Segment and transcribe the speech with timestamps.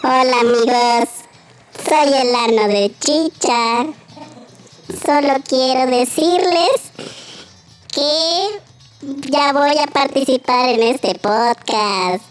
[0.00, 1.08] Hola amigos,
[1.88, 3.86] soy el ano de Chicha.
[5.04, 6.92] Solo quiero decirles
[7.92, 8.60] que
[9.28, 12.22] ya voy a participar en este podcast.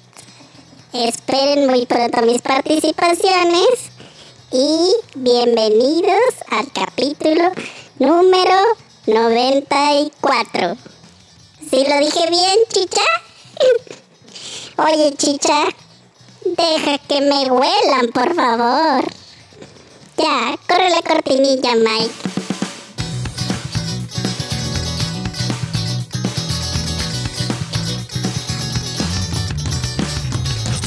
[0.94, 3.68] Esperen muy pronto mis participaciones
[4.54, 7.52] y bienvenidos al capítulo
[8.00, 8.56] número
[9.08, 10.78] 94.
[11.70, 13.02] ¿Sí lo dije bien, Chicha?
[14.86, 15.66] Oye, Chicha,
[16.56, 19.04] deja que me huelan, por favor.
[20.18, 22.14] Ya, corre la cortinilla, Mike.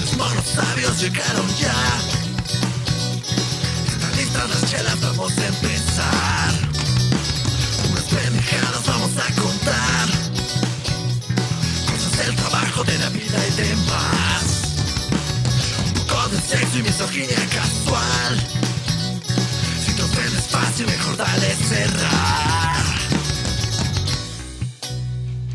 [0.01, 1.74] Los monos sabios llegaron ya.
[3.87, 6.55] Están listas las chelas, vamos a empezar.
[7.91, 10.09] Unas pendejadas vamos a contar.
[11.87, 14.50] Cosas del trabajo, de la vida y demás.
[16.30, 18.37] De sexo y misoginia casual.
[19.80, 22.85] Si te ofendes fácil, mejor dale cerrar.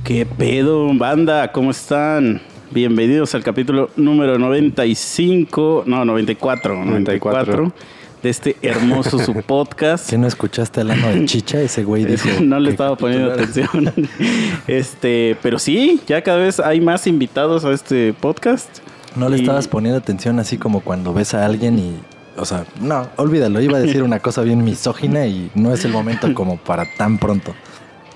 [0.03, 1.53] ¿Qué pedo, banda?
[1.53, 2.41] ¿Cómo están?
[2.72, 7.73] Bienvenidos al capítulo número 95, no, 94, 94
[8.22, 10.09] de este hermoso su podcast.
[10.09, 11.61] ¿Qué no escuchaste al ano de chicha?
[11.61, 12.28] Ese güey dijo.
[12.41, 13.94] no le ¿qué estaba poniendo atención.
[14.67, 18.80] Este, pero sí, ya cada vez hay más invitados a este podcast.
[19.16, 21.95] No le Y- estabas poniendo atención así como cuando ves a alguien y.
[22.38, 23.61] O sea, no, olvídalo.
[23.61, 27.17] Iba a decir una cosa bien misógina y no es el momento como para tan
[27.17, 27.53] pronto.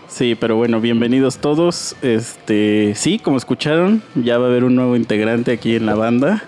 [0.10, 1.96] Sí, pero bueno, bienvenidos todos.
[2.02, 6.44] Este, sí, como escucharon, ya va a haber un nuevo integrante aquí en la banda,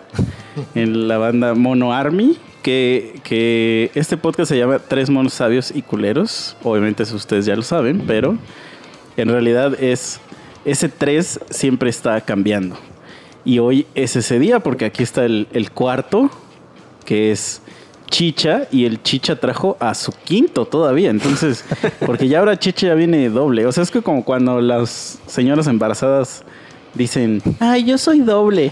[0.75, 5.81] en la banda Mono Army, que, que este podcast se llama Tres Monos Sabios y
[5.83, 6.57] Culeros.
[6.63, 8.35] Obviamente eso ustedes ya lo saben, pero
[9.15, 10.19] en realidad es
[10.65, 12.75] ese tres siempre está cambiando.
[13.43, 16.29] Y hoy es ese día porque aquí está el, el cuarto,
[17.05, 17.61] que es
[18.09, 21.09] Chicha, y el Chicha trajo a su quinto todavía.
[21.09, 21.65] Entonces,
[22.05, 23.65] porque ya ahora Chicha ya viene doble.
[23.65, 26.43] O sea, es que como cuando las señoras embarazadas
[26.93, 28.71] dicen, ay, yo soy doble.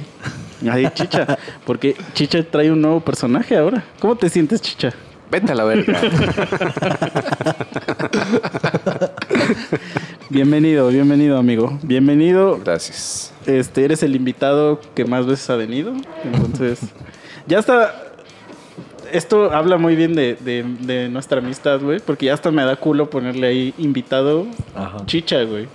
[0.69, 3.83] Ay, Chicha, porque Chicha trae un nuevo personaje ahora.
[3.99, 4.93] ¿Cómo te sientes, Chicha?
[5.31, 5.99] Vete a la verga.
[10.29, 11.79] Bienvenido, bienvenido, amigo.
[11.81, 12.59] Bienvenido.
[12.63, 13.33] Gracias.
[13.45, 15.93] Este, eres el invitado que más veces ha venido.
[16.23, 16.79] Entonces,
[17.47, 18.03] ya está.
[19.11, 21.99] Esto habla muy bien de, de- de nuestra amistad, güey.
[21.99, 24.45] Porque ya hasta me da culo ponerle ahí invitado
[24.75, 25.03] Ajá.
[25.07, 25.67] chicha, güey.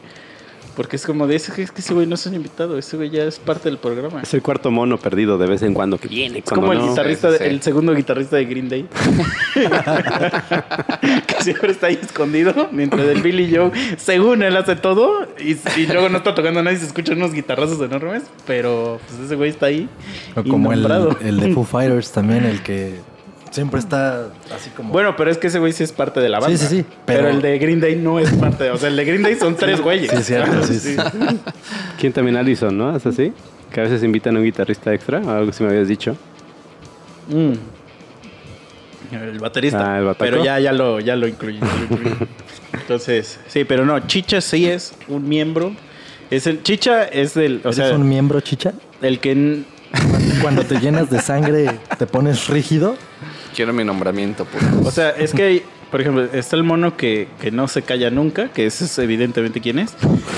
[0.76, 3.10] Porque es como de ese, es que ese güey no es un invitado, ese güey
[3.10, 4.22] ya es parte del programa.
[4.22, 6.38] Es el cuarto mono perdido de vez en cuando que viene.
[6.40, 6.88] Es como el no.
[6.88, 7.50] guitarrista, Sí, sí, sí.
[7.50, 8.88] el segundo guitarrista de Green Day.
[11.26, 15.86] que siempre está ahí escondido, mientras el Billy Joe, según él hace todo, y, y
[15.86, 19.50] luego no está tocando nada y se escuchan unos guitarrazos enormes, pero pues ese güey
[19.50, 19.88] está ahí.
[20.34, 20.84] O como el,
[21.20, 22.94] el de Foo Fighters también, el que
[23.54, 24.92] siempre está así como.
[24.92, 26.56] Bueno, pero es que ese güey sí es parte de la banda.
[26.56, 28.70] Sí, sí, sí, Pero, pero- el de Green Day no es parte.
[28.70, 30.10] O sea, el de Green Day son tres güeyes.
[30.10, 30.96] Sí, es cierto, sí, sí.
[31.98, 32.94] ¿Quién también Allison, no?
[32.96, 33.32] ¿Es así?
[33.72, 36.16] Que a veces invitan a un guitarrista extra, o algo así me habías dicho.
[37.28, 37.52] Mm.
[39.12, 39.94] El baterista.
[39.94, 41.58] Ah, el pero ya, ya lo, ya lo incluí.
[41.60, 42.28] ya lo incluí.
[42.72, 45.72] Entonces, sí, pero no, Chicha sí es un miembro.
[46.30, 48.72] Es el, Chicha es del, o ¿Eres sea, un miembro chicha?
[49.02, 49.62] el que
[50.42, 52.96] Cuando te llenas de sangre, te pones rígido.
[53.54, 54.88] Quiero mi nombramiento, puto.
[54.88, 58.10] o sea, es que hay, por ejemplo, está el mono que, que no se calla
[58.10, 59.94] nunca, que ese es evidentemente quién es.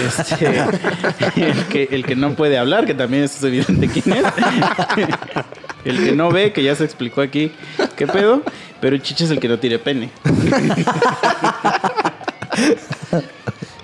[0.07, 0.47] Este,
[1.37, 4.25] el, que, el que no puede hablar, que también es evidente quién es.
[5.87, 7.53] El que no ve, que ya se explicó aquí
[7.97, 8.43] qué pedo.
[8.81, 10.11] Pero Chicha es el que no tiene pene.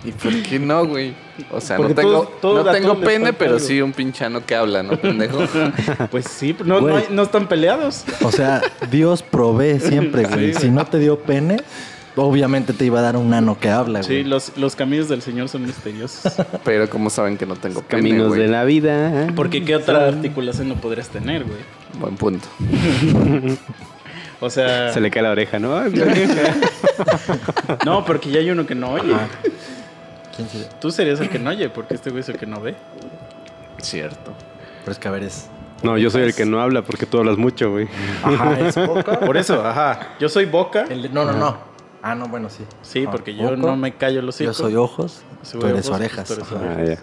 [0.04, 1.14] ¿Y por qué no, güey?
[1.50, 5.38] O sea, no tengo, no tengo pene, pero sí un pinchano que habla, ¿no, pendejo?
[6.10, 8.04] Pues sí, no, no, hay- no están peleados.
[8.22, 8.60] O sea,
[8.91, 10.53] Dios provee siempre, güey.
[10.54, 11.56] Sí, si no te dio pene,
[12.16, 14.25] obviamente te iba a dar un nano que habla, Sí, güey.
[14.25, 16.32] los, los caminos del Señor son misteriosos.
[16.65, 18.43] Pero como saben que no tengo pene, Caminos güey?
[18.43, 19.28] de la vida.
[19.34, 21.59] Porque ¿qué otra articulación no podrías tener, güey?
[21.99, 22.47] Buen punto.
[24.44, 25.81] O sea, Se le cae la oreja, ¿no?
[27.87, 29.12] no, porque ya hay uno que no oye.
[30.34, 30.69] ¿Quién sería?
[30.81, 32.75] Tú serías el que no oye, porque este güey es el que no ve.
[33.79, 34.32] Cierto.
[34.81, 35.49] Pero es que a ver, es.
[35.82, 37.88] No, yo soy el que no habla porque tú hablas mucho, güey.
[38.23, 39.19] Ajá, es boca.
[39.20, 40.14] Por eso, ajá.
[40.20, 40.84] Yo soy boca.
[40.88, 41.56] El de- no, no, no.
[42.02, 42.64] Ah, no, bueno, sí.
[42.82, 43.56] Sí, Ah, porque yo boca.
[43.56, 44.56] no me callo los Yo hijos.
[44.56, 46.29] soy ojos, Soy tú eres ojos, orejas.
[46.29, 46.58] tú eres Ajá.
[46.78, 46.99] Ah, ya.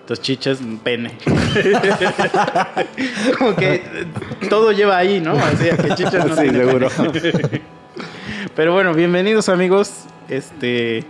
[0.00, 1.16] Entonces chicha es pene.
[3.38, 4.06] Como que eh,
[4.48, 5.32] todo lleva ahí, ¿no?
[5.32, 6.88] Así que chicha no Sí, tiene seguro.
[7.12, 7.62] pene.
[8.56, 9.92] Pero bueno, bienvenidos amigos.
[10.28, 11.04] Este,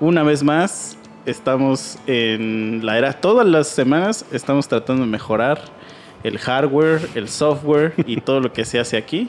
[0.00, 3.12] una vez más, estamos en la era.
[3.14, 5.60] Todas las semanas estamos tratando de mejorar
[6.24, 9.28] el hardware, el software y todo lo que se hace aquí.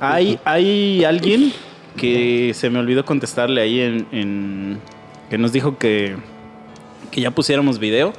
[0.00, 1.52] Hay, hay alguien
[1.96, 4.78] que se me olvidó contestarle ahí en, en-
[5.30, 6.16] que nos dijo que,
[7.10, 8.12] que ya pusiéramos video.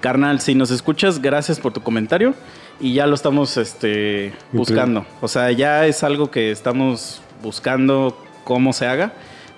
[0.00, 2.34] Carnal, si nos escuchas, gracias por tu comentario.
[2.80, 5.06] Y ya lo estamos este, buscando.
[5.20, 9.12] O sea, ya es algo que estamos buscando cómo se haga,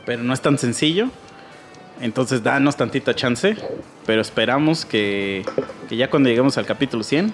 [0.05, 1.09] pero no es tan sencillo.
[2.01, 3.57] Entonces, danos tantita chance.
[4.07, 5.45] Pero esperamos que,
[5.89, 7.33] que ya cuando lleguemos al capítulo 100,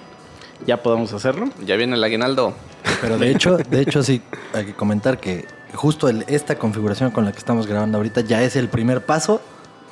[0.65, 1.49] ya podamos hacerlo.
[1.65, 2.53] Ya viene el aguinaldo.
[3.01, 4.21] Pero de hecho, de hecho sí,
[4.53, 8.41] hay que comentar que justo el- esta configuración con la que estamos grabando ahorita ya
[8.43, 9.41] es el primer paso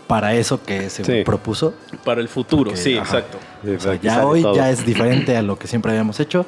[0.08, 1.24] para eso que se Sí.
[1.24, 1.74] propuso.
[2.06, 3.18] Para el futuro, Porque, sí, ajá.
[3.20, 3.38] exacto.
[3.76, 6.46] O sea, ya hoy ya es diferente a lo que siempre habíamos hecho.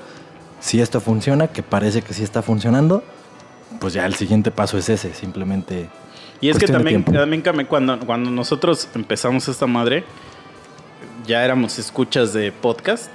[0.60, 3.04] Si esto funciona, que parece que sí está funcionando,
[3.80, 5.90] pues ya el siguiente paso es ese, simplemente.
[6.42, 10.04] Y es que también, también cuando, cuando nosotros empezamos esta madre,
[11.28, 13.12] ya éramos escuchas de podcast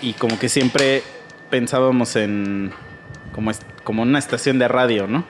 [0.00, 1.02] y como que siempre
[1.50, 2.70] pensábamos en
[3.32, 3.50] como,
[3.82, 5.24] como una estación de radio, ¿no?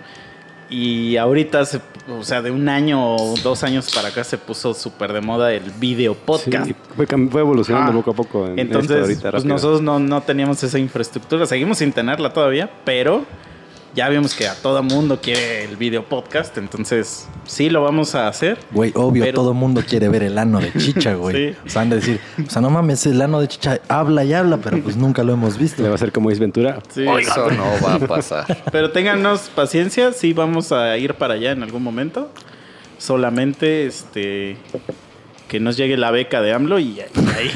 [0.68, 4.74] Y ahorita, se- o sea, de un año o dos años para acá se puso
[4.74, 6.66] súper de moda el video podcast.
[6.66, 7.06] Sí, fue,
[7.40, 8.46] evolucionando Ah, poco a poco.
[8.48, 12.70] en Entonces, esto ahorita pues nosotros no, no teníamos esa infraestructura, seguimos sin tenerla todavía,
[12.84, 13.24] pero
[13.94, 18.26] ya vimos que a todo mundo quiere el video podcast, entonces sí lo vamos a
[18.28, 18.58] hacer.
[18.72, 21.52] Güey, obvio, Pero- todo mundo quiere ver el ano de chicha, güey.
[21.52, 21.58] Sí.
[21.64, 24.32] O sea, han de decir, o sea, no mames, el ano de chicha habla y
[24.32, 25.82] habla, pero pues nunca lo hemos visto.
[25.82, 26.80] Le va a ser como Ace Ventura.
[26.92, 27.04] Sí.
[27.20, 28.62] Eso no va a pasar.
[28.72, 32.30] Pero téngannos paciencia, sí vamos a ir para allá en algún momento.
[32.98, 34.56] Solamente este
[35.48, 37.52] que nos llegue la beca de AMLO y ahí.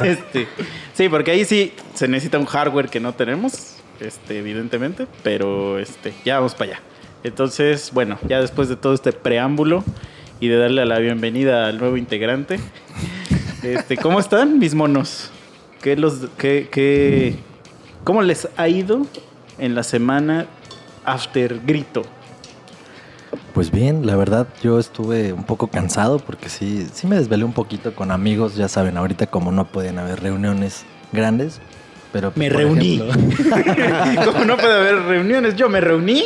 [0.04, 0.46] este,
[0.94, 6.12] sí, porque ahí sí se necesita un hardware que no tenemos, este, evidentemente, pero este,
[6.24, 6.80] ya vamos para allá.
[7.22, 9.84] Entonces, bueno, ya después de todo este preámbulo
[10.40, 12.58] y de darle la bienvenida al nuevo integrante,
[13.62, 15.30] este, ¿cómo están mis monos?
[15.82, 17.36] ¿Qué los, qué,
[18.04, 19.06] ¿Cómo les ha ido
[19.58, 20.46] en la semana
[21.04, 22.02] after grito?
[23.54, 27.52] Pues bien, la verdad yo estuve un poco cansado porque sí, sí me desvelé un
[27.52, 31.60] poquito con amigos, ya saben, ahorita como no pueden haber reuniones grandes,
[32.12, 32.98] pero Me reuní.
[34.24, 36.24] Como no puede haber reuniones, yo me reuní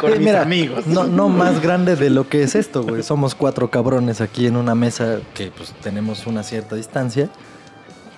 [0.00, 0.86] con Eh, mis mira, amigos.
[0.86, 3.02] No, no más grande de lo que es esto, güey.
[3.02, 7.28] Somos cuatro cabrones aquí en una mesa que pues tenemos una cierta distancia,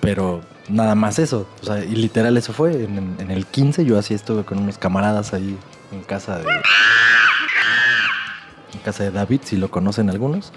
[0.01, 1.47] pero nada más eso.
[1.61, 2.73] O sea, y literal eso fue.
[2.85, 5.57] En, en el 15 yo así estuve con unos camaradas ahí
[5.91, 6.45] en casa de...
[8.73, 10.51] En casa de David, si lo conocen algunos.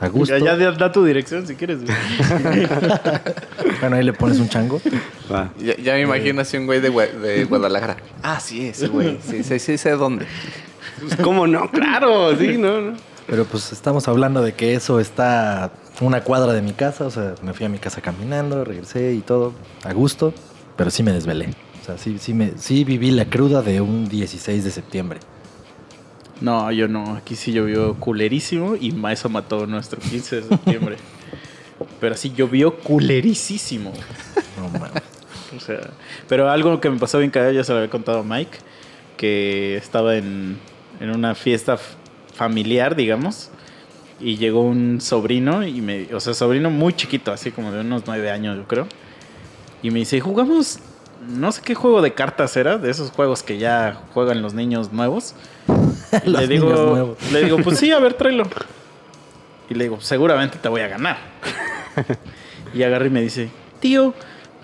[0.00, 0.36] A gusto.
[0.36, 1.78] Ya, ya da tu dirección si quieres.
[1.84, 1.96] güey.
[3.80, 4.80] Bueno, ahí le pones un chango.
[5.30, 5.50] Va.
[5.58, 7.96] Ya, ya me imagino así un güey de, Gua- de Guadalajara.
[8.22, 9.18] Ah, sí, ese güey.
[9.28, 10.26] Sí, sí, sí, sé dónde.
[11.00, 11.70] Pues, ¿Cómo no?
[11.70, 12.96] Claro, sí, no, no.
[13.26, 15.70] Pero pues estamos hablando de que eso está
[16.00, 19.20] una cuadra de mi casa, o sea, me fui a mi casa caminando, regresé y
[19.20, 19.54] todo,
[19.84, 20.34] a gusto,
[20.76, 21.48] pero sí me desvelé.
[21.82, 25.20] O sea, sí, sí, me, sí viví la cruda de un 16 de septiembre.
[26.40, 27.16] No, yo no.
[27.16, 30.96] Aquí sí llovió culerísimo y eso mató nuestro 15 de septiembre.
[32.00, 33.92] Pero así llovió culerísimo.
[34.58, 35.02] No mames.
[35.56, 35.80] O sea,
[36.28, 38.58] pero algo que me pasó bien cagado, ya se lo había contado a Mike,
[39.16, 40.58] que estaba en,
[41.00, 41.78] en una fiesta
[42.34, 43.50] familiar, digamos,
[44.20, 48.02] y llegó un sobrino, y me, o sea, sobrino muy chiquito, así como de unos
[48.06, 48.88] nueve años, yo creo,
[49.82, 50.80] y me dice, jugamos,
[51.28, 54.92] no sé qué juego de cartas era, de esos juegos que ya juegan los niños
[54.92, 55.34] nuevos.
[56.24, 57.32] Los le digo, niños nuevos.
[57.32, 58.44] le digo, pues sí, a ver, tráelo.
[59.68, 61.18] Y le digo, seguramente te voy a ganar.
[62.74, 64.14] Y agarra y me dice, tío,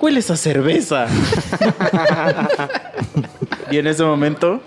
[0.01, 1.07] huele esa cerveza.
[3.71, 4.61] y en ese momento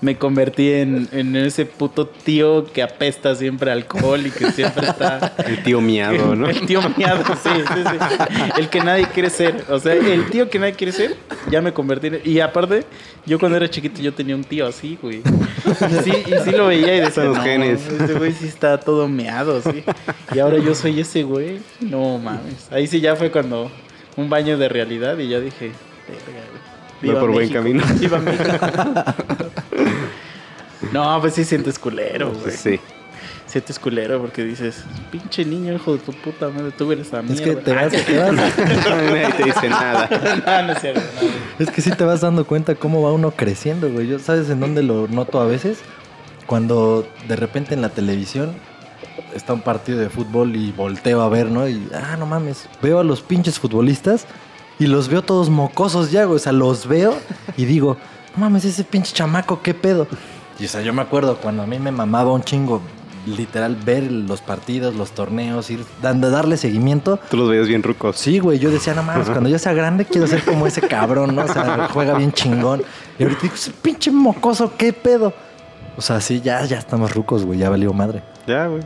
[0.00, 5.34] me convertí en, en ese puto tío que apesta siempre alcohol y que siempre está...
[5.46, 6.48] El tío miado, ¿no?
[6.48, 8.38] El tío miado, sí, sí, sí.
[8.58, 9.64] El que nadie quiere ser.
[9.68, 11.16] O sea, el tío que nadie quiere ser,
[11.50, 12.20] ya me convertí en...
[12.24, 12.84] Y aparte,
[13.26, 15.18] yo cuando era chiquito yo tenía un tío así, güey.
[15.18, 17.86] Y sí, y sí lo veía y decía, los no, genes".
[17.86, 19.84] ese güey sí está todo meado, sí.
[20.34, 21.60] Y ahora yo soy ese güey.
[21.80, 22.68] No mames.
[22.70, 23.70] Ahí sí ya fue cuando
[24.16, 25.72] un baño de realidad y yo dije,
[26.08, 26.47] verga,
[27.02, 27.84] Voy por buen camino.
[28.00, 28.44] Viva México.
[30.92, 32.56] No, pues sí sientes culero, güey.
[32.56, 32.80] Sí.
[33.46, 37.24] Sientes culero porque dices, pinche niño, hijo de tu puta madre, tú eres la Es
[37.24, 37.44] mierda.
[37.44, 38.32] que te vas, te vas-
[38.88, 40.08] Nadie te dice nada.
[40.46, 41.00] no, no es cierto.
[41.58, 41.64] no.
[41.64, 44.06] es que sí te vas dando cuenta cómo va uno creciendo, güey.
[44.06, 45.78] Yo, ¿sabes en dónde lo noto a veces?
[46.46, 48.52] Cuando de repente en la televisión
[49.34, 51.66] está un partido de fútbol y volteo a ver, ¿no?
[51.68, 54.26] Y, ah, no mames, veo a los pinches futbolistas
[54.78, 56.36] y los veo todos mocosos ya, güey.
[56.36, 57.16] O sea, los veo
[57.56, 57.96] y digo,
[58.34, 60.06] no mames, ese pinche chamaco, ¿qué pedo?
[60.58, 62.80] Y o sea, yo me acuerdo cuando a mí me mamaba un chingo
[63.26, 67.18] literal ver los partidos, los torneos, ir dando, darle seguimiento.
[67.30, 68.16] Tú los veías bien rucos.
[68.16, 71.34] Sí, güey, yo decía, no mames, cuando yo sea grande quiero ser como ese cabrón,
[71.34, 71.44] ¿no?
[71.44, 72.82] O sea, juega bien chingón.
[73.18, 75.32] Y ahorita digo, ese pinche mocoso, ¿qué pedo?
[75.96, 78.22] O sea, sí, ya, ya estamos rucos, güey, ya valió madre.
[78.46, 78.82] Ya, güey.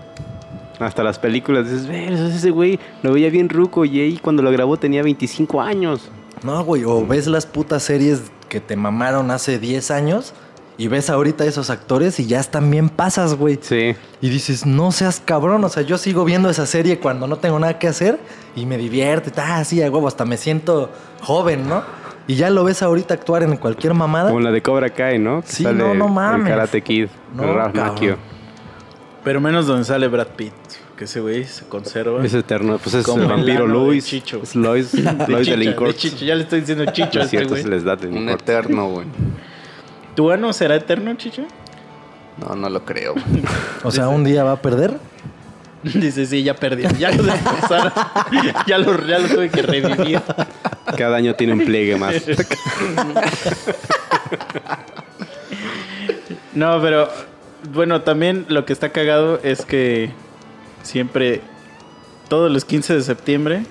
[0.79, 4.51] Hasta las películas dices, ver, ese güey lo veía bien ruco y ahí cuando lo
[4.51, 6.11] grabó tenía 25 años.
[6.43, 10.35] No, güey, o ves las putas series que te mamaron hace 10 años
[10.79, 13.59] y ves ahorita esos actores y ya están bien pasas, güey.
[13.61, 13.95] Sí.
[14.21, 17.59] Y dices, no seas cabrón, o sea, yo sigo viendo esa serie cuando no tengo
[17.59, 18.19] nada que hacer
[18.57, 21.83] y me divierte, ah, sí, a huevo, hasta me siento joven, ¿no?
[22.27, 24.29] Y ya lo ves ahorita actuar en cualquier mamada.
[24.31, 25.43] Como la de Cobra Kai, ¿no?
[25.43, 26.47] Que Sí, no, no mames.
[26.47, 27.09] El Karate Kid.
[27.35, 28.19] No, el Ralph.
[29.25, 30.53] Pero menos donde sale Brad Pitt.
[30.97, 32.25] Que ese güey se conserva.
[32.25, 32.79] Es eterno.
[32.79, 34.07] Pues es Como el vampiro de Luis.
[34.07, 34.41] Chicho.
[34.43, 35.95] Es Lois, De Lois de.
[35.95, 37.63] Chicho, Ya le estoy diciendo Chicho Es a este cierto, güey.
[37.63, 39.07] se les da del Un eterno, güey.
[40.15, 41.45] ¿Tu ano será eterno, Chicho?
[42.39, 43.15] No, no lo creo.
[43.83, 44.99] O sea, un día va a perder.
[45.83, 46.85] Dice, sí, ya perdí.
[46.99, 47.93] Ya lo destrozaron.
[48.67, 50.21] ya, lo, ya lo tuve que revivir.
[50.97, 52.15] Cada año tiene un pliegue más.
[56.55, 57.09] No, pero
[57.71, 60.11] bueno, también lo que está cagado es que
[60.83, 61.41] siempre,
[62.29, 63.63] todos los 15 de septiembre,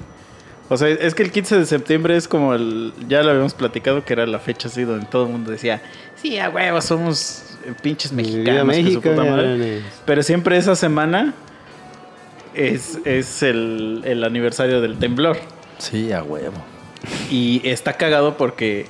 [0.69, 4.05] o sea, es que el 15 de septiembre es como el, ya lo habíamos platicado
[4.05, 5.81] que era la fecha así donde todo el mundo decía,
[6.15, 8.73] sí, a huevo, somos pinches mexicanos.
[8.73, 9.57] que su puta madre".
[9.57, 9.87] México.
[10.05, 11.33] Pero siempre esa semana
[12.53, 15.37] es, es el, el aniversario del temblor.
[15.77, 16.55] Sí, a huevo.
[17.29, 18.85] Y está cagado porque,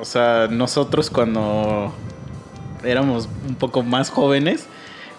[0.00, 1.92] o sea, nosotros cuando
[2.84, 4.66] éramos un poco más jóvenes,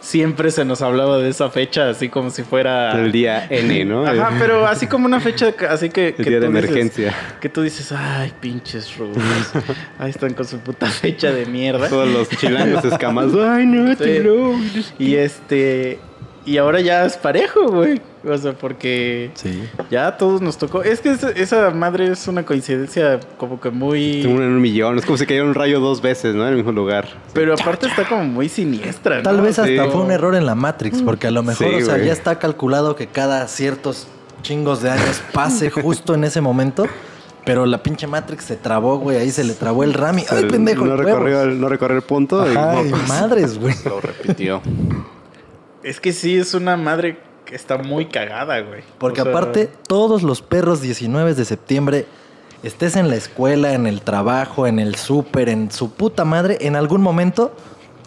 [0.01, 2.94] siempre se nos hablaba de esa fecha así como si fuera...
[3.00, 4.06] El día N, ¿no?
[4.06, 6.10] Ajá, pero así como una fecha así que...
[6.10, 7.13] El que día de dices- emergencia.
[7.42, 9.18] que tú dices, ay, pinches rudos.
[10.00, 11.89] Ahí están con su puta fecha de mierda.
[11.89, 13.28] Todos los chilangos escamas.
[13.36, 13.96] Ay, no, Sí.
[13.98, 14.54] te lo.
[14.98, 16.00] Y este...
[16.46, 18.01] Y ahora ya es parejo, güey.
[18.28, 19.64] O sea, porque Sí.
[19.90, 20.84] ya a todos nos tocó.
[20.84, 24.26] Es que esa, esa madre es una coincidencia como que muy...
[24.26, 24.98] Uno en un millón.
[25.00, 26.44] Es como si cayera un rayo dos veces, ¿no?
[26.44, 27.08] En el mismo lugar.
[27.34, 29.44] Pero aparte está como muy siniestra, Tal ¿no?
[29.44, 29.90] vez hasta Sí.
[29.92, 32.40] fue un error en la Matrix, porque a lo mejor, Sí, o sea, ya está
[32.40, 34.08] calculado que cada ciertos
[34.42, 36.88] chingos de años pase justo en ese momento.
[37.46, 39.16] Pero la pinche Matrix se trabó, güey.
[39.18, 40.86] Ahí se le trabó el RAM y ¡ay, pendejo!
[40.86, 42.46] No recorrió, el, no recorrió el punto.
[42.46, 43.74] y- Ajá, y madres, güey.
[43.86, 44.62] Lo repitió.
[45.84, 47.18] Es que sí, es una madre
[47.50, 48.84] que está muy cagada, güey.
[49.00, 52.06] Porque O sea, aparte, todos los perros 19 de septiembre,
[52.62, 56.75] estés en la escuela, en el trabajo, en el súper, en su puta madre, en
[56.75, 57.51] algún momento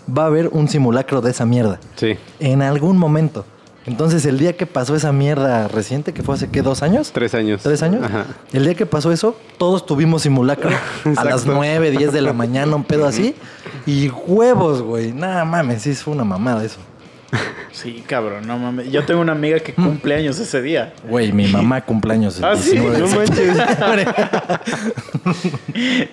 [0.06, 1.80] va a haber un simulacro de esa mierda.
[1.96, 2.16] Sí.
[2.38, 3.44] En algún momento.
[3.84, 6.62] Entonces, el día que pasó esa mierda reciente, que fue hace, ¿qué?
[6.62, 7.10] ¿Dos años?
[7.12, 7.62] Tres años.
[7.64, 8.04] ¿Tres años?
[8.04, 8.26] Ajá.
[8.52, 10.70] El día que pasó eso, todos tuvimos simulacro
[11.16, 11.46] a las.
[11.46, 13.34] 9, 10 de la mañana, un pedo así.
[13.86, 15.12] Y huevos, güey.
[15.12, 16.78] Nada mames, sí, fue una mamada eso.
[17.72, 18.90] Sí, cabrón, no mames.
[18.92, 20.92] Yo tengo una amiga que cumple años ese día.
[21.08, 24.04] Güey, mi mamá cumpleaños el Ah, sí, 19 de no septiembre.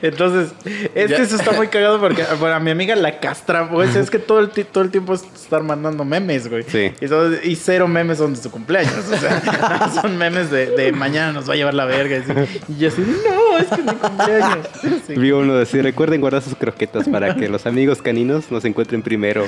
[0.01, 0.53] Entonces,
[0.95, 3.89] es que eso está muy cagado porque bueno, a mi amiga la castra, güey.
[3.97, 6.63] Es que todo el, todo el tiempo es estar mandando memes, güey.
[6.67, 6.91] Sí.
[7.01, 8.93] Y, todo- y cero memes son de su cumpleaños.
[9.11, 12.17] O sea, son memes de, de mañana nos va a llevar la verga.
[12.17, 12.61] Y, así.
[12.69, 14.67] Y yo así, no, es que es mi cumpleaños.
[15.07, 15.15] Sí.
[15.15, 19.45] Vi uno decir, recuerden guardar sus croquetas para que los amigos caninos nos encuentren primero.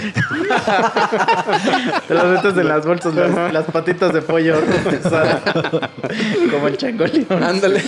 [2.07, 4.55] Te las metes en las bolsas, las, las patitas de pollo.
[6.51, 7.43] Como el changoleón.
[7.43, 7.81] Ándale.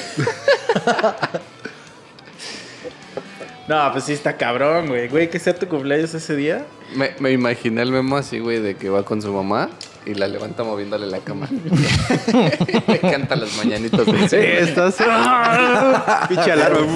[3.68, 5.08] No, pues sí está cabrón, güey.
[5.08, 6.66] Güey, que sea tu cumpleaños ese día.
[6.96, 9.70] Me, me imaginé el memo así, güey, de que va con su mamá
[10.06, 11.48] y la levanta moviéndole la cama.
[12.88, 14.06] Le canta las mañanitas.
[14.06, 14.44] del cielo.
[14.44, 14.96] Estás.
[16.28, 16.88] Pinche alarma.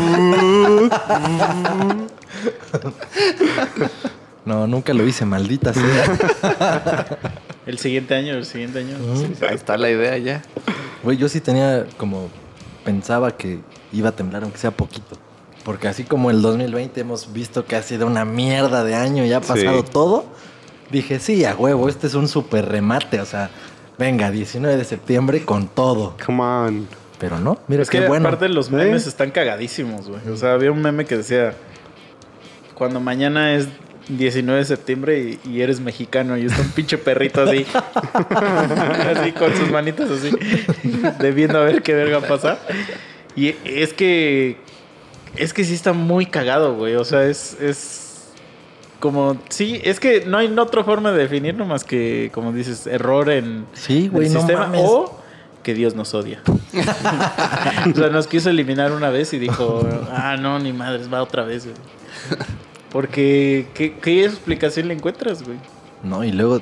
[4.47, 7.05] No, nunca lo hice, maldita sea.
[7.65, 8.95] El siguiente año, el siguiente año.
[9.41, 10.41] Ahí está la idea ya.
[11.03, 12.29] Güey, yo sí tenía como.
[12.85, 13.59] Pensaba que
[13.91, 15.17] iba a temblar, aunque sea poquito.
[15.65, 19.33] Porque así como el 2020 hemos visto que ha sido una mierda de año y
[19.33, 19.89] ha pasado Sí.
[19.91, 20.23] todo,
[20.91, 23.19] dije, sí, a huevo, este es un super remate.
[23.19, 23.49] O sea,
[23.97, 26.15] venga, 19 de septiembre con todo.
[26.25, 26.87] Come on.
[27.19, 28.25] Pero no, mira Es qué que bueno.
[28.29, 28.75] aparte los ¿Eh?
[28.75, 30.21] memes están cagadísimos, güey.
[30.29, 31.53] O sea, había un meme que decía,
[32.75, 33.67] cuando mañana es
[34.09, 37.65] 19 de septiembre y, y eres mexicano y está un pinche perrito así,
[39.15, 40.31] así con sus manitas así,
[41.19, 42.59] debiendo a ver qué verga pasa.
[43.35, 44.57] Y es que,
[45.35, 46.95] es que sí está muy cagado, güey.
[46.95, 48.31] O sea, es, es
[48.99, 53.29] como, sí, es que no hay otra forma de definirlo más que, como dices, error
[53.29, 54.81] en, Sí, güey, el no sistema mames.
[54.83, 55.21] o
[55.61, 56.41] que Dios nos odia.
[57.93, 61.43] o sea, nos quiso eliminar una vez y dijo, ah, no, ni madres, va otra
[61.43, 61.77] vez, güey.
[62.91, 65.57] Porque, ¿qué, qué explicación le encuentras, güey?
[66.03, 66.61] No, y luego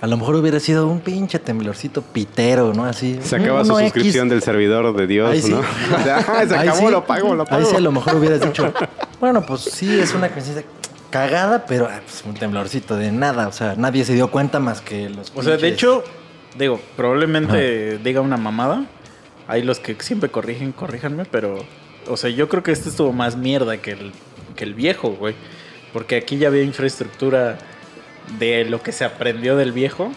[0.00, 2.84] A lo mejor hubiera sido un pinche temblorcito pitero, ¿no?
[2.84, 3.18] Así.
[3.22, 3.92] Se acaba su X.
[3.92, 5.50] suscripción del servidor de Dios, Ahí sí.
[5.50, 5.58] ¿no?
[5.98, 6.92] O sea, ah, se Ahí acabó, sí.
[6.92, 7.60] lo pago, lo pago.
[7.60, 8.72] Ahí sí a lo mejor hubieras dicho,
[9.20, 10.70] bueno, pues sí, es una coincidencia
[11.10, 13.48] cagada, pero ah, pues, un temblorcito de nada.
[13.48, 16.04] O sea, nadie se dio cuenta más que los O sea, de hecho,
[16.56, 18.84] digo, probablemente diga una mamada.
[19.48, 21.64] Hay los que siempre corrigen, corríjanme, pero.
[22.06, 24.12] O sea, yo creo que este estuvo más mierda que el,
[24.58, 25.34] que el viejo, güey.
[25.92, 27.56] Porque aquí ya había infraestructura
[28.38, 30.12] de lo que se aprendió del viejo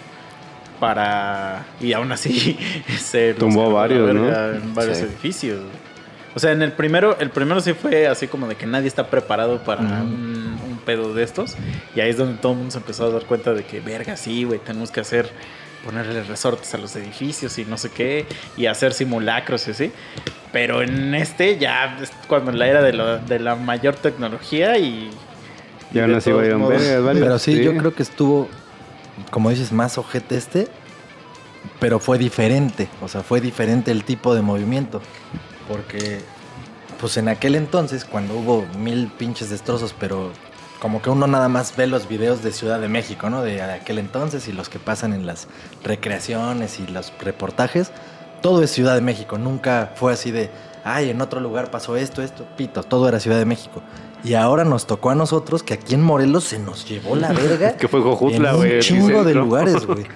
[0.79, 1.65] para.
[1.79, 2.57] Y aún así
[2.99, 4.27] se Tumbó varios, ¿no?
[4.53, 5.03] En varios Sí.
[5.05, 5.61] edificios.
[6.33, 9.07] O sea, en el primero, el primero sí fue así como de que nadie está
[9.09, 11.55] preparado para un, un pedo de estos.
[11.95, 14.15] Y ahí es donde todo el mundo se empezó a dar cuenta de que, verga,
[14.15, 15.29] sí, güey, tenemos que hacer,
[15.85, 18.25] ponerle resortes a los edificios y no sé qué,
[18.57, 19.91] y hacer simulacros y así.
[20.51, 25.09] Pero en este ya es cuando la era de, lo- de la mayor tecnología y...
[25.93, 27.23] y Y aún de así todos valieron modos- verga, varios.
[27.25, 28.49] Pero sí, yo creo que estuvo,
[29.31, 30.67] como dices, más ojete este,
[31.79, 32.87] pero fue diferente.
[33.01, 35.01] O sea, fue diferente el tipo de movimiento.
[35.67, 36.19] Porque,
[36.99, 40.31] pues en aquel entonces, cuando hubo mil pinches destrozos, pero
[40.81, 43.43] como que uno nada más ve los videos de Ciudad de México, ¿no?
[43.43, 45.47] De aquel entonces y los que pasan en las
[45.83, 47.91] recreaciones y los reportajes.
[48.41, 49.37] Todo es Ciudad de México.
[49.37, 50.49] Nunca fue así de,
[50.83, 52.81] ay, en otro lugar pasó esto, esto, pito.
[52.81, 53.83] Todo era Ciudad de México.
[54.23, 57.73] Y ahora nos tocó a nosotros que aquí en Morelos se nos llevó la verga.
[57.77, 58.77] Que fue Jojutla, güey.
[58.77, 60.05] Un chingo de lugares, güey.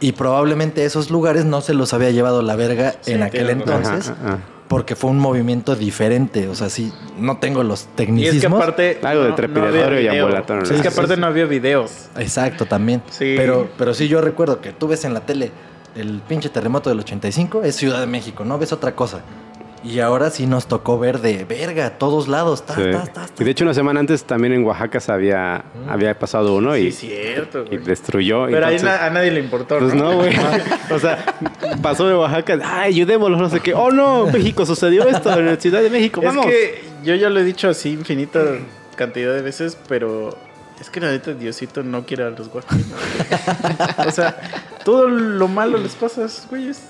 [0.00, 4.10] Y probablemente esos lugares no se los había llevado la verga Sí, en aquel entonces.
[4.10, 4.38] Ajá, ajá.
[4.68, 6.46] Porque fue un movimiento diferente.
[6.48, 8.58] O sea, sí, no tengo los Y es tecnicismos.
[8.58, 9.00] que aparte...
[9.02, 10.76] Algo de no- no trepidatorio había y ambulatorio, Es ¿no?
[10.76, 11.20] que Sí, aparte sí.
[11.20, 12.08] no había videos.
[12.18, 13.02] Exacto, también.
[13.10, 13.34] Sí.
[13.36, 15.50] Pero, pero sí, yo recuerdo que tú ves en la tele
[15.96, 19.20] el pinche terremoto del 85, es Ciudad de México, no ves otra cosa.
[19.84, 22.66] Y ahora sí nos tocó ver de verga todos lados.
[22.66, 22.90] tas, Sí.
[22.90, 26.56] tas, tas, Y de hecho, una semana antes también en Oaxaca se había, había pasado
[26.56, 27.78] uno y, Sí, cierto, y güey.
[27.84, 28.46] destruyó.
[28.46, 30.34] Pero ahí na- a nadie le importó, Pues no, güey.
[30.90, 31.24] O sea,
[31.80, 32.58] pasó de Oaxaca.
[32.64, 33.72] Ay, ayudémoslos, no sé qué.
[33.74, 36.20] Oh, no, México, sucedió esto en la Ciudad de México.
[36.22, 36.46] Es Vamos.
[36.46, 38.40] que yo ya lo he dicho así infinita
[38.96, 40.36] cantidad de veces, pero
[40.80, 42.64] es que la neta Diosito no quiere a los güey.
[44.06, 44.36] o sea,
[44.84, 46.80] todo lo malo les pasa a esos güeyes.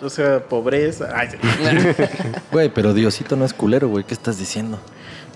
[0.00, 1.08] O sea, pobreza.
[1.14, 1.36] Ay, sí.
[2.52, 4.04] Güey, pero Diosito no es culero, güey.
[4.04, 4.78] ¿Qué estás diciendo?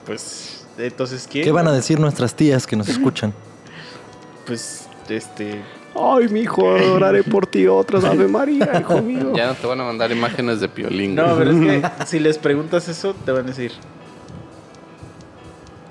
[0.07, 1.45] pues, entonces, ¿quién?
[1.45, 3.33] ¿Qué van a decir nuestras tías que nos escuchan?
[4.47, 5.63] Pues, este...
[5.95, 9.33] Ay, mi hijo, oraré por ti otras Ave María, hijo mío.
[9.37, 11.15] Ya no te van a mandar imágenes de piolín.
[11.15, 13.73] No, pero es que si les preguntas eso, te van a decir...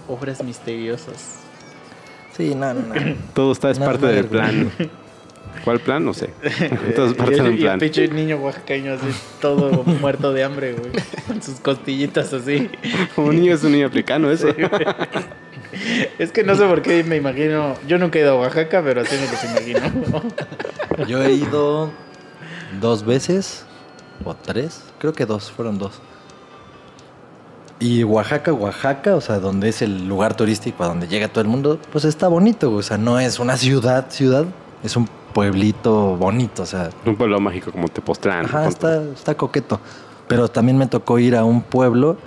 [0.07, 1.35] Obras misteriosas.
[2.35, 3.15] Sí, no, no, no.
[3.33, 4.29] Todo está es No, parte no, del güey.
[4.41, 4.71] plan.
[5.63, 6.03] ¿Cuál plan?
[6.03, 6.29] No sé.
[6.95, 7.79] Todo es parte y, de el- un y el plan.
[7.79, 9.05] pinche niño oaxaqueño así,
[9.39, 10.91] todo muerto de hambre, güey.
[11.27, 12.69] Con sus costillitas así.
[13.15, 14.47] Como niño es un niño africano, eso.
[16.19, 17.75] Es que no sé por qué me imagino.
[17.87, 20.21] Yo nunca he ido a Oaxaca, pero así me los imagino.
[21.07, 21.91] Yo he ido
[22.79, 23.65] dos veces
[24.23, 26.01] o tres, creo que dos, fueron dos.
[27.79, 31.47] Y Oaxaca, Oaxaca, o sea, donde es el lugar turístico a donde llega todo el
[31.47, 32.79] mundo, pues está bonito, güey.
[32.79, 34.45] o sea, no es una ciudad, ciudad,
[34.83, 38.45] es un pueblito bonito, o sea, Un pueblo mágico como Tepoztlán.
[38.45, 39.79] ajá, está, está coqueto.
[40.27, 42.17] Pero también me tocó ir a un pueblo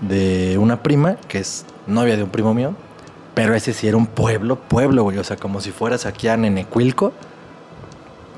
[0.00, 2.74] de una prima, que es novia de un primo mío,
[3.34, 6.36] pero ese sí era un pueblo, pueblo, güey, o sea, como si fueras aquí a
[6.36, 7.12] Nenecuilco.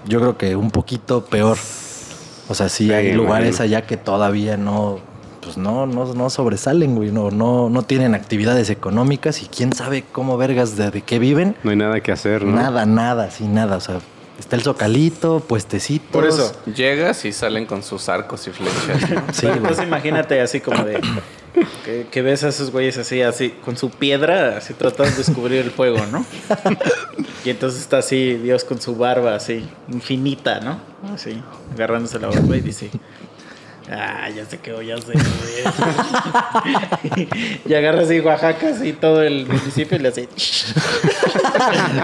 [0.06, 1.58] Yo creo que un poquito peor.
[2.48, 5.00] O sea, sí hay lugares allá que todavía no,
[5.46, 10.02] pues no, no, no sobresalen, güey, no, no, no tienen actividades económicas y quién sabe
[10.10, 11.54] cómo vergas de, de qué viven.
[11.62, 12.56] No hay nada que hacer, ¿no?
[12.56, 13.76] Nada, nada, sí, nada.
[13.76, 14.00] O sea,
[14.40, 16.10] está el zocalito, puestecitos.
[16.10, 16.52] Por eso.
[16.66, 19.22] Llegas y salen con sus arcos y flechas.
[19.32, 21.00] Sí, entonces imagínate así como de.
[21.84, 25.60] Que, que ves a esos güeyes así, así, con su piedra, así tratando de descubrir
[25.60, 26.26] el fuego, ¿no?
[27.44, 30.80] Y entonces está así, Dios con su barba así, infinita, ¿no?
[31.14, 31.40] Así,
[31.72, 32.90] agarrándose la barba y dice.
[33.90, 35.14] Ah, ya sé qué voy a hacer.
[35.14, 35.28] güey".
[37.66, 40.28] y agarra así Oaxaca, así todo el municipio y le hace.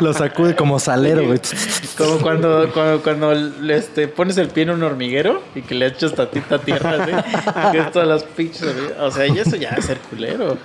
[0.01, 1.41] Lo sacude como salero, güey.
[1.99, 5.87] Como cuando, cuando, cuando le, este, pones el pie en un hormiguero y que le
[5.87, 7.73] echas tantita tierra así.
[7.73, 8.65] Que es todas las pinches.
[9.01, 10.59] O sea, y eso ya es ser culero.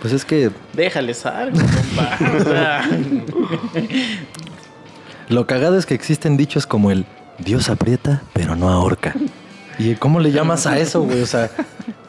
[0.00, 2.18] Pues es que Déjales algo, compa.
[2.36, 2.88] O sea,
[5.28, 7.04] lo cagado es que existen dichos como el
[7.38, 9.14] Dios aprieta, pero no ahorca.
[9.78, 11.22] ¿Y cómo le llamas a eso, güey?
[11.22, 11.50] O sea,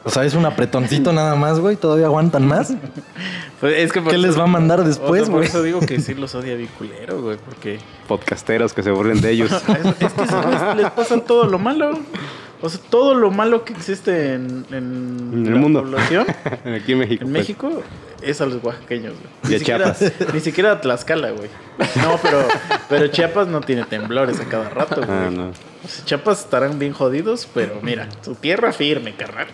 [0.03, 1.75] o sea, es un apretoncito nada más, güey.
[1.75, 2.73] ¿Todavía aguantan más?
[3.59, 5.47] pues es que por ¿Qué eso- les va a mandar después, por güey?
[5.47, 7.37] eso digo que sí los odia bien culero, güey.
[7.37, 9.51] Porque Podcasteros que se burlen de ellos.
[9.51, 9.61] es,
[10.01, 11.91] es que güeyes les pasa todo lo malo.
[12.61, 15.81] O sea, todo lo malo que existe en, en En el la mundo.
[15.81, 16.25] población
[16.75, 17.23] Aquí en México.
[17.23, 17.47] en pues.
[17.47, 17.83] México
[18.21, 19.25] es a los oaxaqueños, güey.
[19.45, 20.13] Y Ni a siquiera- Chiapas.
[20.33, 21.49] Ni siquiera a Tlaxcala, güey.
[21.95, 22.45] No, pero,
[22.89, 25.09] pero Chiapas no tiene temblores a cada rato, güey.
[25.09, 25.49] Ah, no.
[25.49, 29.47] O sea, Chiapas estarán bien jodidos, pero mira, su tierra firme, carnal.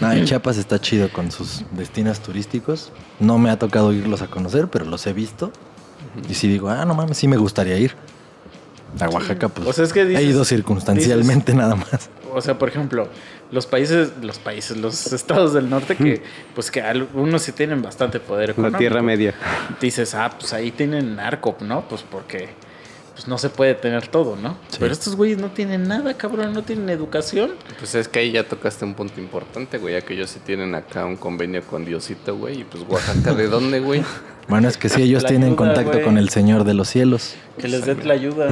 [0.00, 2.90] No, en Chiapas está chido con sus destinos turísticos.
[3.20, 5.52] No me ha tocado irlos a conocer, pero los he visto.
[6.28, 7.94] Y sí digo, ah, no mames, sí me gustaría ir.
[9.00, 9.66] A Oaxaca, pues.
[9.68, 12.10] O sea, es que dices- he ido circunstancialmente nada más.
[12.32, 13.08] O sea, por ejemplo,
[13.50, 16.22] los países, los países, los estados del norte que,
[16.54, 18.78] pues que algunos sí tienen bastante poder La económico.
[18.78, 19.34] Tierra Media.
[19.80, 21.88] Dices, ah, pues ahí tienen narco, ¿no?
[21.88, 22.48] Pues porque
[23.18, 24.56] pues no se puede tener todo, ¿no?
[24.78, 27.50] Pero estos güeyes no tienen nada, cabrón, no tienen educación.
[27.80, 29.94] Pues es que ahí ya tocaste un punto importante, güey.
[29.94, 32.60] Ya que ellos sí tienen acá un convenio con Diosito, güey.
[32.60, 34.04] Y pues Oaxaca, ¿de dónde, güey?
[34.46, 36.04] Bueno, es que sí, ellos La tienen ayuda, contacto güey.
[36.04, 37.34] con el Señor de los cielos.
[37.58, 38.50] Que les dé la ayuda.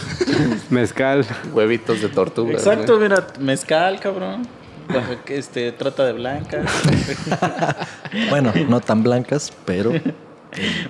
[0.70, 1.26] Mezcal.
[1.52, 2.52] Huevitos de tortuga.
[2.54, 3.10] Exacto, güey.
[3.10, 4.48] mira, mezcal, cabrón.
[4.88, 6.64] Oaxaca, Este, trata de blanca.
[8.30, 9.92] Bueno, no tan blancas, pero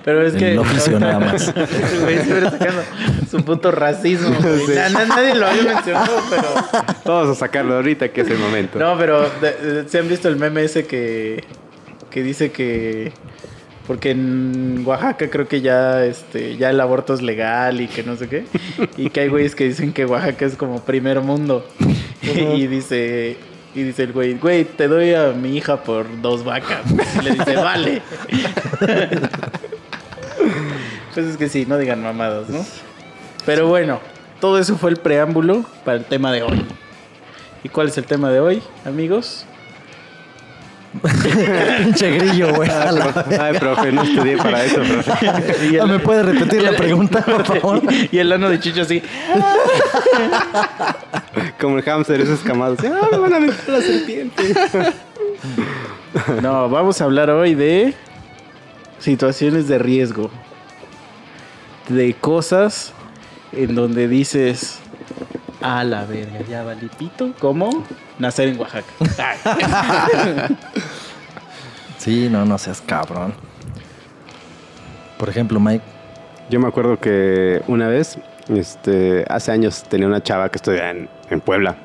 [0.04, 0.52] Pero es que.
[0.52, 1.52] El oficio nada más.
[2.02, 2.82] Güey, siempre sacando
[3.30, 4.34] su puto racismo.
[4.40, 4.76] güey.
[4.76, 6.44] Na- na- nadie lo había mencionado, pero.
[7.04, 8.78] Vamos a sacarlo ahorita que es el momento.
[8.78, 9.28] No, pero
[9.86, 11.44] ¿se han visto el meme ese que,
[12.10, 13.12] que dice que
[13.86, 18.14] porque en Oaxaca creo que ya este ya el aborto es legal y que no
[18.14, 18.44] sé qué
[18.96, 21.66] y que hay güeyes que dicen que Oaxaca es como primer mundo
[22.22, 23.36] y dice
[23.74, 26.82] y dice el güey, güey, te doy a mi hija por dos vacas.
[27.20, 28.02] Y le dice, vale.
[31.14, 32.64] pues es que sí, no digan mamadas, ¿no?
[33.46, 34.00] Pero bueno,
[34.40, 36.64] todo eso fue el preámbulo para el tema de hoy.
[37.62, 39.44] ¿Y cuál es el tema de hoy, amigos?
[41.82, 42.68] Pinche grillo, güey.
[42.68, 45.66] a la- Ay, profe, no estudié para eso, profe.
[45.72, 47.80] Y Ah, ¿Me puede repetir la pregunta, por favor?
[48.10, 49.00] y el ano de Chicho así.
[51.60, 52.78] Como el hámster, esos escamados.
[52.84, 54.54] Ah, me van a meter la serpiente.
[56.42, 57.94] No, vamos a hablar hoy de
[58.98, 60.28] situaciones de riesgo.
[61.88, 62.92] De cosas
[63.52, 64.79] en donde dices,
[65.60, 67.32] a la verga, ya valí pito.
[67.38, 67.84] ¿Cómo?
[68.18, 68.86] Nacer en Oaxaca.
[71.98, 73.34] Sí, no, no seas cabrón.
[75.18, 75.84] Por ejemplo, Mike,
[76.48, 78.18] Yo me acuerdo que una vez,
[78.48, 81.76] este, hace años, tenía una chava que estudiaba en, en Puebla.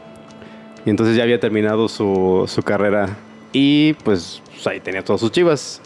[0.85, 3.09] Y entonces ya había terminado su, su carrera.
[3.51, 5.81] Y pues, pues, ahí tenía todas sus chivas.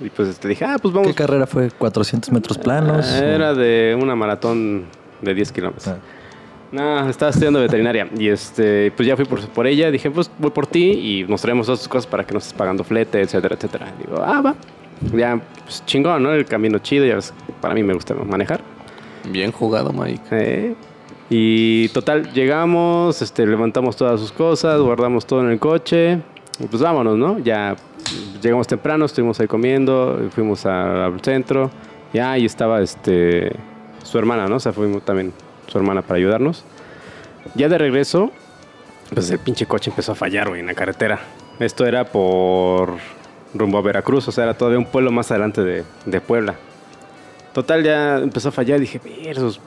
[0.00, 1.06] Y pues te dije, ah, pues vamos.
[1.06, 1.68] ¿qué carrera fue?
[1.68, 3.08] ¿400 metros planos?
[3.12, 4.86] Era de una maratón
[5.20, 5.86] de 10 kilómetros.
[5.86, 5.98] Ah.
[6.72, 10.50] No, estaba estudiando veterinaria y este, pues ya fui por, por ella, dije, pues voy
[10.52, 13.56] por ti y nos traemos todas tus cosas para que no estés pagando flete, etcétera,
[13.56, 13.92] etcétera.
[13.98, 14.54] Digo, ah, va.
[15.16, 16.32] Ya, pues chingón, ¿no?
[16.32, 18.60] El camino chido, ya ves, para mí me gusta manejar.
[19.28, 20.22] Bien jugado, Mike.
[20.30, 20.74] Eh,
[21.28, 26.18] Y total, llegamos, este, levantamos todas sus cosas, guardamos todo en el coche
[26.58, 27.38] y pues vámonos, ¿no?
[27.38, 27.76] Ya
[28.42, 31.70] llegamos temprano, estuvimos ahí comiendo, fuimos a- al centro,
[32.12, 33.52] ya ahí estaba este,
[34.02, 34.56] su hermana, ¿no?
[34.56, 35.32] O sea, fuimos también
[35.70, 36.64] su hermana para ayudarnos.
[37.54, 38.30] Ya de regreso,
[39.14, 41.20] pues el pinche coche empezó a fallar, güey, en la carretera.
[41.58, 42.96] Esto era por
[43.54, 46.54] rumbo a Veracruz, o sea, era todavía un pueblo más adelante de, de Puebla.
[47.52, 48.78] Total, ya empezó a fallar.
[48.78, 49.60] Dije, "Versus".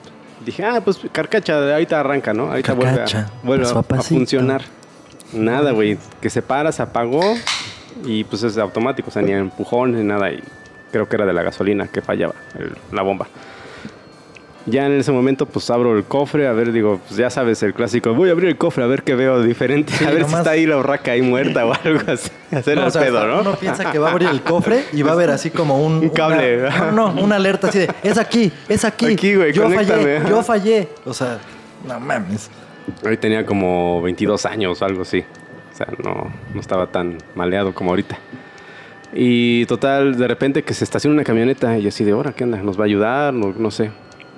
[0.44, 2.44] Dije, ah, pues carcacha, ahorita arranca, ¿no?
[2.50, 4.62] Ahorita vuelve, Carcacha, a, vuelve a- a funcionar.
[5.32, 5.98] Nada, güey.
[6.20, 7.22] Que se para, se apagó
[8.04, 10.30] y pues es automático, o sea, ni empujón ni nada.
[10.32, 10.42] Y
[10.92, 13.26] creo que era de la gasolina que fallaba, el- la bomba.
[14.66, 17.74] Ya en ese momento, pues abro el cofre, a ver, digo, pues ya sabes, el
[17.74, 20.34] clásico, voy a abrir el cofre a ver qué veo diferente, Sí, a ver si
[20.34, 22.30] está ahí la urraca ahí muerta o algo así.
[22.50, 23.40] Hacer No, el o sea, pedo, ¿no?
[23.42, 25.96] Uno piensa que va a abrir el cofre y va a ver así como un...
[25.98, 26.60] Un cable.
[26.66, 29.12] una- no, no, una alerta así de, es aquí, es aquí.
[29.12, 30.88] Aquí, güey, yo conéctame, fallé, yo fallé.
[31.04, 31.38] O sea,
[31.86, 32.50] no mames.
[33.04, 35.24] Hoy tenía como 22 años o algo así.
[35.72, 38.16] O sea, no, no estaba tan maleado como ahorita.
[39.12, 42.44] Y total, de repente que se estaciona una camioneta y yo así de, ahora, ¿qué
[42.44, 42.58] onda?
[42.62, 43.34] ¿Nos va a ayudar?
[43.34, 43.90] No, no sé.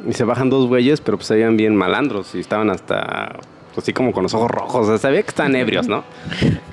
[0.09, 3.37] Y se bajan dos güeyes, pero pues se veían bien malandros y estaban hasta,
[3.75, 4.87] pues, así como con los ojos rojos.
[4.87, 6.05] O sea, sabía que estaban ebrios, ¿no?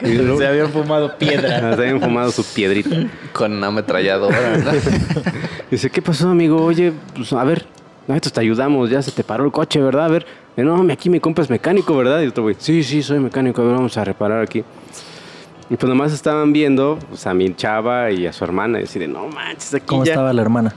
[0.02, 1.76] Y luego- Se habían fumado piedra.
[1.76, 3.08] se habían fumado su piedrita.
[3.32, 4.58] Con una ametralladora.
[4.58, 4.72] ¿no?
[5.72, 6.64] Dice, ¿qué pasó, amigo?
[6.64, 7.66] Oye, pues a ver,
[8.08, 10.06] nosotros te ayudamos, ya se te paró el coche, ¿verdad?
[10.06, 10.26] A ver,
[10.58, 12.22] no, aquí mi compa es mecánico, ¿verdad?
[12.22, 14.64] Y otro güey, sí, sí, soy mecánico, a ver, vamos a reparar aquí.
[15.70, 19.14] Y pues nomás estaban viendo pues, a mi chava y a su hermana y deciden,
[19.14, 20.12] no manches, aquí ¿Cómo ya.
[20.12, 20.76] estaba la hermana?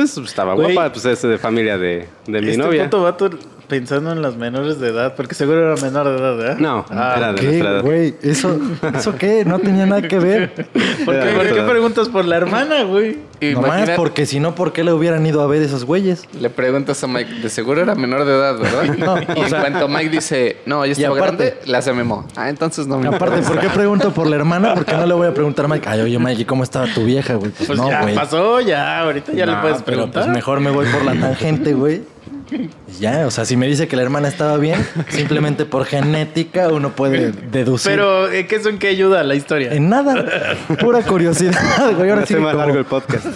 [0.00, 0.74] Pues estaba Güey.
[0.74, 2.84] guapa, pues es de familia de, de mi este novia.
[2.84, 3.30] puto vato
[3.70, 6.58] pensando en las menores de edad, porque seguro era menor de edad, ¿verdad?
[6.58, 7.82] No, Ah, era de ¿Qué, nuestra edad.
[7.82, 8.14] güey?
[8.22, 8.60] ¿Eso,
[8.94, 9.44] ¿Eso qué?
[9.46, 10.52] No tenía nada que ver.
[11.06, 13.18] ¿Por qué, por preguntas por la hermana, güey?
[13.40, 16.24] Nomás porque si no, ¿por qué le hubieran ido a ver esos güeyes?
[16.38, 18.94] Le preguntas a Mike, de seguro era menor de edad, ¿verdad?
[18.98, 21.92] No, y o en sea- cuanto Mike dice, no, ya estaba aparte- grande, le hace
[21.94, 22.26] memo.
[22.36, 23.52] Ah, entonces no me Aparte, interesa.
[23.52, 24.74] ¿por qué pregunto por la hermana?
[24.74, 27.04] Porque no le voy a preguntar a Mike, ay, oye, Mike, ¿y cómo estaba tu
[27.04, 27.50] vieja, güey?
[27.52, 28.14] Pues, Pues no, ya güey.
[28.14, 30.24] pasó, ya, ahorita ya le puedes pero preguntar.
[30.24, 32.02] pues mejor me voy por la tangente, güey.
[33.00, 36.90] Ya, o sea, si me dice que la hermana estaba bien, simplemente por genética uno
[36.90, 37.92] puede deducir.
[37.92, 39.72] Pero, ¿eh, ¿qué eso en qué ayuda la historia?
[39.72, 42.10] En nada, pura curiosidad, güey.
[42.10, 43.26] Ahora sí más como, largo el podcast.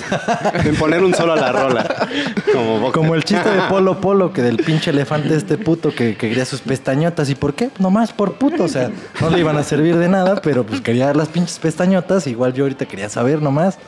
[0.64, 2.09] en poner un solo a la rola.
[2.92, 6.44] Como el chiste de Polo Polo, que del pinche elefante este puto que, que quería
[6.44, 7.31] sus pestañotas.
[7.31, 7.70] ¿Y por qué?
[7.79, 8.64] Nomás por puto.
[8.64, 12.27] O sea, no le iban a servir de nada, pero pues quería las pinches pestañotas.
[12.27, 13.79] Igual yo ahorita quería saber nomás.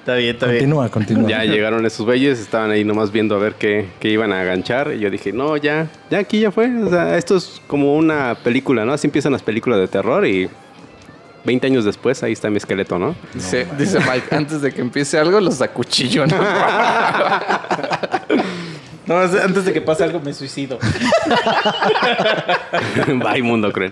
[0.00, 0.60] Está bien, está bien.
[0.60, 1.28] Continúa, continúa.
[1.28, 4.94] Ya llegaron esos güeyes, estaban ahí nomás viendo a ver qué, qué iban a aganchar.
[4.94, 6.74] Y yo dije, no, ya, ya aquí ya fue.
[6.82, 8.94] O sea, esto es como una película, ¿no?
[8.94, 10.48] Así empiezan las películas de terror y
[11.44, 13.14] 20 años después ahí está mi esqueleto, ¿no?
[13.34, 16.36] Dice, dice Mike, antes de que empiece algo, los acuchillo, ¿no?
[19.10, 20.78] No, es- antes de que pase algo me suicido.
[23.08, 23.90] Bye, mundo cruel.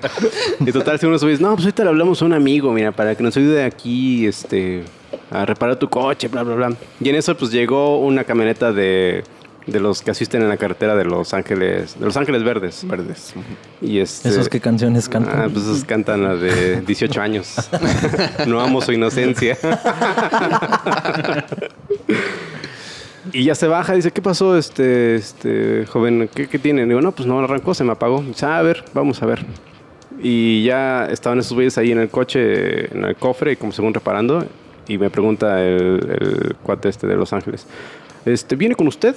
[0.60, 3.16] Y total, si uno subes, no, pues ahorita le hablamos a un amigo, mira, para
[3.16, 4.84] que nos ayude aquí, este,
[5.32, 6.72] a reparar tu coche, bla, bla, bla.
[7.00, 9.24] Y en eso, pues llegó una camioneta de,
[9.66, 12.86] de los que asisten en la carretera de Los Ángeles, de Los Ángeles Verdes.
[12.86, 13.34] Verdes.
[13.82, 15.40] Y este, ¿Esos qué canciones cantan?
[15.40, 17.56] Ah, pues esos cantan las de 18 años.
[18.46, 19.58] No amo su inocencia.
[23.32, 26.28] Y ya se baja, dice, ¿qué pasó, este, este joven?
[26.34, 26.86] ¿Qué, qué tiene?
[26.86, 28.22] Digo, no, pues no arrancó, se me apagó.
[28.22, 29.44] Dice, "Ah, a ver, vamos a ver.
[30.20, 34.44] Y ya estaban esos güeyes ahí en el coche, en el cofre, como según reparando.
[34.88, 35.76] Y me pregunta el,
[36.20, 37.66] el cuate este de Los Ángeles,
[38.24, 39.16] este, ¿viene con usted?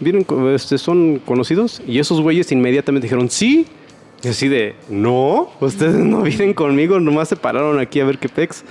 [0.00, 1.80] ¿Vienen, este, son conocidos?
[1.86, 3.66] Y esos güeyes inmediatamente dijeron, sí.
[4.22, 8.28] Y así de, no, ustedes no vienen conmigo, nomás se pararon aquí a ver qué
[8.28, 8.64] pex.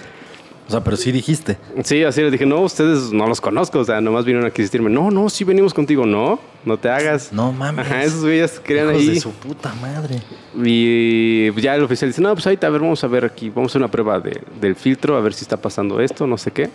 [0.67, 1.57] O sea, pero sí dijiste.
[1.83, 4.63] Sí, así les dije, no, ustedes no los conozco, o sea, nomás vinieron aquí a
[4.63, 4.89] asistirme.
[4.89, 7.33] No, no, sí venimos contigo, no, no te hagas.
[7.33, 7.85] No mames.
[7.85, 9.07] Ajá, esos güeyes Hijos ahí.
[9.09, 10.21] de su puta madre.
[10.55, 13.69] Y ya el oficial dice, no, pues ahorita, a ver, vamos a ver aquí, vamos
[13.69, 16.51] a hacer una prueba de- del filtro, a ver si está pasando esto, no sé
[16.51, 16.69] qué.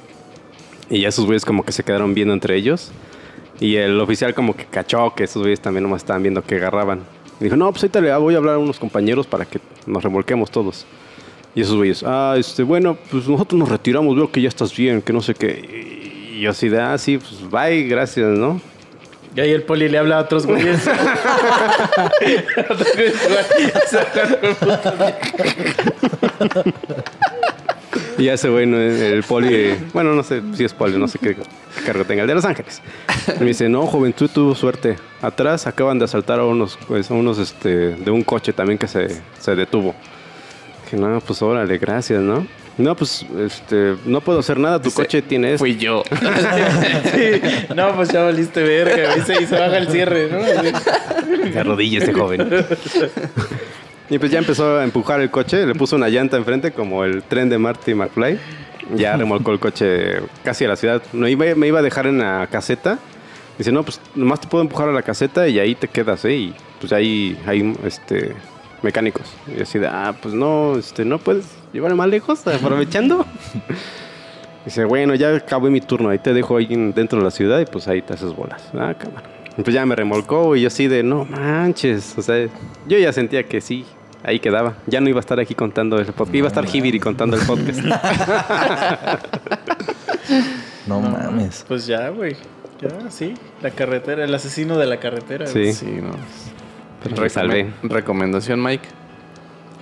[0.91, 2.91] Y ya esos güeyes como que se quedaron viendo entre ellos.
[3.61, 7.01] Y el oficial como que cachó que esos güeyes también nomás estaban viendo que agarraban.
[7.41, 10.03] Y dijo, no, pues ahorita le voy a hablar a unos compañeros para que nos
[10.03, 10.87] remolquemos todos.
[11.59, 15.03] Y esos güeyes, ah, este, bueno, pues nosotros nos retiramos, veo que ya estás bien,
[15.03, 16.31] que no sé qué.
[16.33, 18.61] Y yo así de, ah, sí, pues bye, gracias, ¿no?
[19.35, 20.89] Y ahí el poli le habla a otros güeyes.
[28.19, 31.37] Y ya ese güey, el poli, bueno, no sé si es poli, no sé qué
[31.87, 32.83] cargo tenga, el de Los Ángeles.
[33.37, 34.97] Y me dice, no, joven, tú tuvo suerte.
[35.23, 38.89] Atrás acaban de asaltar a unos, pues, a unos este, de un coche también que
[38.89, 39.95] se, se detuvo.
[40.91, 42.47] Dije, no, pues órale, gracias, ¿no?
[42.79, 45.59] No, pues, este, no puedo hacer nada, tu coche tiene esto.
[45.59, 46.03] Fui yo.
[47.13, 47.41] Sí.
[47.75, 49.17] No, pues ya valiste verga.
[49.17, 50.39] Y se, y se baja el cierre, ¿no?
[50.41, 51.51] Sí.
[51.53, 52.49] De rodillas ese joven.
[54.11, 57.23] Y pues ya empezó a empujar el coche, le puso una llanta enfrente como el
[57.25, 58.39] tren de Marty McFly.
[58.95, 61.03] Ya remolcó el coche casi a la ciudad.
[61.13, 62.99] No, iba- me iba a dejar en la caseta.
[63.59, 66.33] Dice, no, pues nomás te puedo empujar a la caseta y ahí te quedas, ¿eh?
[66.35, 68.33] Y pues ahí hay este,
[68.83, 69.27] mecánicos.
[69.57, 73.27] Y así de, ah, pues no, este, no puedes llevarme más lejos, aprovechando.
[74.65, 77.61] Dice, bueno, ya acabé mi turno, ahí te dejo ahí en- dentro de la ciudad
[77.61, 78.63] y pues ahí te haces bolas.
[78.75, 79.23] Ah, cabrón.
[79.57, 82.17] Y pues ya me remolcó y yo así de, no manches.
[82.19, 82.47] O sea,
[82.87, 83.85] yo ya sentía que sí,
[84.23, 84.75] ahí quedaba.
[84.87, 86.35] Ya no iba a estar aquí contando el podcast.
[86.35, 87.81] Iba a estar Hibiri contando el podcast.
[90.87, 91.65] No mames.
[91.69, 92.35] Pues ya, güey.
[92.81, 93.35] Ya, sí.
[93.63, 95.47] La carretera, el asesino de la carretera.
[95.47, 95.73] Sí.
[95.73, 96.11] Sí, no.
[97.03, 97.71] Pero me salvé.
[97.83, 98.89] Recomendación, Mike.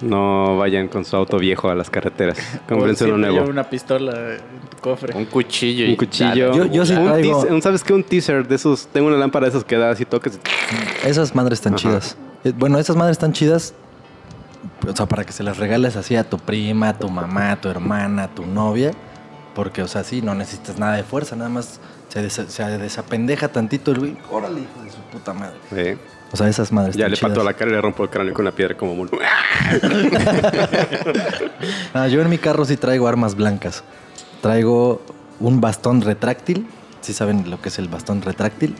[0.02, 2.36] No vayan con su auto viejo a las carreteras.
[2.68, 3.48] Cómprense Siempre uno nuevo.
[3.50, 5.16] una pistola en tu cofre.
[5.16, 5.86] Un cuchillo.
[5.88, 6.52] Un cuchillo.
[6.54, 7.94] Yo- yo sí un traigo- teaser- un- ¿Sabes qué?
[7.94, 8.88] Un teaser de esos.
[8.88, 10.38] Tengo una lámpara de esos que da así toques.
[11.04, 11.82] Esas madres están Ajá.
[11.82, 12.16] chidas.
[12.44, 13.72] Eh, Bueno, esas madres están chidas.
[14.86, 17.56] O sea, para que se las regales así a tu prima, a tu mamá, a
[17.60, 18.90] tu hermana, a tu novia.
[19.54, 23.48] Porque, o sea, sí, no necesitas nada de fuerza, nada más se, desa- se desapendeja
[23.48, 24.16] tantito el güey.
[24.30, 25.56] Órale, hijo de su puta madre.
[25.74, 25.96] Eh,
[26.32, 28.44] O sea, esas madres ya le pato la cara y le rompo el cráneo con
[28.44, 29.10] una piedra como mono.
[31.94, 33.82] Ah, yo en mi carro sí traigo armas blancas.
[34.42, 35.02] Traigo
[35.40, 36.66] un bastón retráctil.
[37.00, 38.74] ¿Sí saben lo que es el bastón retráctil?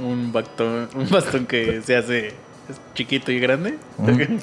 [0.00, 2.34] Un bastón, un bastón que se hace
[2.94, 3.78] chiquito y grande.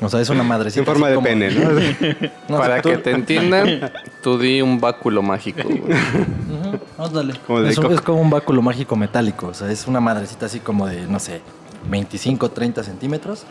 [0.01, 0.81] O sea, es una madrecita.
[0.81, 1.69] En forma de como- pene, ¿no?
[2.49, 3.91] No, Para que te entiendan,
[4.21, 5.63] tú di un báculo mágico.
[5.63, 5.79] güey.
[5.81, 7.33] Ujú, ándale.
[7.47, 7.95] Como de es, un- coco.
[7.95, 9.47] es como un báculo mágico metálico.
[9.47, 11.41] O sea, es una madrecita así como de, no sé,
[11.89, 13.43] 25, 30 centímetros,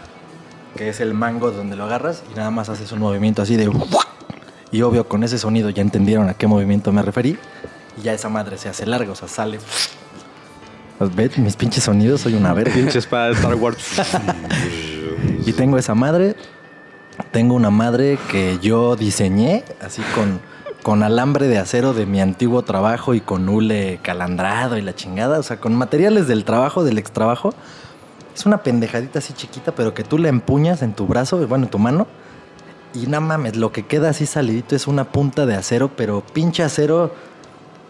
[0.77, 3.71] que es el mango donde lo agarras y nada más haces un movimiento así de...
[4.71, 7.39] Y obvio, con ese sonido ya entendieron a qué movimiento me referí.
[7.97, 9.59] Y ya esa madre se hace larga, o sea, sale...
[10.99, 12.75] Pues, ve, mis pinches sonidos, soy una verga.
[12.75, 13.79] Pinche espada de Star Wars.
[15.47, 16.37] Y tengo esa madre.
[17.31, 20.41] Tengo una madre que yo diseñé, así con,
[20.83, 25.39] con alambre de acero de mi antiguo trabajo y con hule calandrado y la chingada.
[25.39, 27.55] O sea, con materiales del trabajo, del ex trabajo.
[28.39, 31.71] Es una pendejadita así chiquita, pero que tú la empuñas en tu brazo, bueno, en
[31.73, 32.07] tu mano.
[32.95, 36.63] Y no mames, lo que queda así salidito es una punta de acero, pero pinche
[36.63, 37.13] acero.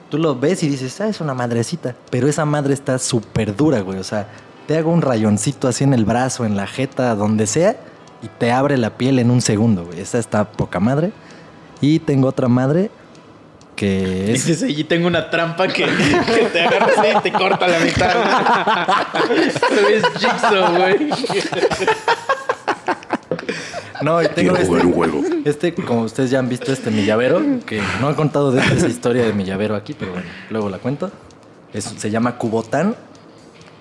[0.08, 1.94] Tú lo ves y dices, ah, es una madrecita.
[2.10, 3.98] Pero esa madre está súper dura, güey.
[3.98, 4.26] O sea,
[4.66, 7.76] te hago un rayoncito así en el brazo, en la jeta, donde sea,
[8.22, 10.00] y te abre la piel en un segundo, güey.
[10.00, 11.12] Esa está poca madre.
[11.82, 12.90] Y tengo otra madre
[13.78, 14.44] que es.
[14.46, 18.16] Dices, allí tengo una trampa que, que te agarra así y te corta la mitad.
[19.90, 21.10] es Jigsaw, güey.
[24.00, 28.10] No, y tengo este, este, como ustedes ya han visto, este mi llavero, que no
[28.10, 31.10] he contado de esa historia de mi llavero aquí, pero bueno, luego la cuento.
[31.72, 32.94] Es- se llama cubotán.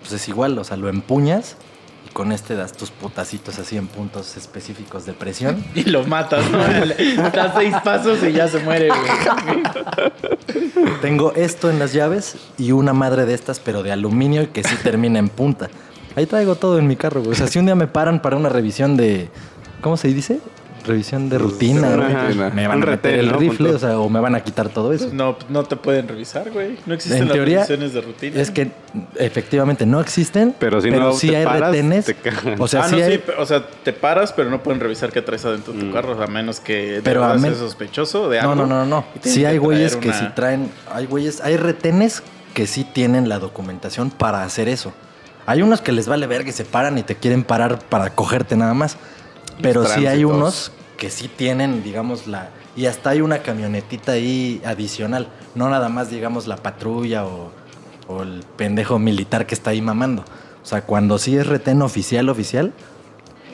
[0.01, 1.57] Pues es igual, o sea, lo empuñas
[2.17, 5.63] con este das tus putacitos así en puntos específicos de presión.
[5.75, 6.57] Y lo matas, ¿no?
[7.29, 9.61] Das seis pasos y ya se muere, güey.
[11.03, 14.63] Tengo esto en las llaves y una madre de estas, pero de aluminio y que
[14.63, 15.69] sí termina en punta.
[16.15, 17.33] Ahí traigo todo en mi carro, güey.
[17.33, 19.29] O sea, si un día me paran para una revisión de.
[19.81, 20.39] ¿Cómo se dice?
[20.87, 21.95] Revisión de rutina.
[21.95, 22.51] Güey.
[22.53, 23.37] Me van a meter el ¿no?
[23.37, 25.09] rifle, o sea, o me van a quitar todo eso.
[25.11, 26.77] No, no te pueden revisar, güey.
[26.85, 28.41] No existen En las teoría, revisiones de rutina.
[28.41, 28.71] es que
[29.15, 32.05] efectivamente no existen, Pero si no sí te hay paras, retenes.
[32.05, 32.15] te.
[32.57, 33.11] O sea, ah, sí no, hay.
[33.13, 35.91] sí, pe- o sea, te paras, pero no pueden revisar qué traes adentro de tu
[35.91, 38.65] carro, a menos que Pero a men- sospechoso de No, algo.
[38.65, 39.05] no, no, no.
[39.21, 40.71] tienes Sí hay güeyes que una- sí traen.
[40.91, 42.23] Hay güeyes, hay retenes
[42.53, 44.93] que sí tienen la documentación para hacer eso.
[45.45, 48.57] Hay unos que les vale verga y se paran y te quieren parar para cogerte
[48.57, 48.97] nada más.
[49.61, 52.49] Pero sí hay unos que sí tienen, digamos, la.
[52.75, 55.27] Y hasta hay una camionetita ahí adicional.
[55.55, 57.51] No nada más, digamos, la patrulla o,
[58.07, 60.23] o el pendejo militar que está ahí mamando.
[60.63, 62.73] O sea, cuando sí es retén oficial, oficial.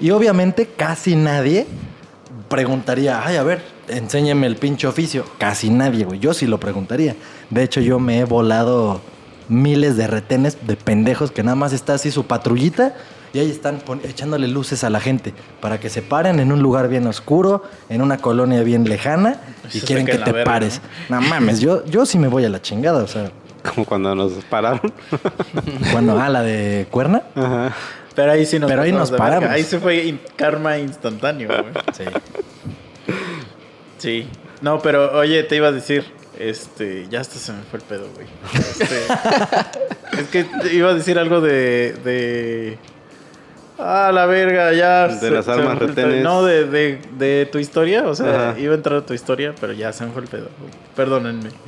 [0.01, 1.67] Y obviamente casi nadie
[2.49, 5.25] preguntaría, ay, a ver, enséñeme el pinche oficio.
[5.37, 6.19] Casi nadie, güey.
[6.19, 7.15] Yo sí lo preguntaría.
[7.49, 9.01] De hecho, yo me he volado
[9.49, 12.95] miles de retenes de pendejos que nada más está así su patrullita
[13.33, 16.87] y ahí están echándole luces a la gente para que se paren en un lugar
[16.87, 19.37] bien oscuro, en una colonia bien lejana
[19.73, 20.81] y Se quieren que te verga, pares.
[21.09, 23.31] No mames, yo, yo sí me voy a la chingada, o sea,
[23.73, 24.93] Como cuando nos pararon.
[25.91, 27.23] cuando, ah, la de cuerna.
[27.35, 27.73] Ajá.
[28.15, 29.25] Pero ahí sí nos Pero ahí nos verga.
[29.25, 29.49] paramos.
[29.49, 31.73] Ahí se fue in- karma instantáneo, güey.
[31.97, 32.03] Sí.
[33.97, 34.27] Sí.
[34.61, 36.05] No, pero oye, te iba a decir,
[36.37, 38.27] este, ya hasta se me fue el pedo, güey.
[38.53, 38.85] Este,
[40.21, 42.77] es que te iba a decir algo de, de,
[43.79, 45.07] ah, la verga, ya.
[45.07, 46.23] De las armas retenes.
[46.23, 48.59] No, de, de, de tu historia, o sea, Ajá.
[48.59, 50.49] iba a entrar a tu historia, pero ya se me fue el pedo.
[50.95, 51.49] Perdónenme.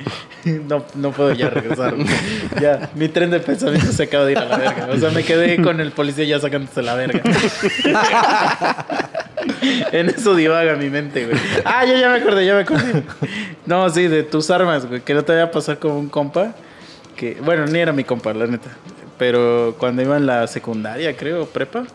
[0.46, 1.96] No, no puedo ya regresar.
[2.62, 4.88] Ya, mi tren de pensamiento se acaba de ir a la verga.
[4.92, 7.22] O sea, me quedé con el policía ya sacándose la verga.
[9.92, 11.38] En eso divaga mi mente, güey.
[11.64, 13.04] Ah, ya, ya me acordé, ya me acordé.
[13.66, 15.02] No, sí, de tus armas, güey.
[15.02, 16.54] Que no te vaya a pasar como un compa.
[17.16, 18.70] Que, bueno, ni era mi compa, la neta.
[19.18, 21.86] Pero cuando iba en la secundaria, creo, prepa,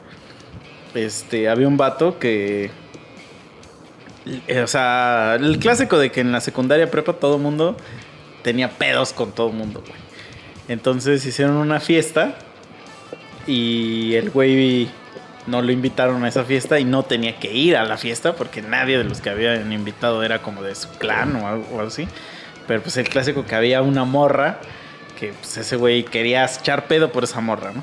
[0.94, 2.70] este, había un vato que.
[4.46, 7.76] eh, O sea, el clásico de que en la secundaria prepa todo mundo
[8.42, 10.00] tenía pedos con todo mundo, güey.
[10.68, 12.36] Entonces hicieron una fiesta
[13.46, 14.88] y el güey
[15.46, 18.62] no lo invitaron a esa fiesta y no tenía que ir a la fiesta porque
[18.62, 21.88] nadie de los que habían invitado era como de su clan o algo, o algo
[21.88, 22.06] así.
[22.68, 24.60] Pero pues el clásico que había una morra
[25.20, 27.82] que pues ese güey quería echar pedo por esa morra, ¿no?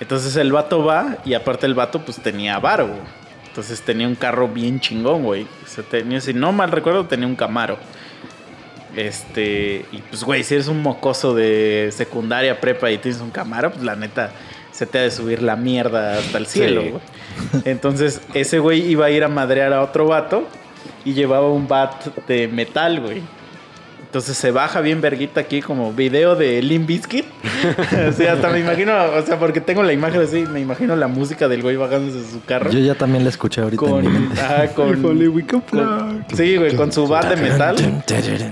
[0.00, 3.00] Entonces el vato va y aparte el vato pues tenía varo, güey.
[3.48, 5.44] Entonces tenía un carro bien chingón, güey.
[5.64, 7.78] O sea, tenía, si no mal recuerdo, tenía un Camaro.
[8.96, 13.70] Este, y pues, güey, si eres un mocoso de secundaria, prepa y tienes un Camaro,
[13.72, 14.30] pues la neta
[14.72, 16.88] se te ha de subir la mierda hasta el cielo, Sí.
[16.90, 17.02] güey.
[17.64, 20.46] Entonces, ese güey iba a ir a madrear a otro vato
[21.04, 23.22] y llevaba un bat de metal, güey.
[24.14, 27.24] Entonces se baja bien verguita aquí como video de Limp Bizkit.
[28.08, 31.08] o sea, hasta me imagino, o sea, porque tengo la imagen así, me imagino la
[31.08, 32.70] música del güey bajándose de su carro.
[32.70, 34.40] Yo ya también la escuché ahorita en mi con, mente.
[34.40, 35.18] ajá, con, con-
[36.32, 37.74] sí, güey, con su bat de metal.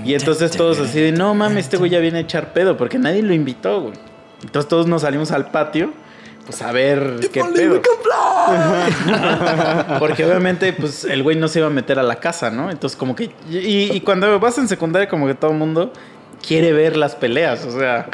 [0.03, 2.99] Y entonces todos así de, no mames, este güey ya viene a echar pedo, porque
[2.99, 3.93] nadie lo invitó, güey.
[4.43, 5.93] Entonces todos nos salimos al patio,
[6.45, 7.81] pues a ver qué pedo.
[9.99, 12.69] porque obviamente, pues el güey no se iba a meter a la casa, ¿no?
[12.69, 15.93] Entonces como que, y, y cuando vas en secundaria, como que todo el mundo
[16.45, 18.07] quiere ver las peleas, o sea,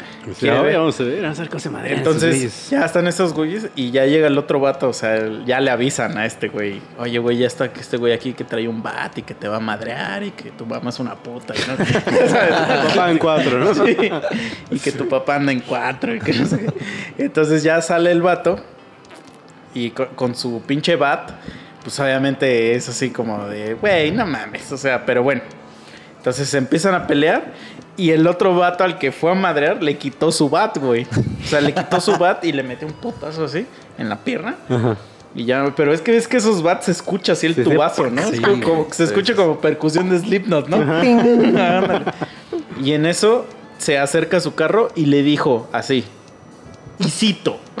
[0.62, 0.76] ver.
[0.78, 3.90] vamos a ver, vamos a ver cómo se esos Entonces ya están esos güeyes y
[3.90, 7.38] ya llega el otro vato, o sea, ya le avisan a este güey, oye güey,
[7.38, 10.22] ya está este güey aquí que trae un bat y que te va a madrear
[10.22, 11.54] y que tu mamá es una puta.
[11.66, 11.84] No-
[12.28, 12.54] ¿sabes?
[12.88, 13.74] Papá en cuatro, ¿no?
[13.74, 13.96] Sí,
[14.70, 16.66] y que tu papá anda en cuatro y que no sé.
[17.18, 18.60] Entonces ya sale el vato
[19.74, 21.32] y co- con, su pinche bat,
[21.82, 25.42] pues obviamente es así como de, güey, no mames, o sea, pero bueno.
[26.16, 27.54] Entonces se empiezan a pelear
[27.96, 31.06] y el otro vato al que fue a madrear le quitó su bat, güey.
[31.44, 33.66] O sea, le quitó su bat y le metió un putazo así
[33.98, 34.56] en la pierna.
[34.68, 34.96] Ajá.
[35.34, 38.10] Y ya, pero es que es que esos bats se escucha así el Sí, tubazo,
[38.10, 38.20] ¿no?
[38.22, 41.04] Es como, como- se escucha como percusión de Slipknot, ¿no?
[42.82, 43.46] Y en eso
[43.78, 46.04] se acerca a su carro y le dijo así.
[46.98, 47.60] Y cito.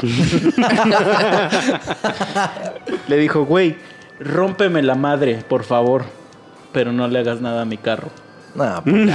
[3.08, 3.76] le dijo, güey,
[4.18, 6.04] rómpeme la madre, por favor.
[6.72, 8.08] Pero no le hagas nada a mi carro.
[8.54, 9.10] Nah, pues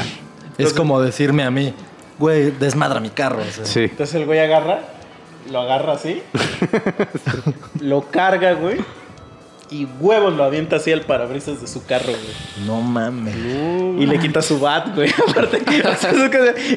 [0.58, 0.66] ya.
[0.66, 1.74] Es como decirme a mí,
[2.20, 3.42] güey, desmadra mi carro.
[3.42, 3.66] o sea.
[3.66, 3.82] Sí.
[3.82, 4.80] Entonces el güey agarra,
[5.52, 6.22] lo agarra así,
[7.82, 8.78] lo carga, güey,
[9.72, 12.68] y huevos lo avienta así al parabrisas de su carro, güey.
[12.68, 13.36] No mames.
[13.36, 15.10] Y le quita su bat, güey.
[15.28, 15.62] Aparte,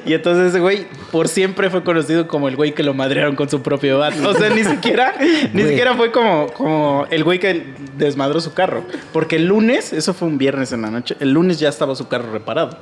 [0.06, 3.48] y entonces ese güey por siempre fue conocido como el güey que lo madrearon con
[3.50, 4.14] su propio bat.
[4.24, 5.68] O sea, ni siquiera, ni Güey.
[5.68, 8.82] siquiera fue como, como el güey que desmadró su carro.
[9.12, 12.08] Porque el lunes, eso fue un viernes en la noche, el lunes ya estaba su
[12.08, 12.78] carro reparado.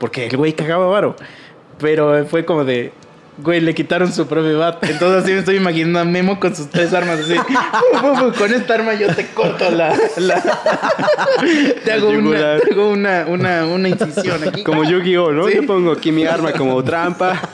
[0.00, 1.14] Porque el güey cagaba varo.
[1.78, 2.92] Pero fue como de.
[3.38, 4.82] Güey, le quitaron su propio bat.
[4.84, 7.36] Entonces así me estoy imaginando a Memo con sus tres armas así.
[7.36, 9.96] "Fu, fu, fu, con esta arma yo te corto la.
[10.18, 10.42] la-
[11.84, 12.60] te hago, una, yugular.
[12.60, 14.62] te hago una, una, una incisión aquí.
[14.62, 15.46] Como Yu-Gi-Oh, ¿no?
[15.48, 15.54] Sí.
[15.56, 17.40] Yo pongo aquí mi arma como trampa.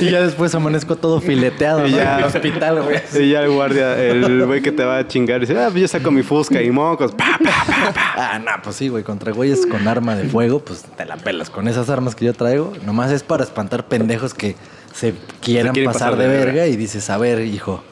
[0.00, 1.96] Y ya después amanezco todo fileteado Y ¿no?
[1.96, 2.14] ya.
[2.14, 3.00] en el hospital, güey.
[3.24, 5.88] Y ya el guardia, el güey que te va a chingar, dice, ah, pues yo
[5.88, 7.12] saco mi fusca y mocos.
[7.12, 8.14] Pa, pa, pa, pa.
[8.16, 9.04] Ah, no, pues sí, güey.
[9.04, 11.50] Contra güeyes con arma de fuego, pues te la pelas.
[11.50, 14.56] Con esas armas que yo traigo, nomás es para espantar pendejos que
[14.92, 16.52] se quieran pasar, pasar de de verga.
[16.52, 16.66] verga.
[16.66, 17.82] y dices, a ver, hijo.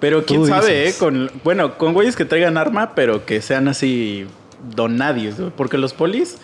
[0.00, 0.96] Pero quién sabe, dices.
[0.96, 0.98] ¿eh?
[0.98, 4.26] Con, bueno, con güeyes que traigan arma, pero que sean así
[4.74, 5.50] donadios, güey.
[5.56, 6.36] Porque los polis,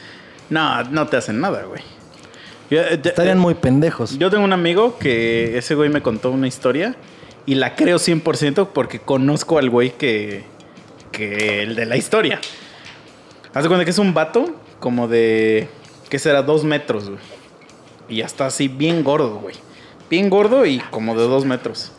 [0.49, 1.83] no, no te hacen nada, güey.
[2.71, 4.19] Yo, eh, Estarían eh, muy pendejos.
[4.19, 6.95] Yo tengo un amigo que ese güey me contó una historia
[7.47, 10.45] y la creo 100% porque conozco al güey que,
[11.13, 12.41] que el de la historia.
[13.53, 15.69] Haz de cuenta que es un vato como de,
[16.09, 16.43] ¿qué será?
[16.43, 17.21] Dos metros, güey.
[18.09, 19.55] Y ya está así bien gordo, güey.
[20.09, 21.93] Bien gordo y como de dos metros.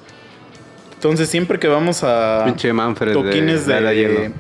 [0.94, 4.34] Entonces siempre que vamos a Pinche Manfred de- toquines de de, Hielo.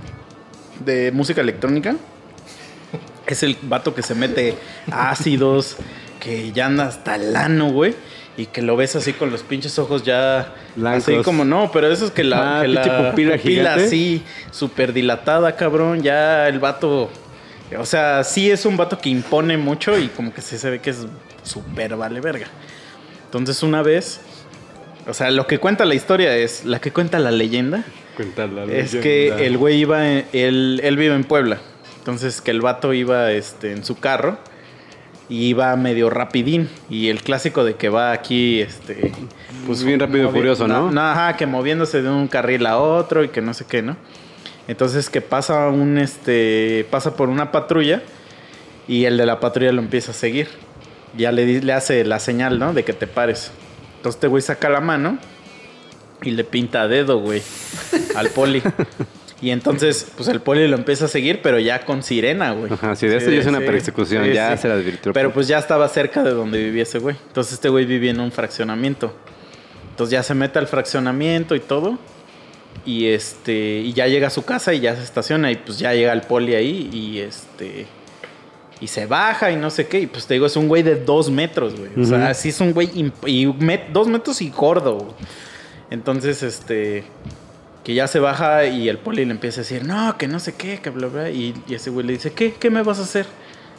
[0.86, 1.95] de música electrónica,
[3.25, 4.55] es el vato que se mete
[4.91, 5.77] ácidos,
[6.22, 7.93] que ya anda hasta el ano, güey.
[8.38, 10.53] Y que lo ves así con los pinches ojos ya.
[10.78, 11.09] Blancos.
[11.09, 15.57] Así como no, pero eso es que la, Ah, que la pupila así, súper dilatada,
[15.57, 16.01] cabrón.
[16.01, 17.09] Ya el vato.
[17.78, 20.80] O sea, sí es un vato que impone mucho y como que sí se ve
[20.80, 21.05] que es
[21.43, 22.47] súper vale verga.
[23.26, 24.22] Entonces, una vez.
[25.07, 26.63] O sea, lo que cuenta la historia es.
[26.63, 27.84] La que cuenta la leyenda
[28.15, 29.01] Cuéntala, es leyenda.
[29.38, 31.57] que el güey iba, en- él, él vive en Puebla.
[31.97, 34.38] Entonces que el vato iba este, en su carro
[35.32, 36.69] y iba medio rapidín.
[36.89, 39.13] Y el clásico de que va aquí, este...
[39.65, 40.91] Pues bien rápido y furioso, ¿no?
[41.01, 43.95] Ajá, que moviéndose de un carril a otro y que no sé qué, ¿no?
[44.67, 48.03] Entonces que pasa un, este, pasa por una patrulla
[48.89, 50.49] y el de la patrulla lo empieza a seguir.
[51.17, 52.73] Ya le, le hace la señal, ¿no?
[52.73, 53.51] De que te pares.
[53.97, 55.17] Entonces este güey saca la mano
[56.23, 57.41] y le pinta dedo, güey,
[58.15, 58.61] al poli.
[59.41, 62.71] Y entonces, pues el poli lo empieza a seguir, pero ya con sirena, güey.
[62.71, 65.13] Ajá, sí, de esto ya es una persecución, ya se le advirtió.
[65.13, 67.15] Pero pues ya estaba cerca de donde vivía ese güey.
[67.27, 69.15] Entonces este güey vivía en un fraccionamiento.
[69.89, 71.97] Entonces ya se mete al fraccionamiento y todo.
[72.85, 75.51] Y este, y ya llega a su casa y ya se estaciona.
[75.51, 77.87] Y pues ya llega el poli ahí y este.
[78.79, 79.99] Y se baja y no sé qué.
[80.01, 81.91] Y pues te digo, es un güey de dos metros, güey.
[81.99, 82.33] O sea, Ujú.
[82.35, 82.89] sí es un güey.
[83.25, 84.97] Y met- dos metros y gordo.
[84.97, 85.11] güey.
[85.89, 87.03] Entonces, este.
[87.84, 90.53] Que ya se baja y el poli le empieza a decir, no, que no sé
[90.53, 91.29] qué, que bla, bla.
[91.29, 92.53] Y, y ese güey le dice, ¿qué?
[92.53, 93.25] ¿Qué me vas a hacer?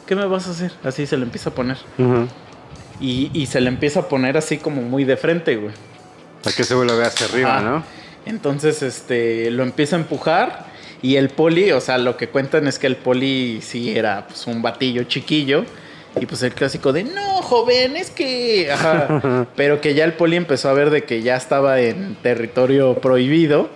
[0.05, 0.73] ¿Qué me vas a hacer?
[0.83, 1.77] Así se le empieza a poner.
[2.99, 5.73] Y, y se le empieza a poner así como muy de frente, güey.
[6.43, 7.61] Para que ese güey lo vea hacia arriba.
[7.61, 7.83] ¿no?
[8.25, 10.65] Entonces, este, lo empieza a empujar
[11.01, 14.47] y el poli, o sea, lo que cuentan es que el poli sí era pues
[14.47, 15.65] un batillo chiquillo
[16.19, 18.71] y pues el clásico de, no, joven, es que...
[18.71, 19.47] Ajá.
[19.55, 23.69] Pero que ya el poli empezó a ver de que ya estaba en territorio prohibido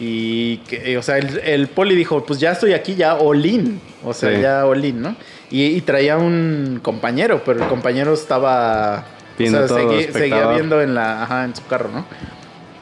[0.00, 4.12] y que, o sea, el, el poli dijo, pues ya estoy aquí, ya olín, o
[4.14, 4.40] sea, Sí.
[4.42, 5.16] ya olín, ¿no?
[5.50, 9.04] Y, y traía un compañero, pero el compañero estaba...
[9.38, 12.04] Viendo o sea, todo, segui- seguía viendo en la, ajá, en su carro, ¿no?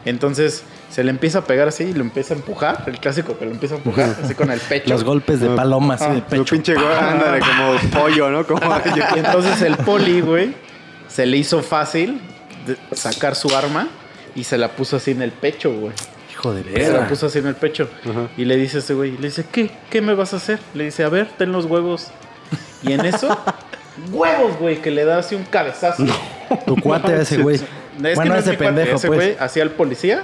[0.05, 3.45] Entonces se le empieza a pegar así y lo empieza a empujar, el clásico que
[3.45, 4.89] lo empieza a empujar, así con el pecho.
[4.89, 6.45] Los golpes de paloma así de pecho.
[6.55, 8.47] pinche güey, ándale, como pollo, ¿no?
[8.47, 8.61] Como
[9.14, 10.55] Y entonces el poli, güey,
[11.09, 12.21] se le hizo fácil
[12.93, 13.89] sacar su arma
[14.35, 15.93] y se la puso así en el pecho, güey.
[16.37, 17.09] Hijo de Se la perra.
[17.09, 17.89] puso así en el pecho.
[18.37, 19.70] Y le dice a ese güey, le dice, ¿qué?
[19.91, 20.59] ¿Qué me vas a hacer?
[20.74, 22.09] Le dice, a ver, ten los huevos.
[22.82, 23.37] Y en eso,
[24.12, 26.05] huevos, güey, que le da así un cabezazo.
[26.66, 27.61] Tu cuate a ese güey.
[27.97, 29.18] Es bueno, que no es ese cuate, pendejo, ese pues.
[29.18, 30.22] güey hacía al policía.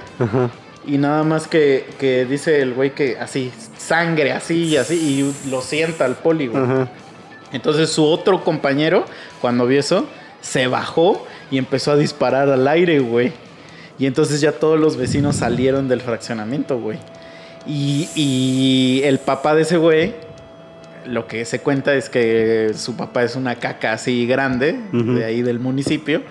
[0.85, 5.49] Y nada más que, que dice el güey que así, sangre, así y así, y
[5.49, 6.63] lo sienta al poli, güey.
[7.51, 9.05] Entonces su otro compañero,
[9.41, 10.05] cuando vio eso,
[10.41, 13.33] se bajó y empezó a disparar al aire, güey.
[13.99, 16.97] Y entonces ya todos los vecinos salieron del fraccionamiento, güey.
[17.65, 20.13] Y, y el papá de ese güey,
[21.05, 25.41] lo que se cuenta es que su papá es una caca así grande, de ahí
[25.41, 26.21] del municipio.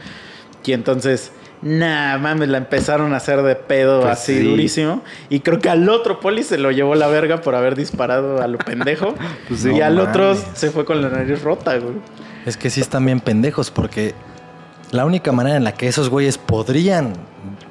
[0.65, 1.33] Y entonces,
[1.63, 4.49] nah, mames, la empezaron a hacer de pedo Pues así sí.
[4.49, 5.03] durísimo.
[5.31, 8.47] Y creo que al otro poli se lo llevó la verga por haber disparado a
[8.49, 9.15] lo pendejo.
[9.49, 9.71] Pues sí.
[9.71, 11.95] y No al otro se fue con la nariz rota, güey.
[12.45, 14.15] Es que sí están bien pendejos porque
[14.93, 17.14] la única manera en la que esos güeyes podrían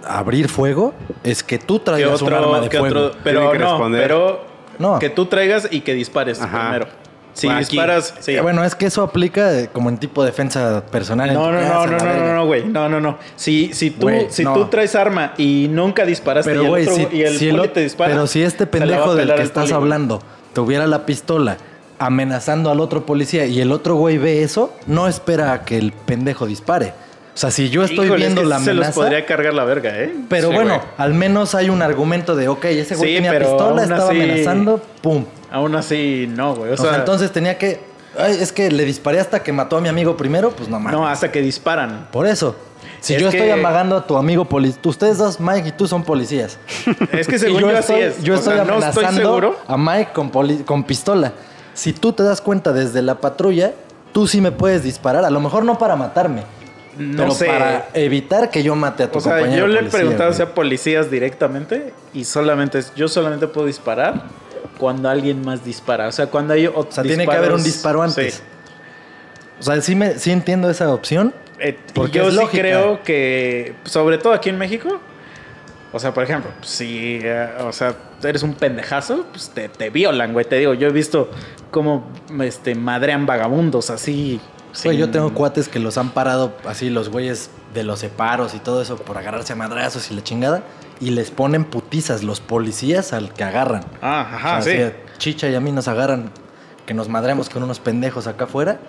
[0.06, 0.94] abrir fuego
[1.24, 3.00] es que tú traigas un arma otro, de que fuego.
[3.06, 4.02] otro, pero que no, responder.
[4.02, 4.46] pero
[4.80, 5.00] No.
[5.00, 6.60] que tú traigas y que dispares Ajá.
[6.72, 6.88] primero.
[7.34, 7.70] Si Bueno, aquí.
[7.78, 8.38] disparas, sí.
[8.42, 11.34] Bueno, es que eso aplica eh, como en tipo de defensa personal.
[11.34, 12.66] No, no, casa, no, no, no, no, no, güey.
[12.66, 13.18] No, no, no.
[13.38, 14.54] Si, si tú, si no.
[14.54, 17.52] tú traes arma y nunca disparaste Pero, y el, güey, otro- si, y el si
[17.52, 18.12] poli te dispara.
[18.12, 20.22] pero si este pendejo del que estás poli, hablando
[20.54, 21.56] tuviera la pistola
[22.00, 25.94] amenazando al otro policía y el otro güey ve eso, no espera a que el
[25.94, 26.94] pendejo dispare.
[27.34, 29.26] O sea, si yo estoy Híjole, es viendo que la sí se amenaza, los podría
[29.26, 30.14] cargar la verga, ¿eh?
[30.28, 30.88] pero Sí, bueno, güey.
[30.98, 34.82] al menos hay un argumento de, ok, ese güey Sí, tenía pistola, estaba así- amenazando,
[35.02, 35.26] pum.
[35.50, 36.72] Aún así, no, güey.
[36.72, 37.80] O O sea, sea, entonces tenía que,
[38.20, 41.00] ay, es que le disparé hasta que mató a mi amigo primero, pues no mames.
[41.00, 42.08] no, hasta que disparan.
[42.12, 42.56] Por eso.
[43.00, 45.88] Si Es yo que- estoy amagando a tu amigo policía, ustedes dos, Mike y tú
[45.88, 46.58] son policías.
[47.14, 48.24] Es que según yo, estoy, así es.
[48.24, 49.58] yo O estoy sea, no estoy seguro.
[49.68, 51.32] a Mike con, poli- con pistola.
[51.74, 53.72] Si tú te das cuenta desde la patrulla,
[54.12, 55.24] tú sí me puedes disparar.
[55.26, 56.44] A lo mejor no para matarme,
[56.98, 57.46] No pero sé.
[57.46, 60.42] para evitar que yo mate a tu O sea, compañero yo le he preguntado güey.
[60.42, 64.24] a policías directamente y solamente yo solamente puedo disparar
[64.78, 66.08] cuando alguien más dispara.
[66.08, 68.36] O sea, cuando hay O sea, tiene que haber un disparo antes.
[68.36, 68.42] Sí.
[69.60, 71.34] O sea, sí, me, sí entiendo esa opción.
[71.60, 72.62] Eh, Porque yo es sí lógica.
[72.64, 75.00] creo que, sobre todo aquí en México,
[75.94, 80.34] o sea, por ejemplo, si, eh, o sea, eres un pendejazo, pues te, te violan,
[80.34, 80.46] güey.
[80.46, 81.30] Te digo, yo he visto
[81.70, 82.10] cómo
[82.42, 84.42] este, madrean vagabundos así.
[84.84, 88.60] Güey, yo tengo cuates que los han parado así, los güeyes de los separos y
[88.60, 90.64] todo eso, por agarrarse a madrazos y la chingada.
[91.00, 93.84] Y les ponen putizas los policías al que agarran.
[94.02, 94.96] Ah, ajá, O sea, sí.
[95.18, 96.32] Chicha y a mí nos agarran
[96.86, 98.80] que nos madreamos con unos pendejos acá afuera.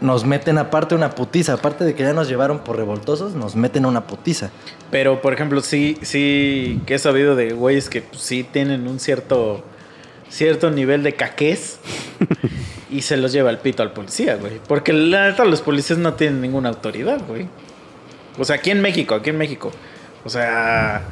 [0.00, 1.54] Nos meten aparte una putiza.
[1.54, 4.50] Aparte de que ya nos llevaron por revoltosos, nos meten una putiza.
[4.90, 8.98] Pero, por ejemplo, sí, sí, que he sabido de güeyes que pues, sí tienen un
[8.98, 9.62] cierto,
[10.28, 11.78] cierto nivel de caquez
[12.90, 14.60] y se los lleva el pito al policía, güey.
[14.66, 17.48] Porque la neta, los policías no tienen ninguna autoridad, güey.
[18.38, 19.70] O sea, aquí en México, aquí en México.
[20.24, 21.02] O sea,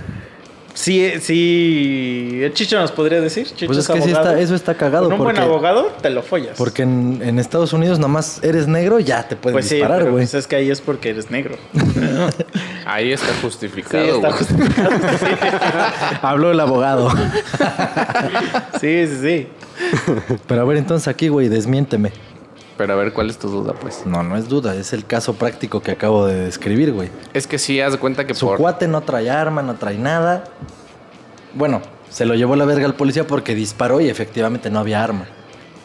[0.76, 3.46] sí, sí, el Chicho nos podría decir.
[3.48, 5.04] Chicho Pues es que sí está, eso está cagado.
[5.06, 6.54] Con un buen porque, abogado te lo follas.
[6.56, 10.14] porque en, en Estados Unidos nomás eres negro, ya te pueden pues sí, disparar, güey.
[10.14, 11.56] pues es que ahí es porque eres negro.
[12.88, 14.38] Ahí está Sí, justificado, está güey.
[14.38, 14.90] justificado.
[16.22, 17.10] Habló el abogado.
[18.80, 19.48] Sí, sí, sí.
[20.46, 22.12] Pero a ver, entonces aquí, güey, desmiénteme.
[22.76, 24.02] Pero a ver, ¿cuál es tu duda, pues?
[24.04, 27.08] No, no es duda, es el caso práctico que acabo de describir, güey.
[27.32, 28.58] Es que sí, haz de cuenta que Su por...
[28.58, 30.44] cuate no trae arma, no trae nada.
[31.54, 35.24] Bueno, se lo llevó la verga al policía porque disparó y efectivamente no había arma.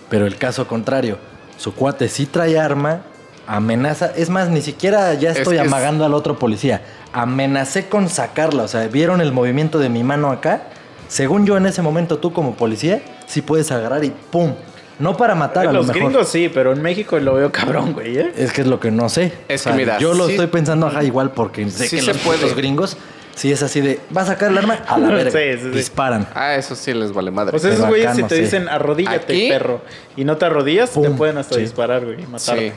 [0.10, 1.18] Pero el caso contrario,
[1.58, 3.04] su cuate sí trae arma,
[3.48, 4.08] amenaza.
[4.16, 6.82] Es más, ni siquiera ya Es estoy es- amagando al otro policía.
[7.14, 8.64] Amenacé con sacarla.
[8.64, 10.64] O sea, vieron el movimiento de mi mano acá.
[11.08, 14.54] Según yo en ese momento, tú como policía, sí puedes agarrar y ¡pum!
[15.00, 16.04] No para matar a En lo los mejor.
[16.12, 18.18] gringos sí, pero en México lo veo cabrón, güey.
[18.18, 18.32] ¿eh?
[18.38, 19.34] Es que es lo que no sé.
[19.48, 22.14] Es que mira, Yo lo sí- estoy pensando ajá, igual porque sé Sí que se
[22.14, 22.40] los puede.
[22.40, 22.98] putos gringos,
[23.34, 24.76] si es así de, ¿va a sacar el arma?
[24.88, 25.32] A la verga.
[25.32, 25.78] Sí, sí, sí.
[25.78, 26.28] Disparan.
[26.36, 27.52] Ah, eso sí les vale madre.
[27.52, 28.42] Pues esos güeyes si no te sé.
[28.44, 29.50] dicen arrodíllate, ¿Aquí?
[29.50, 29.82] perro,
[30.16, 31.62] y no te arrodillas, te pueden hasta Sí.
[31.62, 32.70] disparar, güey, y matarte.
[32.70, 32.76] Sí.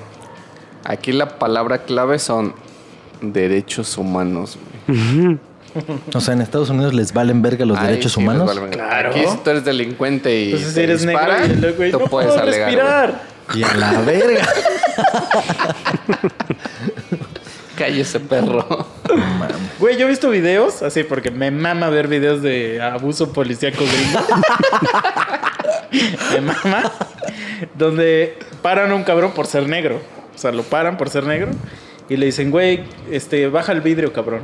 [0.84, 2.54] Aquí la palabra clave son
[3.20, 4.56] derechos humanos.
[4.86, 5.38] güey.
[6.14, 8.54] O sea, en Estados Unidos les valen verga los derechos sí les humanos.
[8.54, 8.70] verga.
[8.70, 9.10] Claro.
[9.10, 11.90] Aquí si tú eres delincuente y Entonces si te eres disparan, negro y luego, güey,
[11.90, 13.10] tú no puedes puedo alegar,
[13.48, 13.60] güey.
[13.60, 14.46] Y a la verga.
[17.76, 18.86] Cállese, perro.
[19.78, 24.20] Güey, yo he visto videos, así porque me mama ver videos de abuso policíaco gringo.
[26.32, 26.92] me mama.
[27.74, 30.00] Donde paran a un cabrón por ser negro.
[30.34, 31.50] O sea, lo paran por ser negro.
[32.08, 34.42] Y le dicen, güey, este, baja el vidrio, cabrón.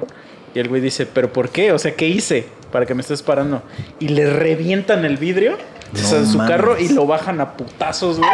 [0.55, 1.73] Y el güey dice, ¿pero por qué?
[1.73, 3.63] O sea, ¿qué hice para que me estés parando?
[3.99, 5.57] Y le revientan el vidrio
[5.93, 6.51] o sea, No de su mames.
[6.57, 8.31] carro y lo bajan a putazos, güey.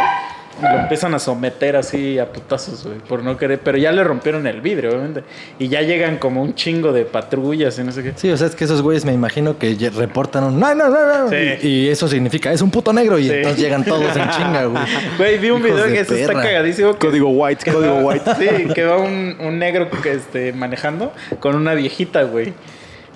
[0.59, 3.59] Y lo empiezan a someter así a putazos, güey, por no querer.
[3.63, 5.23] Pero ya le rompieron el vidrio, obviamente.
[5.59, 8.13] Y ya llegan como un chingo de patrullas y no sé qué.
[8.15, 11.23] Sí, o sea, es que esos güeyes me imagino que reportan un no, no, no,
[11.25, 11.29] no.
[11.29, 11.35] Sí.
[11.61, 13.19] Y, y eso significa, es un puto negro.
[13.19, 13.33] Y Sí.
[13.33, 14.83] entonces llegan todos en chinga, güey.
[15.17, 16.93] Güey, vi un Hijos video de que eso está cagadísimo.
[16.93, 18.31] que- Código white, código va- white.
[18.37, 22.53] Sí, que va un, un negro que este, manejando con una viejita, güey.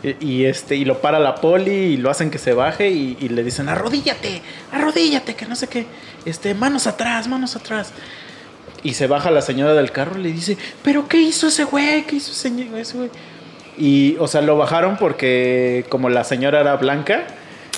[0.03, 3.43] Y, este, y lo para la poli y lo hacen que se baje y, le
[3.43, 4.41] dicen, arrodíllate,
[4.71, 5.85] arrodíllate, que no sé qué.
[6.25, 7.91] Este, manos atrás, manos atrás.
[8.83, 12.03] Y se baja la señora del carro y le dice, ¿pero qué hizo ese güey?
[12.07, 12.49] ¿Qué hizo ese
[12.97, 13.09] güey?
[13.77, 17.27] Y, o sea, lo bajaron porque como la señora era blanca,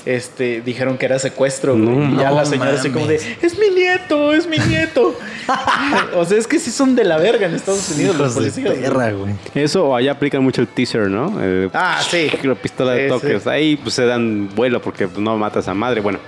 [0.05, 1.73] este, dijeron que era secuestro.
[1.73, 1.85] güey.
[1.85, 5.15] No y ya la señora así como de, es mi nieto, es mi nieto.
[6.15, 8.41] o sea, es que sí son de la verga en Estados Unidos los Hijos de
[8.61, 8.69] policías.
[8.77, 8.81] güey.
[8.81, 9.33] perra, güey.
[9.55, 11.41] Eso, o allá aplican mucho el teaser, ¿no?
[11.41, 12.29] El- Ah, sí.
[12.43, 13.43] La pistola de Sí, toques.
[13.43, 13.49] sí.
[13.49, 16.01] Ahí pues se dan vuelo porque no matas a madre.
[16.01, 16.19] Bueno,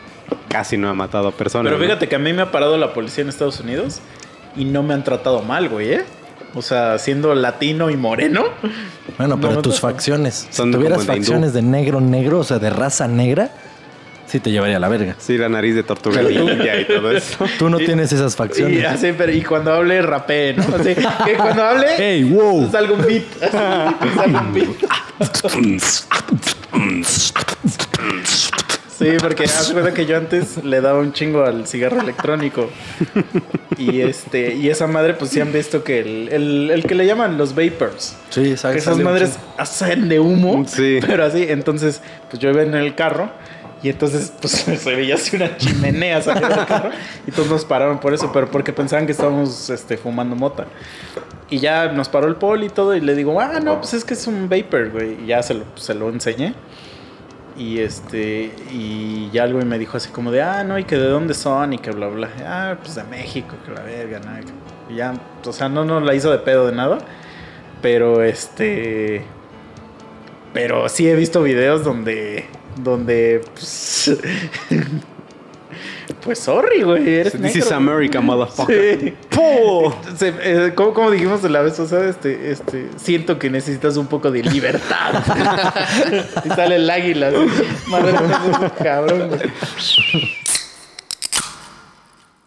[0.49, 1.65] casi no ha matado a personas.
[1.71, 1.83] Pero ¿no?
[1.85, 3.99] fíjate que a mí me ha parado la policía en Estados Unidos
[4.55, 6.03] y no me han tratado mal, güey, ¿eh?
[6.55, 8.45] O sea, siendo latino y moreno.
[9.17, 9.79] Bueno, pero No, tus no.
[9.81, 10.47] facciones.
[10.51, 13.51] Son si tuvieras facciones de negro, negro, o sea, de raza negra,
[14.25, 15.15] sí te llevaría a la verga.
[15.19, 17.45] Sí, la nariz de tortuga ninja y todo eso.
[17.59, 18.85] Tú no tienes esas Y, facciones.
[18.85, 20.63] así, pero, y cuando hable, rapé, ¿no?
[20.75, 20.95] Así,
[21.25, 22.69] que cuando hable, ¡Ey, wow!
[22.71, 23.23] salga un beat.
[23.43, 24.69] Así, salga un beat.
[28.97, 32.69] Sí, porque cuenta que yo antes le daba un chingo al cigarro electrónico.
[33.77, 37.05] Y este, y esa madre, pues sí han visto que el, el, el que le
[37.05, 38.15] llaman los vapors.
[38.29, 38.77] Sí, Que exacto.
[38.77, 40.63] esas madres hacen de humo.
[40.65, 40.99] Sí.
[41.05, 43.29] Pero así, entonces, pues yo iba en el carro.
[43.83, 46.91] Y entonces, pues se veía así una chimenea salir del carro.
[47.27, 50.67] Y todos nos pararon por eso, pero porque pensaban que estábamos este, fumando mota.
[51.49, 52.95] Y ya nos paró el poli y todo.
[52.95, 55.23] Y le digo, ah, no, pues es que es un vapor, güey.
[55.23, 56.55] Y ya se lo, se lo enseñé.
[57.57, 61.07] Y este, y ya algo me dijo así como de, ah, no, y que de
[61.07, 62.29] dónde son, y que bla, bla.
[62.45, 64.41] Ah, pues de México, que la verga, nada.
[64.89, 65.13] Y ya,
[65.45, 66.97] o sea, no nos la hizo de pedo de nada.
[67.81, 69.23] Pero este.
[70.53, 72.45] Pero sí he visto videos donde.
[72.77, 73.41] Donde.
[73.53, 74.17] Pues.
[76.13, 77.15] pues sorry, güey.
[77.15, 77.71] Eres This is.
[77.71, 78.99] America, motherfucker.
[78.99, 79.13] Sí.
[80.17, 82.07] Se- eh, ¿cómo, cómo dijimos la vez pasada?
[82.09, 85.23] Este, este, siento que necesitas un poco de libertad.
[86.45, 87.31] y sale el águila.
[87.87, 89.27] Madre mía, cabrón.
[89.29, 89.41] güey.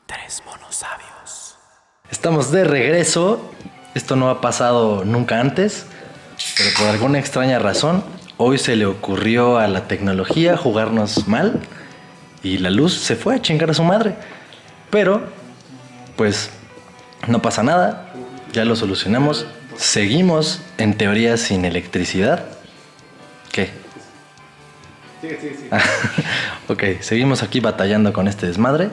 [0.07, 1.57] Tres monos sabios.
[2.11, 3.53] Estamos de regreso.
[3.95, 5.87] Esto no ha pasado nunca antes,
[6.57, 8.05] pero por alguna extraña razón,
[8.37, 11.61] hoy se le ocurrió a la tecnología jugarnos mal
[12.43, 14.15] y la luz se fue a chingar a su madre.
[14.91, 15.23] Pero,
[16.17, 16.51] pues,
[17.27, 18.13] no pasa nada,
[18.53, 19.47] ya lo solucionamos.
[19.77, 22.45] Seguimos, en teoría, sin electricidad.
[23.53, 23.71] ¿Qué?
[26.69, 28.91] ok, seguimos aquí batallando con este desmadre.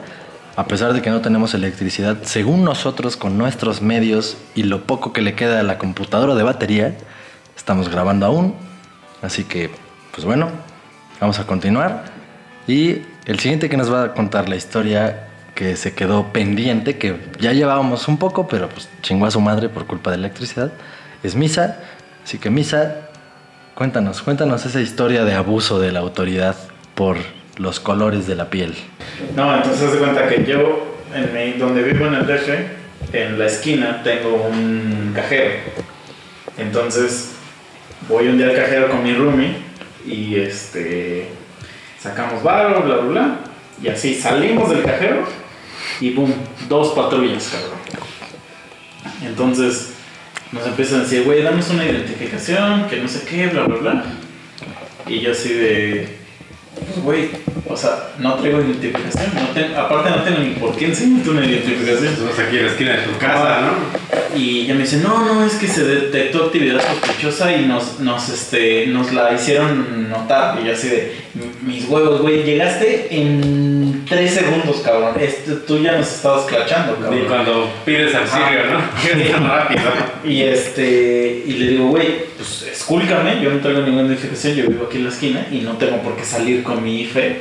[0.56, 5.12] A pesar de que no tenemos electricidad, según nosotros, con nuestros medios y lo poco
[5.12, 6.96] que le queda a la computadora de batería,
[7.56, 8.54] estamos grabando aún.
[9.22, 9.70] Así que,
[10.12, 10.48] pues bueno,
[11.20, 12.04] vamos a continuar.
[12.66, 15.24] Y el siguiente que nos va a contar la historia
[15.54, 19.68] que se quedó pendiente, que ya llevábamos un poco, pero pues chingó a su madre
[19.68, 20.72] por culpa de la electricidad,
[21.22, 21.78] es Misa.
[22.24, 22.96] Así que Misa,
[23.74, 26.56] cuéntanos, cuéntanos esa historia de abuso de la autoridad
[26.94, 27.16] por
[27.56, 28.74] los colores de la piel.
[29.34, 32.48] No, entonces de cuenta que yo, en mi- donde vivo en el DF,
[33.14, 35.54] en la esquina tengo un cajero.
[36.58, 37.32] Entonces
[38.08, 39.56] voy un día al cajero con mi roomie
[40.06, 41.28] y este
[42.06, 43.38] sacamos barro, bla, bla, bla.
[43.82, 45.24] Y así salimos del cajero
[46.00, 46.32] y boom,
[46.68, 47.78] dos patrullas, cabrón.
[49.22, 49.94] Entonces
[50.52, 54.04] nos empiezan a decir, güey, danos una identificación, que no sé qué, bla, bla, bla.
[55.06, 56.16] Y yo así de,
[56.74, 57.28] pues, güey,
[57.68, 59.32] o sea, no traigo identificación.
[59.34, 62.12] No aparte no tengo ni por qué enseñarte una identificación.
[62.12, 63.72] Estamos aquí en la esquina de tu casa, ¿no?
[64.36, 68.28] Y ella me dice, no, no, es que se detectó actividad sospechosa y nos, nos,
[68.28, 70.58] este, nos la hicieron notar.
[70.60, 71.16] Y yo así de,
[71.62, 75.14] mis huevos, güey, llegaste en tres segundos, cabrón.
[75.18, 77.18] Este, tú ya nos estabas clachando, cabrón.
[77.18, 79.30] Y cuando pides auxilio, ¿no?
[79.32, 79.82] Tan rápido.
[80.24, 84.86] Y este, y le digo, güey, pues escúlcame, yo no traigo ninguna identificación, yo vivo
[84.86, 87.40] aquí en la esquina y no tengo por qué salir con mi IFE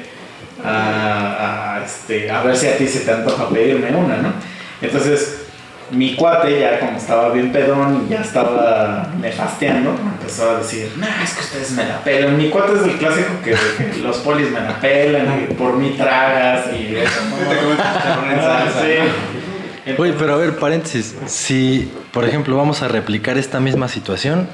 [0.63, 4.33] a, a, este, a ver si a ti se te antoja pedirme una, ¿no?
[4.81, 5.44] Entonces,
[5.91, 11.23] mi cuate ya como estaba bien pedón y ya estaba nefasteando, empezó a decir, nah,
[11.23, 12.37] es que ustedes me la pelan.
[12.37, 15.91] Mi cuate es el clásico que, que los polis me la pelan y por mí
[15.97, 17.35] tragas y eso, ¿no?
[17.49, 19.91] Te comes tu chicharrón en salsa, sí.
[19.97, 21.15] Oye, pero a ver, paréntesis.
[21.27, 24.47] Si, por ejemplo, vamos a replicar esta misma situación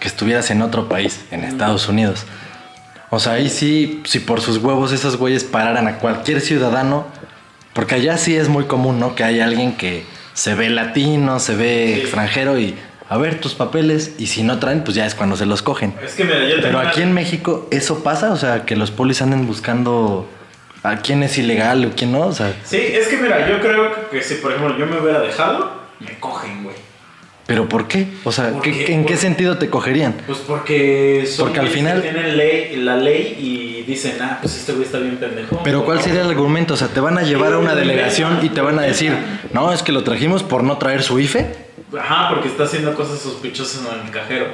[0.00, 2.24] que estuvieras en otro país, en Estados Unidos.
[3.10, 7.06] O sea, ahí sí, si por sus huevos esos güeyes pararan a cualquier ciudadano,
[7.74, 9.14] porque allá sí es muy común, ¿no?
[9.14, 10.04] Que hay alguien que
[10.38, 12.76] se ve latino, se ve extranjero y
[13.08, 15.94] a ver tus papeles y si no traen, pues ya es cuando se los cogen.
[16.04, 18.92] Es que mira, yo Pero una- aquí en México eso pasa, o sea, que los
[18.92, 20.28] polis anden buscando
[20.84, 24.08] a quién es ilegal o quién no, o sea, Sí, es que mira, yo creo
[24.10, 26.76] que si por ejemplo yo me hubiera dejado, me cogen, güey.
[27.48, 28.06] Pero ¿por qué?
[28.24, 28.92] O sea, ¿Por ¿qué- qué?
[28.92, 30.14] ¿en qué sentido te cogerían?
[30.26, 34.54] Pues porque son Porque al final- que tienen ley, la ley y dicen, ah, pues
[34.54, 35.58] este güey está bien pendejo.
[35.64, 36.74] Pero ¿cuál sería el argumento?
[36.74, 39.16] O sea, te van a llevar a una delegación y te van a decir,
[39.54, 41.56] no, es que lo trajimos por no traer su IFE.
[41.98, 44.48] Ajá, porque está haciendo cosas sospechosas en el cajero.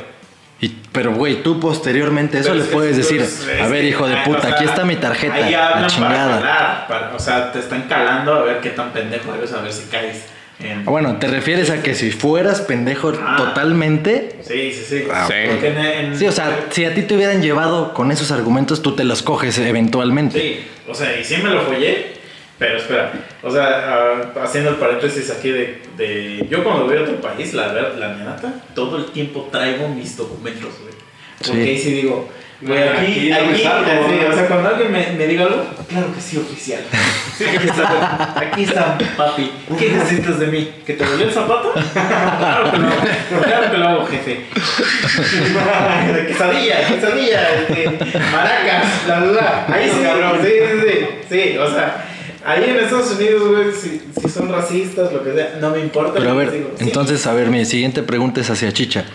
[0.61, 4.19] Y, pero, güey, tú posteriormente eso Pero le puedes decir, es a ver, hijo de
[4.19, 6.35] puta, o sea, aquí está mi tarjeta, la Para chingada.
[6.39, 9.73] jalar, para- o sea, te están calando a ver qué tan pendejo eres, a ver
[9.73, 10.27] si caes
[10.61, 10.81] en...
[10.81, 13.37] Ah, Bueno, ¿te refieres a que si fueras pendejo Ah.
[13.37, 14.37] totalmente?
[14.43, 15.05] Sí, sí, sí.
[15.13, 15.27] Ah.
[15.51, 18.83] Porque en- en- Sí, o sea, si a ti te hubieran llevado con esos argumentos,
[18.83, 20.41] tú te los coges eventualmente.
[20.41, 22.13] Sí, o sea, y sí me lo follé,
[22.59, 27.03] pero espera, o sea, ah, haciendo el paréntesis aquí de, de- yo cuando voy a
[27.03, 30.95] otro país, la verdad, la neta, todo el tiempo traigo mis documentos, güey.
[31.39, 31.69] Porque Sí.
[31.69, 32.29] ahí sí digo,
[32.67, 34.31] güey, aquí, aquí aquí, no me salgo, así, ¿no?
[34.31, 36.81] o sea, cuando alguien me, me diga algo, claro que sí, oficial.
[37.35, 39.51] Sí, aquí está, aquí está, papi.
[39.77, 40.71] ¿Qué necesitas de mí?
[40.87, 41.73] ¿Que te dolió el zapato?
[41.93, 43.03] claro que lo hago,
[43.43, 44.47] claro que lo hago, jefe.
[46.29, 49.67] Quesadilla, quesadilla, este, maracas, la, la, la.
[49.69, 50.87] Ahí sí, sí, sí,
[51.29, 52.07] sí, sí, o sea,
[52.45, 56.15] ahí en Estados Unidos, güey, si, si son racistas, lo que sea, no me importa.
[56.17, 56.65] Pero a ver, sí.
[56.79, 59.07] entonces, a ver, mi siguiente pregunta es hacia Chicha.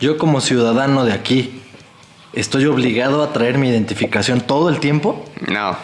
[0.00, 1.62] Yo como ciudadano de aquí,
[2.36, 5.24] ¿estoy obligado a traer mi identificación todo el tiempo?
[5.48, 5.76] No,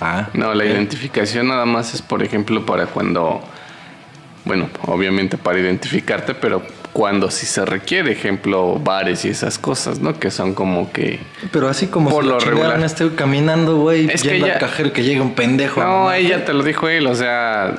[0.00, 3.40] Ah, no, la identificación nada más es, por ejemplo, para cuando,
[4.44, 10.18] bueno, obviamente para identificarte, pero cuando sí se requiere, ejemplo, bares y esas cosas, ¿no?
[10.18, 11.20] Que son como que...
[11.52, 12.82] Pero así como Por si lo regular.
[12.82, 15.82] estoy caminando, güey, Es que yendo ya- al cajero que llega un pendejo.
[15.82, 17.74] No, ella te lo dijo él, o sea,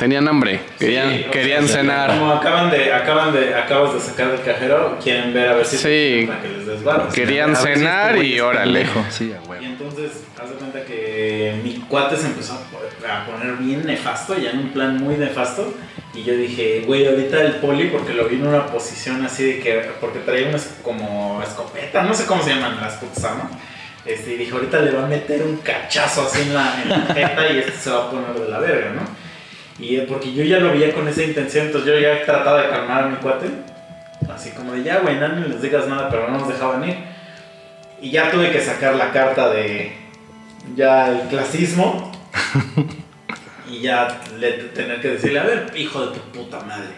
[0.00, 2.10] tenían hambre, querían, Sí, querían sea, cenar.
[2.10, 5.76] Como acaban de, acaban de, acabas de sacar del cajero, quieren ver a ver si
[5.76, 6.24] Sí.
[6.26, 7.14] para que les des.
[7.14, 8.86] Querían si este cenar güey y órale.
[9.10, 9.62] Sí, a huevo.
[9.62, 10.10] Y entonces,
[10.42, 14.68] haz de cuenta que mi cuate se empezó a poner bien nefasto, ya en un
[14.70, 15.72] plan muy nefasto.
[16.14, 19.60] Y yo dije, güey, ahorita el poli, porque lo vi en una posición así de
[19.60, 23.52] que, porque traía una como escopeta, no sé cómo se llaman las putas armas.
[24.06, 26.96] Este, y dije, ahorita le va a meter un cachazo así en la, en la
[27.14, 29.19] jeta y este se va a poner de la verga, ¿no?
[29.80, 32.68] Y eh, porque yo ya lo veía con esa intención, entonces yo ya trataba de
[32.68, 33.48] calmar a mi cuate.
[34.32, 36.96] Así como de, ya, güey, no les digas nada, pero no nos dejaban ir.
[38.02, 39.92] Y ya tuve que sacar la carta de
[40.76, 42.12] ya el clasismo.
[43.70, 46.90] y ya le, tener que decirle, a ver, hijo de tu puta madre.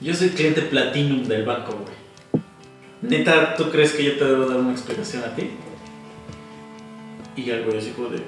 [0.00, 2.42] Yo soy cliente platinum del banco, güey.
[3.02, 5.50] Neta, ¿tú crees que yo te debo dar una explicación a ti?
[7.36, 8.18] Y güey así como de...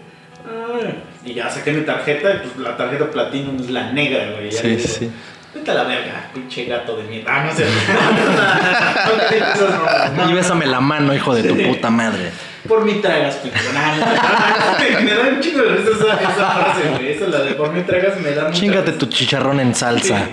[1.24, 4.50] Y ya saqué mi tarjeta, y pues la tarjeta platinum es la negra, güey.
[4.50, 5.10] Ya Sí, sí, digo, sí.
[5.54, 7.30] Vete a la verga, pinche gato de mierda.
[7.34, 7.64] Ah, no sé.
[10.30, 12.30] Y bésame la mano, hijo de tu puta madre.
[12.68, 13.58] Por mí tragas, pinche.
[15.02, 17.12] Me da un chingo de risa esa, esa frase, güey.
[17.12, 20.28] Esa la de por mí tragas me da mucha Chingate tu chicharrón en salsa.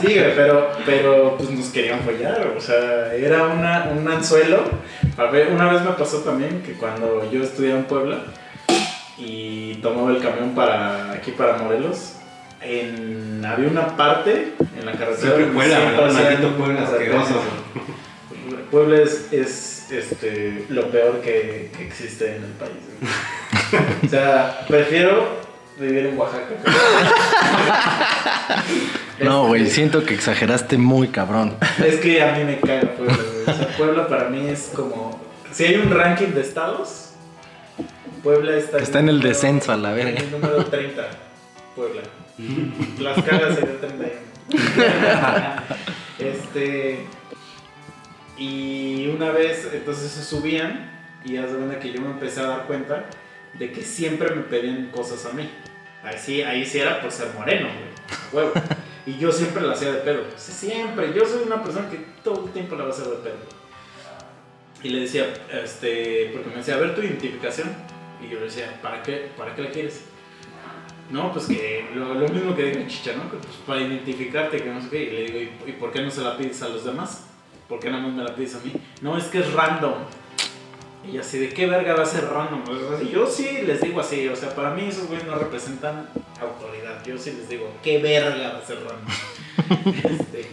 [0.00, 4.64] Sí, güey, pero, pero pues nos querían follar, o sea, era una, un anzuelo.
[5.16, 8.18] A ver, una vez me pasó también que cuando yo estudiaba en Puebla
[9.24, 12.14] y tomaba el camión para aquí para Morelos,
[12.60, 17.42] en, había una parte en la carretera Siempre Puebla, Maldito Puebla, asqueroso.
[18.70, 22.72] Puebla es, es este, lo peor que, que existe en el país.
[24.04, 25.26] o sea, prefiero
[25.78, 26.54] vivir en Oaxaca.
[29.20, 31.56] No, güey, Este, siento que exageraste muy cabrón.
[31.84, 33.42] es que a mí me caga Puebla, güey.
[33.46, 35.20] O sea, Puebla para mí es como.
[35.52, 37.11] Si hay un ranking de estados,
[38.22, 40.10] Puebla está, Está en el número- descenso a la verga.
[40.10, 41.02] En el número 30,
[41.74, 42.02] Puebla.
[43.00, 44.10] Las cagas sería 31.
[46.18, 47.06] este.
[48.38, 50.90] Y una vez, entonces se subían
[51.24, 53.04] y haz de cuenta que yo me empecé a dar cuenta
[53.58, 55.48] de que siempre me pedían cosas a mí.
[56.02, 57.68] Ahí sí, ahí sí era por ser moreno,
[58.32, 58.44] güey.
[58.44, 58.52] Huevo.
[59.04, 60.22] Y yo siempre la hacía de pedo.
[60.36, 61.12] Siempre.
[61.12, 63.34] Yo soy una persona que todo el tiempo la va a hacer de pedo.
[64.80, 65.26] Y le decía,
[65.60, 67.68] este, porque me decía, a ver tu identificación.
[68.24, 70.04] Y yo le decía, ¿para qué, ¿para qué la quieres?
[71.10, 73.28] No, pues que lo, mismo que dijo Chicha, ¿no?
[73.28, 75.02] Pues para identificarte, que no sé qué.
[75.02, 77.26] Y le digo, ¿y, por qué no se la pides a los demás?
[77.68, 78.72] ¿Por qué nada más me la pides a mí?
[79.02, 79.94] No, es que es random.
[81.10, 82.62] Y así, ¿de qué verga va a ser random?
[83.12, 86.08] Yo sí les digo así, o sea, para mí esos güeyes no representan
[86.40, 87.04] autoridad.
[87.04, 89.92] Yo sí les digo, ¿qué verga va a ser random?
[90.04, 90.48] Este,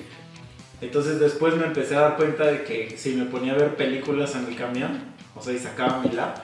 [0.82, 4.36] Entonces después me empecé a dar cuenta de que si me ponía a ver películas
[4.36, 5.04] en el camión,
[5.36, 6.38] o sea, y sacaba mi lap,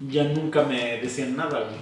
[0.00, 1.76] ya nunca me decían nada, güey.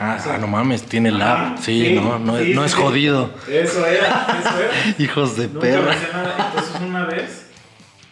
[0.00, 1.56] Ah, O sea, ah, no mames, tiene Ajá, la.
[1.60, 2.78] Sí, no, no, sí, no sí, es sí.
[2.80, 3.30] jodido.
[3.50, 4.72] Eso era, eso era.
[4.98, 5.90] Hijos de Nunca me perra.
[5.94, 6.50] decían nada.
[6.54, 7.46] Entonces una vez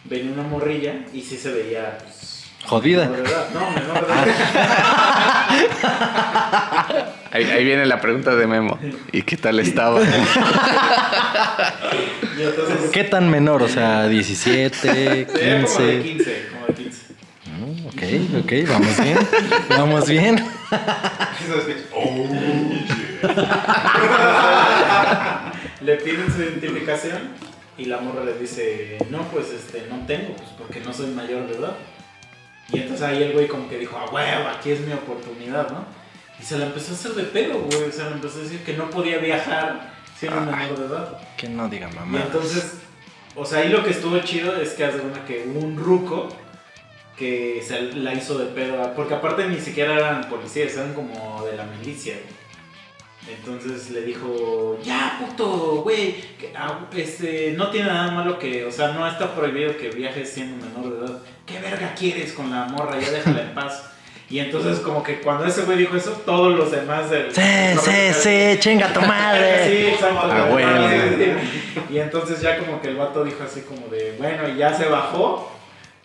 [0.03, 3.07] venía una morrilla y sí se veía, pues, Jodida.
[3.07, 3.47] menor de edad.
[3.53, 4.27] No, menor de edad.
[7.29, 8.79] Ahí, ahí viene la pregunta de Memo.
[9.11, 9.99] ¿Y qué tal estaba?
[12.39, 13.61] Entonces, ¿Qué tan menor?
[13.63, 15.67] O sea, 17, se veía como de 15.
[15.67, 16.56] 15, como de 15.
[17.97, 18.03] Ok,
[18.43, 19.17] ok, vamos bien.
[19.69, 20.35] Vamos bien.
[25.81, 27.29] Le piden su identificación
[27.75, 31.47] y la morra le dice, no, pues este, no tengo, pues porque no soy mayor
[31.47, 31.75] de edad.
[32.71, 35.85] Y entonces ahí el güey como que dijo, ah, huevo, aquí es mi oportunidad, ¿no?
[36.39, 37.83] Y se la empezó a hacer de pedo, güey.
[37.83, 41.17] O sea, le empezó a decir que no podía viajar siendo menor de edad.
[41.35, 42.21] Que no diga Y mamá.
[42.23, 42.73] entonces,
[43.35, 46.29] o sea, ahí lo que estuvo chido es que hace una que hubo un ruco
[47.17, 51.57] que se la hizo de pedo, porque aparte ni siquiera eran policías, eran como de
[51.57, 52.15] la milicia.
[53.27, 56.15] Entonces le dijo, ya puto, güey,
[56.55, 60.65] ah, este, no tiene nada malo que, o sea, no está prohibido que viajes siendo
[60.65, 61.19] menor de edad.
[61.45, 62.97] ¿Qué verga quieres con la morra?
[62.99, 63.91] Ya déjala en paz.
[64.29, 67.33] Y entonces como que cuando ese güey dijo eso, todos los demás del...
[67.33, 67.41] Sí,
[67.81, 69.57] sí, sí, chinga tu madre.
[69.67, 70.27] Sí, exacto.
[70.29, 70.63] Ah, güey.
[70.63, 71.39] bueno.
[71.89, 74.85] Y entonces ya como que el vato dijo así como de, bueno, y ya se
[74.85, 75.56] bajó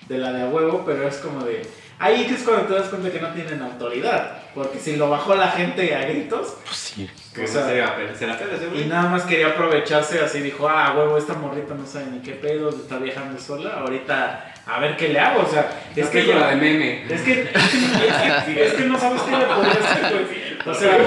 [0.09, 1.63] de la de a huevo, pero es como de,
[1.99, 5.35] ahí que es cuando te das cuenta que no tienen autoridad, porque si lo bajó
[5.35, 7.11] la gente a gritos, Pues sí.
[7.35, 10.41] Que O sea, se la pela, se la pela y nada más quería aprovecharse, así
[10.41, 14.79] dijo, ah, huevo, esta morrita no sabe ni qué pedo, está viajando sola, ahorita a
[14.81, 17.05] ver qué le hago, o sea, es que yo la de meme.
[17.13, 20.43] Es que, es que, es que no sabes qué le podría hacer, güey.
[20.65, 20.99] O sea,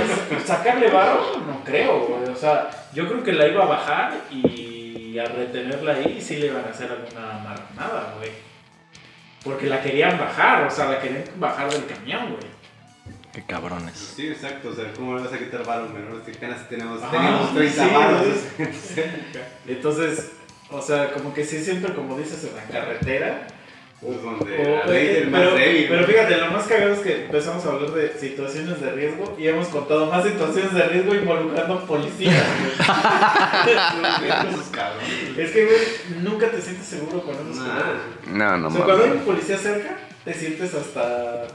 [0.46, 2.30] sacarle varo, no creo, güey.
[2.30, 6.48] O sea, yo creo que la iba a bajar y a retenerla ahí sí le
[6.48, 8.32] iban a hacer alguna marranada, güey.
[9.46, 12.56] Porque la querían bajar, o sea, la querían bajar del camión, güey.
[13.32, 14.14] Qué cabrones.
[14.16, 14.70] Sí, exacto.
[14.70, 16.24] O sea, ¿cómo le vas a quitar varos menores?
[16.26, 18.28] Que apenas tenemos, Ah, teníamos 30 sí, varos.
[19.68, 20.32] Entonces,
[20.72, 23.48] o sea, como que sí, siempre como dices en la carretera.
[24.08, 25.86] Es donde o- la ley del más pero, débil.
[25.90, 29.48] pero fíjate, lo más cagado es que empezamos a hablar de situaciones de riesgo y
[29.48, 32.44] hemos contado más situaciones de riesgo involucrando policías.
[34.72, 35.38] cabrones.
[35.38, 35.78] es que, güey,
[36.24, 37.64] nunca te sientes seguro con esos Nah.
[37.64, 38.02] lugares.
[38.28, 41.48] No, no O sea, cuando hay un policía cerca, te sientes hasta.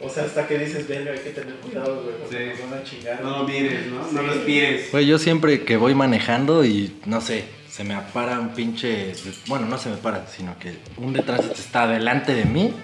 [0.00, 2.60] O sea, hasta que dices, venga, hay que tener cuidado, güey, porque Sí.
[2.62, 3.20] nos van a chingar.
[3.20, 3.96] No lo mires, ¿no?
[4.12, 4.26] No Sí.
[4.26, 4.92] los mires.
[4.92, 9.12] Güey, yo siempre que voy manejando y no sé, se me para un pinche.
[9.46, 12.74] Bueno, no se me para, sino que un de tránsito está delante de mí.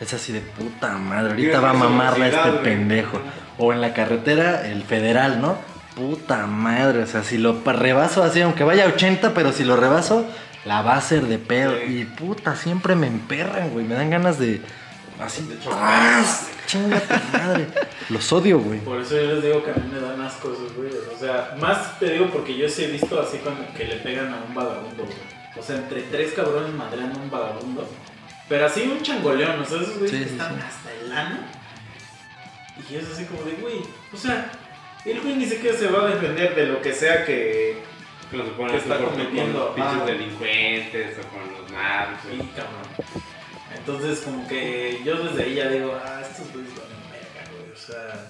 [0.00, 3.20] Es así de puta madre, ahorita va a mamarla este pendejo.
[3.58, 5.58] O en la carretera, el federal, ¿no?
[5.94, 9.76] Puta madre, o sea, si lo rebaso así, aunque vaya a 80, pero si lo
[9.76, 10.24] rebaso,
[10.64, 11.74] la va a hacer de pedo.
[11.86, 11.98] Sí.
[11.98, 14.62] Y puta, siempre me emperran, güey, me dan ganas de.
[15.20, 15.78] Así De de chocar.
[15.80, 16.24] ¡Ah!
[16.66, 17.66] Chinga tu madre.
[18.08, 18.78] Los odio, güey.
[18.80, 20.96] Por eso yo les digo que a mí me dan asco esos güeyes.
[21.14, 24.32] O sea, más te digo porque yo sí he visto así como que le pegan
[24.32, 25.16] a un vagabundo, güey.
[25.58, 27.88] O sea, entre tres cabrones madreando a un vagabundo.
[28.48, 30.60] Pero así un changoleón, o sea, esos güeyes Sí, que sí, están sí.
[30.66, 31.38] hasta el ano.
[32.88, 34.50] Y es así como de, güey, o sea,
[35.04, 37.82] el güey ni siquiera se va a defender de lo que sea que.
[38.30, 40.06] Que lo suponen Que está con- cometiendo, Con los pinches ah.
[40.06, 42.18] delincuentes o con los narcos.
[42.30, 43.24] Sí, cabrón.
[43.80, 47.72] Entonces, como que yo desde ahí ya digo, ah, estos güeyes valen verga, güey.
[47.72, 48.28] O sea,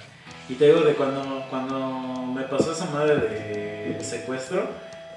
[0.49, 4.69] y te digo de cuando, cuando me pasó esa madre de secuestro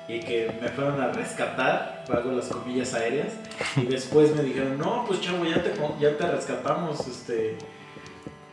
[0.08, 3.34] y que me fueron a rescatar, hago las comillas aéreas,
[3.78, 7.56] y después me dijeron, no, pues chavo, ya te, ya te rescatamos, este,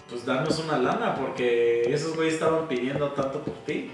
[0.09, 3.91] pues danos una lana, porque esos güeyes estaban pidiendo tanto por ti.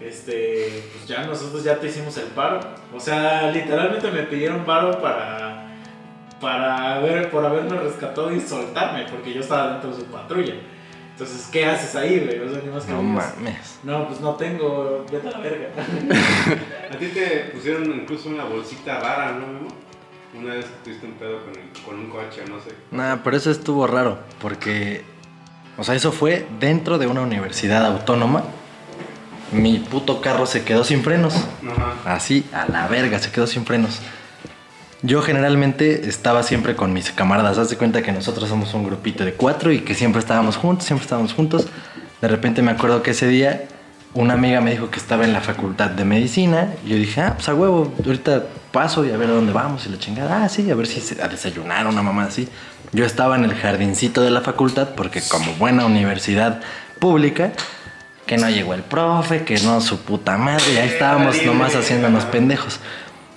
[0.00, 2.60] Este, pues ya nosotros ya te hicimos el paro.
[2.94, 5.63] O sea, literalmente me pidieron paro para
[6.44, 10.54] para ver por haberme rescatado y soltarme, porque yo estaba dentro de su patrulla.
[11.12, 12.38] Entonces, ¿qué haces ahí, güey?
[12.40, 13.78] O sea, ni más que No mames.
[13.82, 15.68] No, pues no tengo, vete a la verga.
[16.92, 19.68] A ti te pusieron incluso una bolsita rara, ¿no?
[20.38, 22.74] Una vez que tuviste un pedo con, el- con un coche, no sé.
[22.90, 25.02] Nah, pero eso estuvo raro, porque,
[25.78, 28.42] o sea, eso fue dentro de una universidad autónoma.
[29.52, 31.34] Mi puto carro se quedó sin frenos.
[31.36, 32.14] Ajá.
[32.16, 34.00] Así, a la verga, se quedó sin frenos.
[35.06, 37.58] Yo generalmente estaba siempre con mis camaradas.
[37.58, 40.86] Haz de cuenta que nosotros somos un grupito de cuatro y que siempre estábamos juntos,
[40.86, 41.66] siempre estábamos juntos.
[42.22, 43.64] De repente me acuerdo que ese día
[44.14, 46.68] una amiga me dijo que estaba en la facultad de medicina.
[46.86, 49.84] Y yo dije, ah, pues a huevo, ahorita paso y a ver a dónde vamos.
[49.86, 52.48] Y la chingada, ah, sí, a ver si se- a desayunar una mamá así.
[52.92, 56.62] Yo estaba en el jardincito de la facultad porque como buena universidad
[56.98, 57.52] pública,
[58.24, 62.78] que no llegó el profe, que no su puta madre, ahí estábamos nomás haciéndonos pendejos.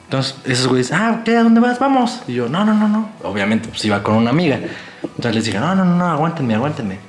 [0.08, 1.36] Entonces, esos güeyes, ah, ¿qué?
[1.36, 1.80] ¿A dónde vas?
[1.80, 2.22] Vamos.
[2.30, 3.10] Y yo, no, no, no, no.
[3.24, 4.58] Obviamente, pues iba con una amiga.
[5.03, 6.99] Entonces les dije, no, no, no, no, aguántenme, aguántenme.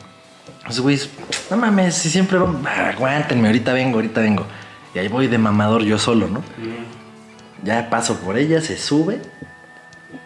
[0.69, 1.09] Esos güeyes,
[1.49, 4.47] no mames, si siempre ah, aguántenme, ahorita vengo, ahorita vengo.
[4.97, 6.43] Y ahí voy de mamador yo solo, ¿no?
[7.63, 9.21] Ya paso por ella, se sube.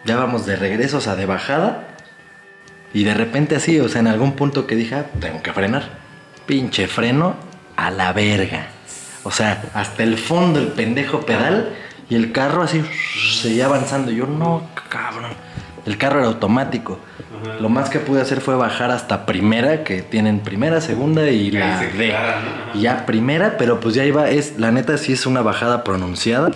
[0.05, 1.89] Ya vamos de regreso, o sea, de bajada.
[2.91, 5.89] Y de repente así, o sea, en algún punto que dije, ah, tengo que frenar.
[6.47, 7.35] Pinche freno
[7.75, 8.65] a la verga.
[9.21, 11.75] O sea, hasta el fondo el pendejo pedal
[12.13, 12.83] y el carro así
[13.41, 14.11] seguía avanzando.
[14.11, 15.31] Yo, no, cabrón.
[15.83, 16.99] El carro era automático.
[17.59, 21.79] Lo más que pude hacer fue bajar hasta primera, que tienen primera, segunda y la
[21.79, 22.13] D.
[22.75, 26.51] ya primera, pero pues ya iba, es, la neta sí es una bajada pronunciada.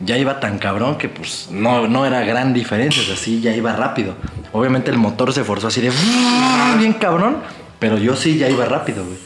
[0.00, 3.54] Ya iba tan cabrón que pues no, no era gran diferencia, o sea, sí, ya
[3.54, 4.14] iba rápido.
[4.52, 5.92] Obviamente el motor se forzó así de
[6.78, 7.42] bien cabrón,
[7.78, 9.18] pero yo sí ya iba rápido, güey.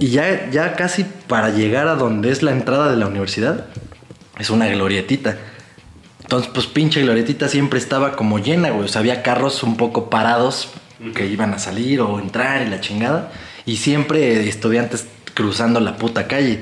[0.00, 3.66] Y ya, ya casi para llegar a donde es la entrada de la universidad,
[4.38, 5.38] es una glorietita.
[6.22, 8.86] Entonces, pues pinche glorietita siempre estaba como llena, güey.
[8.86, 10.70] O sea, había carros un poco parados
[11.14, 13.30] que iban a salir o entrar y la chingada.
[13.66, 16.60] Y siempre estudiantes cruzando la puta calle.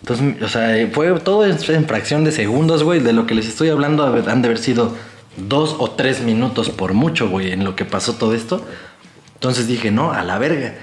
[0.00, 3.00] Entonces, o sea, fue todo en, fracción de segundos, güey.
[3.00, 4.94] De lo que les estoy hablando han de haber sido
[5.36, 8.64] dos o tres minutos por mucho, güey, en lo que pasó todo esto.
[9.34, 10.74] Entonces dije, no, a la verga.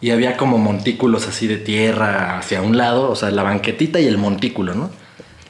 [0.00, 4.06] Y había como montículos así de tierra hacia un lado, o sea, la banquetita y
[4.06, 4.90] el montículo, ¿no?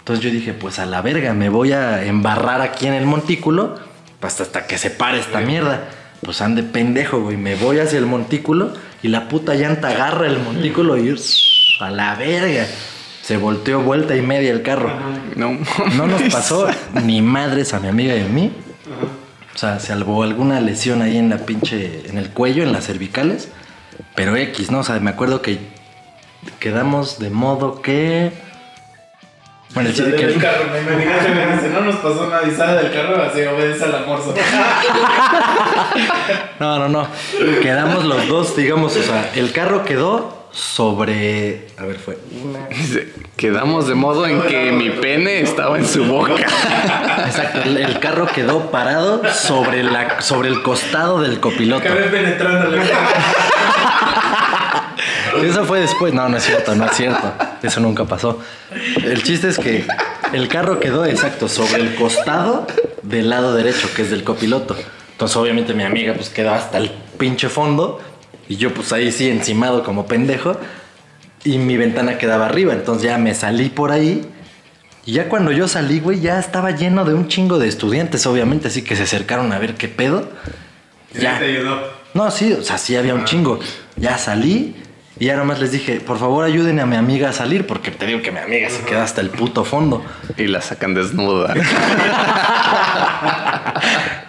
[0.09, 3.75] Entonces yo dije, pues a la verga, me voy a embarrar aquí en el montículo
[4.23, 5.91] hasta, hasta que se pare esta mierda.
[6.23, 7.37] Pues ande pendejo, güey.
[7.37, 11.15] Me voy hacia el montículo y la puta llanta agarra el montículo y
[11.81, 12.67] a la verga.
[13.21, 14.91] Se volteó vuelta y media el carro.
[15.37, 15.59] No,
[15.95, 16.67] No nos pasó
[17.05, 18.51] ni madres a mi amiga y a mí.
[19.55, 23.51] O sea, salvo alguna lesión ahí en la pinche, en el cuello, en las cervicales.
[24.15, 24.79] Pero X, ¿no?
[24.79, 25.59] O sea, me acuerdo que
[26.61, 28.48] quedamos de modo que...
[29.75, 30.35] Bueno, el chiste que...
[30.37, 30.97] carro, me me
[31.55, 34.35] dice, no nos pasó nada y sale del carro, así obedece al amorzo.
[36.59, 37.07] No, no, no.
[37.63, 41.69] Quedamos los dos, digamos, o sea, el carro quedó sobre...
[41.79, 42.69] A ver, fue una...
[43.37, 46.35] Quedamos de modo en que mi pene estaba en su boca.
[47.27, 51.85] Exacto, el, el carro quedó parado sobre, la, sobre el costado del copiloto.
[51.85, 52.83] Acabé penetrándole.
[55.43, 56.15] Eso fue después.
[56.15, 57.33] No, no es cierto, no es cierto.
[57.63, 58.41] Eso nunca pasó.
[59.03, 59.87] El chiste es que
[60.33, 62.67] el carro quedó exacto sobre el costado
[63.03, 64.77] del lado derecho, que es del copiloto.
[65.13, 68.01] Entonces, obviamente, mi amiga pues quedó hasta el pinche fondo.
[68.49, 70.57] Y yo, pues ahí sí, encimado como pendejo.
[71.45, 72.73] Y mi ventana quedaba arriba.
[72.73, 74.29] Entonces ya me salí por ahí.
[75.09, 78.69] Y ya cuando yo salí, güey, ya estaba lleno de un chingo de estudiantes, obviamente,
[78.69, 80.29] así que se acercaron a ver qué pedo.
[81.19, 81.39] Ya.
[81.39, 81.81] te ayudó.
[82.13, 83.59] No, sí, o sea, sí había un chingo.
[83.97, 84.77] Ya salí
[85.21, 88.07] y ya nomás les dije, por favor ayuden a mi amiga a salir, porque te
[88.07, 90.05] digo que mi amiga se queda hasta el puto fondo.
[90.37, 91.55] Y la sacan desnuda.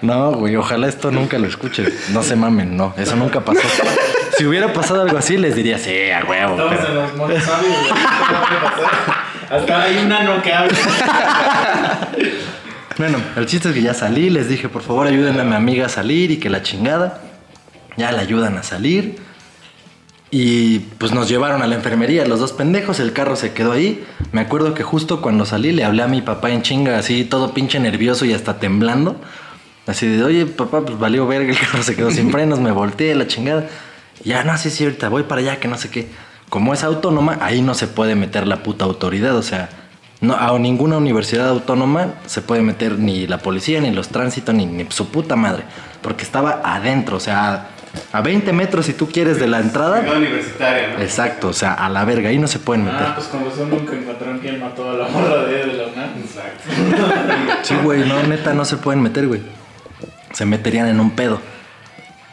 [0.01, 2.09] No, güey, ojalá esto nunca lo escuches.
[2.11, 3.59] No se mamen, no, eso nunca pasó.
[4.37, 6.53] Si hubiera pasado algo así, les diría, sí, a huevo.
[6.53, 7.49] Estamos pero- en los.
[9.49, 10.71] Hasta hay un nano que habla.
[12.97, 15.85] Bueno, el chiste es que ya salí, les dije, por favor ayuden a mi amiga
[15.85, 17.21] a salir y que la chingada.
[17.95, 19.17] Ya la ayudan a salir.
[20.31, 24.03] Y pues nos llevaron a la enfermería, los dos pendejos, el carro se quedó ahí.
[24.31, 27.53] Me acuerdo que justo cuando salí le hablé a mi papá en chinga, así todo
[27.53, 29.15] pinche nervioso y hasta temblando.
[29.87, 33.15] Así de, oye papá, pues valió verga, el carro se quedó sin frenos, me volteé,
[33.15, 33.67] la chingada.
[34.23, 36.07] Y ya, no, sí, sí, ahorita voy para allá, que no sé qué.
[36.49, 39.69] Como es autónoma, ahí no se puede meter la puta autoridad, o sea,
[40.21, 44.65] no, a ninguna universidad autónoma se puede meter ni la policía, ni los tránsitos, ni,
[44.65, 45.63] ni su puta madre.
[46.01, 47.69] Porque estaba adentro, o sea,
[48.11, 50.01] a 20 metros si tú quieres de la entrada.
[50.01, 51.01] Ciudad universitaria, ¿no?
[51.01, 52.99] Exacto, o sea, a la verga, ahí no se pueden meter.
[53.01, 56.09] Ah, pues como son nunca encontraron quién mató a la morra de, de la UNAM.
[56.19, 56.63] Exacto.
[57.63, 59.41] Sí, güey, no, neta, no se pueden meter, güey.
[60.33, 61.41] Se meterían en un pedo.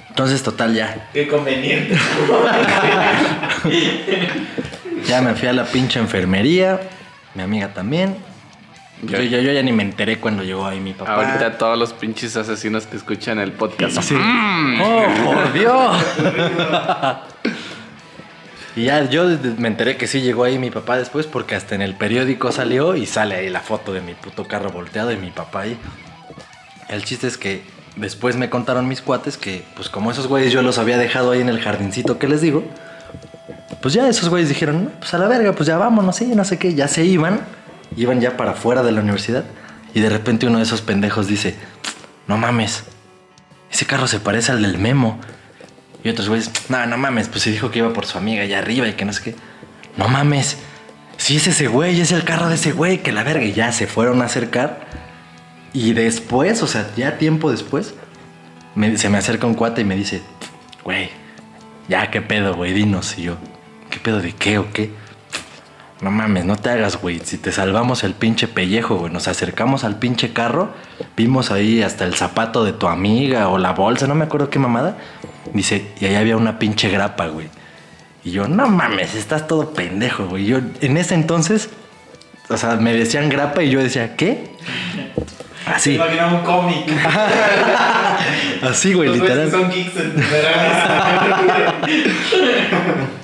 [0.09, 1.09] Entonces, total, ya.
[1.13, 1.97] Qué conveniente.
[5.07, 6.81] Ya me fui a la pinche enfermería.
[7.35, 8.17] Mi amiga también.
[9.03, 11.15] Yo, yo, yo ya ni me enteré cuando llegó ahí mi papá.
[11.15, 14.01] Ahorita todos los pinches asesinos que escuchan el podcast.
[14.03, 14.17] Sí.
[14.17, 15.97] ¡Oh, por Dios!
[18.77, 19.27] y ya yo
[19.59, 22.97] me enteré que sí llegó ahí mi papá después porque hasta en el periódico salió
[22.97, 25.79] y sale ahí la foto de mi puto carro volteado y mi papá ahí.
[26.89, 27.63] El chiste es que
[27.97, 31.41] después me contaron mis cuates que, pues como esos güeyes yo los había dejado ahí
[31.41, 32.65] en el jardincito que les digo,
[33.83, 36.45] pues ya esos güeyes dijeron, no, pues a la verga, pues ya vámonos, sí, no
[36.45, 37.41] sé qué, ya se iban,
[37.97, 39.45] iban ya para afuera de la universidad
[39.95, 41.55] y de repente uno de esos pendejos dice,
[42.27, 42.85] no mames,
[43.71, 45.19] ese carro se parece al del Memo.
[46.05, 48.59] Y otros güeyes, no, no mames, pues se dijo que iba por su amiga allá
[48.59, 49.37] arriba y que no sé qué.
[49.97, 50.57] No mames,
[51.17, 53.45] sí es ese güey, es el carro de ese güey, que la verga.
[53.45, 54.87] Y ya se fueron a acercar.
[55.73, 57.95] Y después, o sea, ya tiempo después,
[58.75, 60.23] me- se me acerca un cuate y me dice,
[60.85, 61.11] güey,
[61.89, 63.19] ya qué pedo, güey, dinos.
[63.19, 63.37] Y yo,
[63.91, 64.91] ¿qué pedo de qué o qué?
[66.01, 67.21] No mames, no te hagas, güey.
[67.25, 69.13] Si te salvamos el pinche pellejo, güey.
[69.13, 70.71] Nos acercamos al pinche carro.
[71.17, 74.59] Vimos ahí hasta el zapato de tu amiga o la bolsa, no me acuerdo qué
[74.59, 74.99] mamada.
[75.55, 77.49] Dice, y ahí había una pinche grapa, güey.
[78.25, 80.45] Y yo, no mames, estás todo pendejo, güey.
[80.45, 81.71] Yo, en ese entonces,
[82.49, 84.51] o sea, me decían grapa y yo decía, ¿qué?
[85.67, 86.85] Así, Imagina un cómic.
[88.63, 89.51] así, güey, Los literal.
[89.51, 90.15] son geeks en.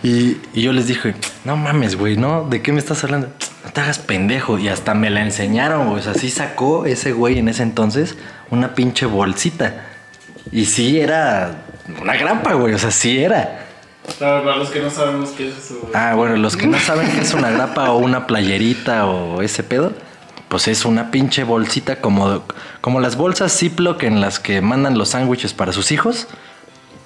[0.02, 1.14] Y, y yo les dije,
[1.44, 2.44] no mames, güey, ¿no?
[2.48, 3.28] ¿De qué me estás hablando?
[3.64, 4.58] No te hagas pendejo.
[4.58, 6.00] Y hasta me la enseñaron, güey.
[6.00, 8.16] O sea, sí sacó ese güey en ese entonces
[8.50, 9.86] una pinche bolsita.
[10.50, 11.62] Y sí era
[12.00, 12.74] una grapa, güey.
[12.74, 13.60] O sea, sí era.
[14.18, 15.78] Claro, para los que no sabemos qué es eso.
[15.80, 15.92] güey.
[15.94, 19.62] Ah, bueno, los que no saben qué es una grapa o una playerita o ese
[19.62, 19.92] pedo,
[20.52, 22.42] pues es una pinche bolsita como,
[22.82, 26.28] como las bolsas Ziploc en las que mandan los sándwiches para sus hijos,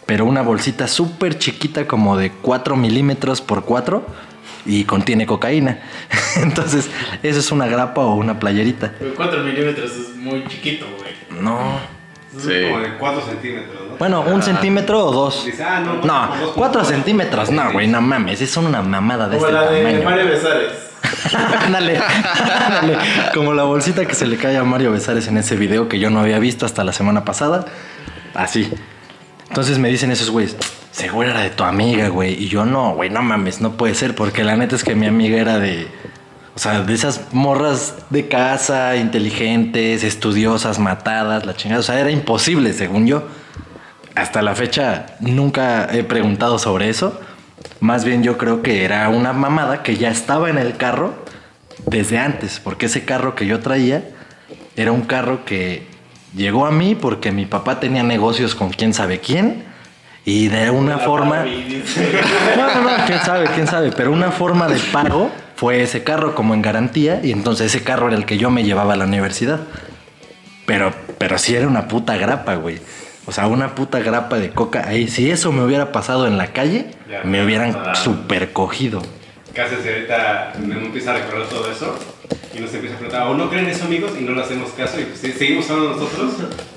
[0.04, 4.04] pero una bolsita súper chiquita como de 4 milímetros por 4
[4.64, 5.78] y contiene cocaína.
[6.42, 6.90] Entonces,
[7.22, 8.92] eso es una grapa o una playerita.
[8.98, 11.40] Pero 4 milímetros es muy chiquito, güey.
[11.40, 11.78] No.
[12.38, 12.70] Sí.
[12.70, 13.96] como de 4 centímetros, ¿no?
[13.96, 15.44] Bueno, un centímetro o dos.
[15.46, 18.82] Dice, ah, no, No, como dos, 4 como centímetros, no, güey, no mames, es una
[18.82, 20.04] mamada de Como este la de tamaño.
[20.04, 20.72] Mario Besares.
[21.66, 22.98] ándale, ándale.
[23.34, 26.10] Como la bolsita que se le cae a Mario Besares en ese video que yo
[26.10, 27.64] no había visto hasta la semana pasada.
[28.34, 28.70] Así.
[29.48, 30.56] Entonces me dicen esos güeyes,
[30.90, 32.34] seguro era de tu amiga, güey.
[32.34, 35.06] Y yo no, güey, no mames, no puede ser, porque la neta es que mi
[35.06, 35.86] amiga era de.
[36.56, 41.80] O sea, de esas morras de casa, inteligentes, estudiosas, matadas, la chingada.
[41.80, 43.24] O sea, era imposible, según yo.
[44.14, 47.20] Hasta la fecha nunca he preguntado sobre eso.
[47.80, 51.12] Más bien yo creo que era una mamada que ya estaba en el carro
[51.84, 54.02] desde antes, porque ese carro que yo traía
[54.76, 55.86] era un carro que
[56.34, 59.62] llegó a mí porque mi papá tenía negocios con quién sabe quién
[60.24, 61.44] y de una forma...
[62.56, 66.34] No, no, no, quién sabe, quién sabe, pero una forma de pago fue ese carro
[66.34, 69.06] como en garantía y entonces ese carro era el que yo me llevaba a la
[69.06, 69.60] universidad.
[70.66, 72.78] Pero, pero sí era una puta grapa, güey.
[73.24, 75.08] O sea, una puta grapa de coca ahí.
[75.08, 77.94] Si eso me hubiera pasado en la calle, Ya, me hubieran ah.
[77.94, 79.02] super cogido.
[79.54, 81.98] ¿Qué haces si ahorita me empieza a recordar todo eso?
[82.54, 84.12] Y nos empieza a preguntar, ¿o no creen eso, amigos?
[84.18, 85.00] Y no le hacemos caso.
[85.00, 86.34] Y pues, seguimos hablando nosotros.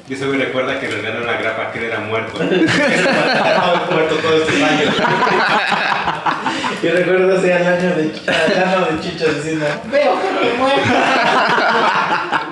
[0.07, 2.41] Y ese güey recuerda que en realidad era una grapa, que él era muerto.
[2.43, 4.95] Estaba muerto todos estos años.
[6.82, 12.45] Y recuerdo ese al año de, al año de chichas diciendo, veo gente muerta.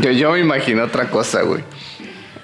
[0.00, 1.62] Yo, yo me imagino otra cosa, güey.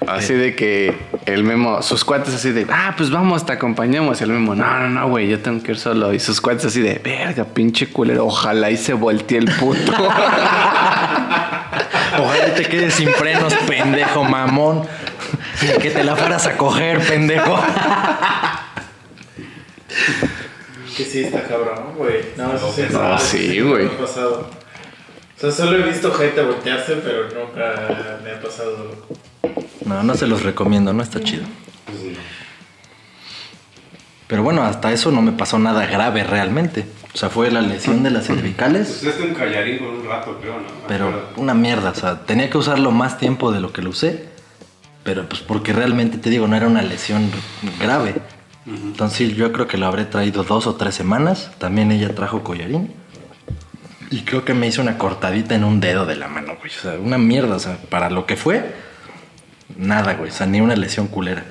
[0.05, 0.95] Así de que
[1.25, 4.21] el memo, sus cuates así de, ah, pues vamos, te acompañamos.
[4.21, 6.13] Y el memo, no, no, no, güey, yo tengo que ir solo.
[6.13, 9.91] Y sus cuates así de, verga, pinche culero, ojalá y se voltee el puto.
[12.19, 14.87] Ojalá te quedes sin frenos, pendejo mamón.
[15.81, 17.59] Que te la fueras a coger, pendejo.
[20.95, 22.21] Que sí, está cabrón, güey.
[22.37, 23.87] No, eso sí, No, no, sí, no güey.
[23.97, 24.49] pasado.
[25.37, 28.95] O sea, solo he visto gente voltearse, pero nunca me ha pasado.
[29.85, 31.43] No, no se los recomiendo, no está chido.
[34.27, 36.85] Pero bueno, hasta eso no me pasó nada grave realmente.
[37.13, 38.99] O sea, fue la lesión de las cervicales.
[39.01, 40.67] Pues este un callarín con un rato, creo, ¿no?
[40.87, 44.25] Pero una mierda, o sea, tenía que usarlo más tiempo de lo que lo usé.
[45.03, 47.31] Pero pues porque realmente te digo, no era una lesión
[47.79, 48.15] grave.
[48.67, 51.51] Entonces sí, yo creo que lo habré traído dos o tres semanas.
[51.57, 52.93] También ella trajo collarín.
[54.11, 56.71] Y creo que me hizo una cortadita en un dedo de la mano, güey.
[56.71, 58.73] O sea, una mierda, o sea, para lo que fue,
[59.77, 60.31] nada, güey.
[60.31, 61.45] O sea, ni una lesión culera.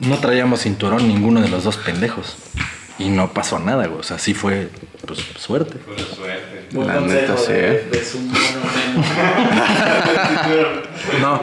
[0.00, 2.36] No traíamos cinturón ninguno de los dos pendejos.
[2.98, 4.00] Y no pasó nada, güey.
[4.00, 4.70] O sea, sí fue,
[5.06, 5.78] pues, suerte.
[5.78, 6.68] Fue de suerte.
[6.72, 7.88] La neta, sí, de, ¿eh?
[7.90, 8.38] de su mono
[8.94, 9.04] memo.
[11.20, 11.40] No,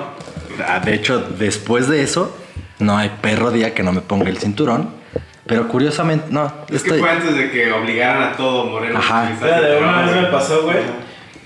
[0.67, 2.35] ah, de hecho, después de eso,
[2.81, 5.01] no hay perro día que no me ponga el cinturón.
[5.45, 9.27] Pero curiosamente, no, Es que fue antes de que obligaran a todo Moreno Ajá.
[9.27, 10.77] Fíjate, una cinturón, vez me pasó, güey,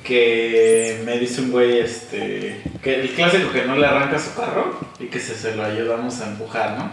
[0.04, 4.80] que me dice un güey, este, que el clásico que no le arranca su carro
[5.00, 6.92] y que se, se lo ayudamos a empujar, ¿no?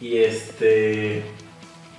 [0.00, 1.22] Y este,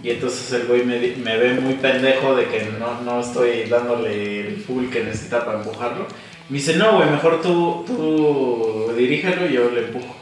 [0.04, 4.48] y entonces el güey me, me ve muy pendejo de que no, no estoy dándole
[4.48, 6.06] el full que necesita para empujarlo.
[6.50, 10.16] Me dice, no, güey, mejor tú, tú dirígelo y yo le empujo.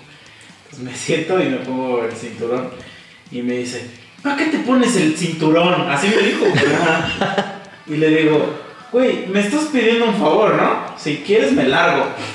[0.74, 2.72] Pues me siento y me pongo el cinturón
[3.30, 3.86] y me dice,
[4.24, 5.88] ¿para qué te pones el cinturón?
[5.88, 6.46] Así me dijo.
[7.86, 8.56] Y le digo,
[8.92, 10.98] güey, me estás pidiendo un favor, ¿no?
[10.98, 12.08] Si quieres me largo.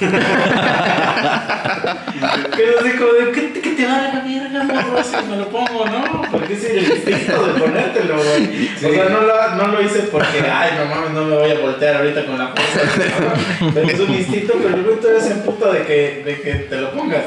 [2.56, 5.48] Pero así como de, ¿qué, qué te va a la verga, morro, si me lo
[5.48, 6.22] pongo, no?
[6.30, 8.68] Porque es el instinto de ponértelo, güey.
[8.76, 11.58] O sea, no lo, no lo hice porque, ay, no mames, no me voy a
[11.58, 12.80] voltear ahorita con la fuerza.
[13.20, 13.72] ¿no?
[13.74, 16.76] Pero es un instinto, pero el güey todavía se emputa de que, de que te
[16.76, 17.24] lo pongas.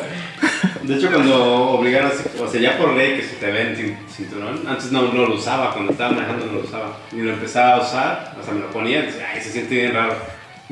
[0.83, 2.11] De hecho, cuando obligaron,
[2.43, 5.35] o sea, ya por ley que se te ven sin cinturón, antes no, no lo
[5.35, 6.97] usaba, cuando estaba manejando no lo usaba.
[7.11, 9.75] Y lo empezaba a usar, o sea, me lo ponía, y decía, ay, se siente
[9.75, 10.15] bien raro.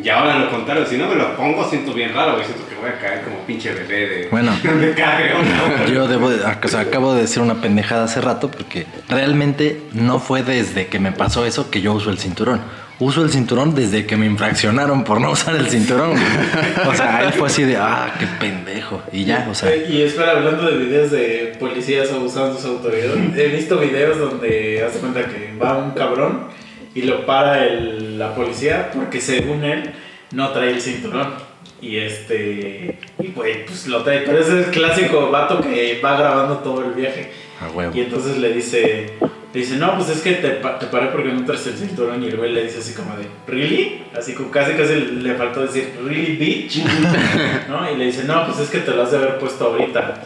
[0.02, 2.76] Y ahora lo contrario, si no me lo pongo, siento bien raro, güey, siento que
[2.76, 4.28] voy a caer como pinche bebé de...
[4.32, 4.52] Bueno.
[4.64, 5.34] de carga,
[5.78, 5.86] ¿no?
[5.92, 10.20] Yo debo, de- o sea, acabo de decir una pendejada hace rato porque realmente no
[10.20, 12.62] fue desde que me pasó eso que yo uso el cinturón.
[13.00, 16.12] Uso el cinturón desde que me infraccionaron por no usar el cinturón.
[16.12, 16.88] güey.
[16.88, 19.02] O sea, ahí fue así de, ah, qué pendejo.
[19.14, 23.16] Y ya, o sea, Y espera, hablando de videos de policías abusando de su autoridad,
[23.40, 26.48] he visto videos donde hace cuenta que va un cabrón
[26.94, 29.92] y lo para el- la policía porque según él
[30.34, 31.48] no trae el cinturón.
[31.82, 33.00] Y este.
[33.20, 34.20] Y güey, pues lo trae.
[34.26, 37.32] Pero ese es el clásico vato que va grabando todo el viaje.
[37.62, 37.94] a huevo.
[37.96, 39.14] Y entonces le dice,
[39.54, 42.24] dice, no, pues es que te, te paré porque no traes el cinturón.
[42.24, 44.04] Y el güey le dice así como de, ¿really?
[44.18, 46.84] Así como casi casi le faltó decir, ¿really, bitch?
[47.70, 47.92] ¿No?
[47.92, 50.22] Y le dice, no, pues es que te lo has de haber puesto ahorita.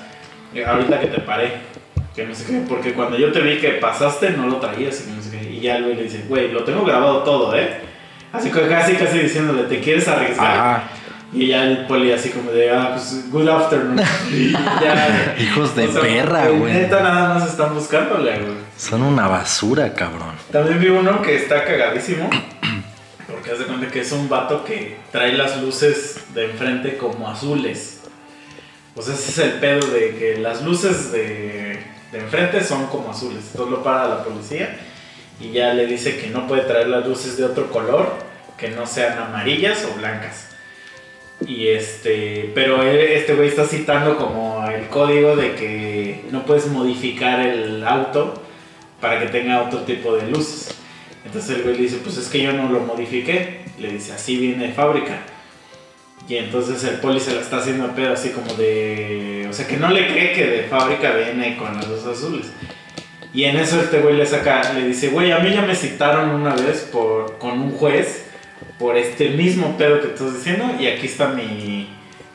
[0.54, 1.52] eh, Ahorita que te paré.
[2.16, 5.12] Que no sé qué, porque cuando yo te vi que pasaste no lo traías y
[5.12, 5.50] no sé qué.
[5.52, 7.78] Y ya el güey le dice, güey, lo tengo grabado todo, ¿eh?
[8.32, 10.52] Así que casi casi diciéndole, ¿te quieres arriesgar?
[10.58, 10.84] Ajá.
[11.32, 14.00] Y ya el poli así como de, ah, pues, good afternoon.
[14.32, 16.74] Y ya, Hijos de o sea, perra, güey.
[16.74, 18.63] Neta, nada más están buscándole, güey.
[18.78, 20.36] Son una basura, cabrón.
[20.52, 22.30] También vi uno que está cagadísimo.
[23.32, 28.02] Porque hace cuenta que es un vato que trae las luces de enfrente como azules.
[29.00, 31.80] Sea, ese es el pedo de que las luces de,
[32.12, 33.44] de enfrente son como azules.
[33.52, 34.78] Entonces lo para la policía
[35.40, 38.08] y ya le dice que no puede traer las luces de otro color,
[38.58, 40.50] que no sean amarillas o blancas.
[41.48, 46.68] Y este, pero él- este güey está citando como el código de que no puedes
[46.68, 48.43] modificar el auto
[49.04, 50.74] para que tenga otro tipo de luces.
[51.26, 53.60] Entonces el güey le dice, pues es que yo no lo modifiqué.
[53.78, 55.20] Le dice, así viene de fábrica.
[56.30, 59.46] Y entonces el poli se la está haciendo a pedo así como de...
[59.50, 62.54] O sea, que no le cree que de fábrica viene con las luces azules.
[63.34, 66.30] Y en eso este güey le saca, le dice, güey, a mí ya me citaron
[66.30, 68.28] una vez por, con un juez
[68.80, 71.90] por este mismo pedo que estás diciendo y aquí está mi,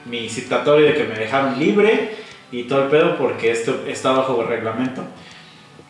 [0.05, 2.11] mi citatorio de que me dejaron libre
[2.53, 5.03] y todo el pedo porque esto está bajo reglamento.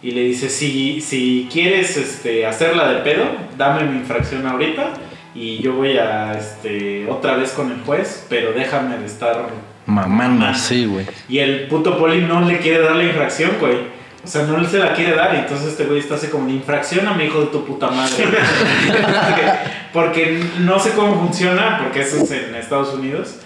[0.00, 3.24] Y le dice, si, si quieres este, hacerla de pedo,
[3.56, 4.92] dame mi infracción ahorita
[5.34, 9.48] y yo voy a este, otra vez con el juez, pero déjame de estar...
[9.86, 11.06] Mamando, sí, güey.
[11.28, 13.98] Y el puto poli no le quiere dar la infracción, güey.
[14.22, 16.52] O sea, no se la quiere dar y entonces este güey está así como de
[16.52, 18.24] infracción a mi hijo de tu puta madre.
[19.92, 23.36] porque no sé cómo funciona, porque eso es en Estados Unidos.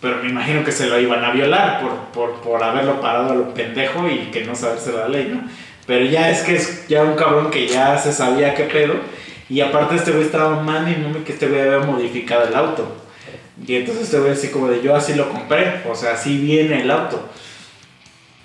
[0.00, 3.34] Pero me imagino que se lo iban a violar por, por, por haberlo parado a
[3.34, 5.42] lo pendejo y que no saberse la ley, ¿no?
[5.88, 8.94] Pero ya es que es ya un cabrón que ya se sabía qué pedo.
[9.50, 12.54] Y aparte este güey estaba mal y no me que este güey había modificado el
[12.54, 12.94] auto.
[13.66, 16.82] Y entonces este güey así como de yo así lo compré, o sea, así viene
[16.82, 17.28] el auto.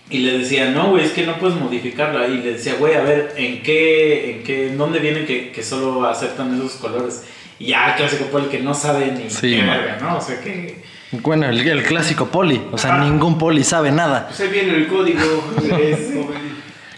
[0.09, 2.27] Y le decía, no, güey, es que no puedes modificarla.
[2.27, 5.63] Y le decía, güey, a ver, ¿en qué, en qué, en dónde viene que, que
[5.63, 7.23] solo aceptan esos colores?
[7.59, 10.17] Y ya, clásico el que no sabe ni Sí, qué verga, ¿no?
[10.17, 10.81] O sea que...
[11.11, 12.61] Bueno, el, el clásico poli.
[12.71, 13.03] O sea, Ah.
[13.03, 14.27] ningún poli sabe nada.
[14.27, 15.19] Pues ahí viene el código.
[15.81, 16.11] Es-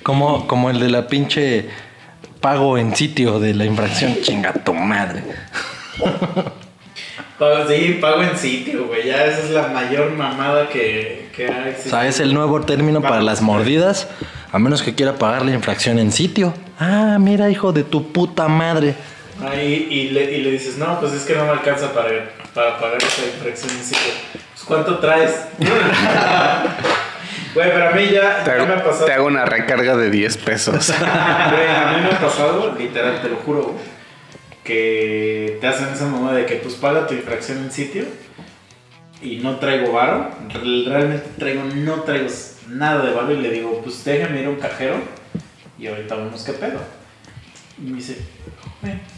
[0.06, 1.66] Como, como el de la pinche
[2.40, 4.16] pago en sitio de la infracción.
[4.22, 5.24] Chinga tu madre.
[7.40, 9.08] Pago, sí, pago en sitio, güey.
[9.08, 11.90] Ya esa es la mayor mamada que, que ha O existido.
[12.00, 14.08] sea, es el nuevo término para las mordidas.
[14.54, 16.54] A menos que quiera pagar la infracción en sitio.
[16.80, 18.94] Ah, mira, hijo de tu puta madre.
[19.44, 22.08] Ahí, y, le, y le dices, no, pues es que no me alcanza para,
[22.54, 24.14] para pagar esa infracción en sitio.
[24.54, 25.34] Pues, ¿cuánto traes?
[27.56, 29.06] Güey, pero a mí ya, Te ya me ha hago, pasado.
[29.06, 30.94] te hago una recarga de 10 pesos.
[31.00, 33.74] Güey, a mí me ha pasado, literal, te lo juro,
[34.64, 38.04] que te hacen esa mamada de que pues paga tu infracción en sitio
[39.22, 40.32] y no traigo varo.
[40.54, 42.28] Re- Realmente traigo, no traigo
[42.70, 44.96] nada de varo y le digo, pues déjame ir a un cajero
[45.80, 46.80] y ahorita vemos qué pedo.
[47.78, 48.18] Y me dice,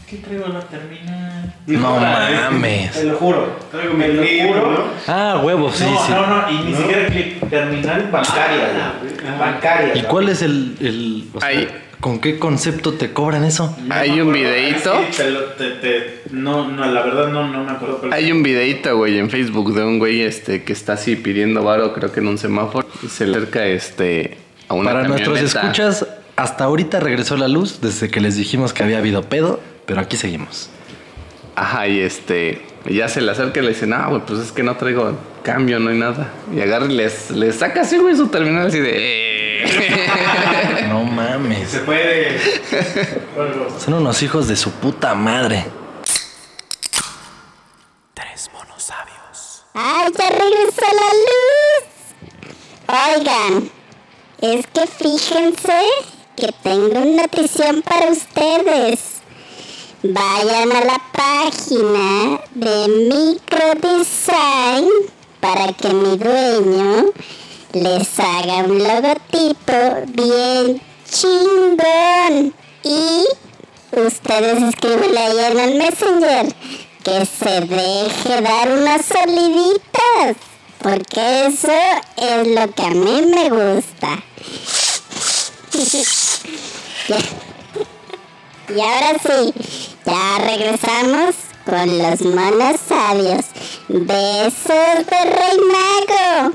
[0.08, 1.54] ¿qué traigo la terminal?
[1.66, 2.92] No mames.
[2.92, 4.70] Te lo juro, Traigo mi te lo clip, juro.
[4.72, 4.78] ¿no?
[5.06, 6.12] Ah, huevo, sí, no, sí.
[6.12, 9.38] no, no, y ni siquiera clip, terminal bancaria, güey.
[9.38, 9.96] bancaria.
[9.96, 10.76] ¿Y cuál es el...
[10.80, 11.68] el o sea, Ahí.
[12.00, 13.76] ¿Con qué concepto te cobran eso?
[13.84, 15.00] No Hay un videíto.
[15.00, 17.98] es que te lo- te- te- no, no, la verdad no, no me acuerdo.
[18.02, 21.64] Pero Hay un videito, güey, en Facebook de un güey este, que está así pidiendo
[21.64, 22.86] varo, creo que en un semáforo.
[23.02, 24.38] Y se le acerca este,
[24.68, 25.60] a una Para nuestros camioneta.
[25.60, 26.06] escuchas,
[26.38, 30.16] hasta ahorita regresó la luz desde que les dijimos que había habido pedo, pero aquí
[30.16, 30.70] seguimos.
[31.56, 34.52] Ajá, y este, y ya se le acerca y le dice, no, güey, pues es
[34.52, 36.32] que no traigo cambio, no hay nada.
[36.54, 38.92] Y agarra y les, les saca así, güey, su terminal así de...
[38.94, 39.48] "Eh".
[40.88, 41.68] No mames.
[41.68, 42.38] Se puede.
[43.84, 45.64] Son unos hijos de su puta madre.
[49.74, 51.84] ¡Ay, ya regresó la luz!
[53.16, 53.70] Oigan,
[54.40, 55.80] es que fíjense
[56.38, 59.00] que tengo una notición para ustedes.
[60.02, 64.88] Vayan a la página de Microdesign
[65.40, 67.06] para que mi dueño
[67.72, 69.72] les haga un logotipo
[70.06, 72.54] bien chingón.
[72.84, 73.24] Y
[73.98, 76.54] ustedes escríbanle ahí en el Messenger
[77.02, 80.36] que se deje dar unas soliditas.
[80.80, 81.72] Porque eso
[82.16, 84.22] es lo que a mí me gusta.
[88.68, 89.54] Y ahora sí,
[90.04, 91.34] ya regresamos
[91.64, 93.46] con los monos sabios.
[93.88, 96.54] Besos de Rey Mago.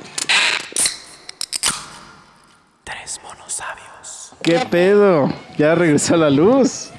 [4.43, 5.31] ¿Qué pedo?
[5.57, 6.89] Ya regresó la luz.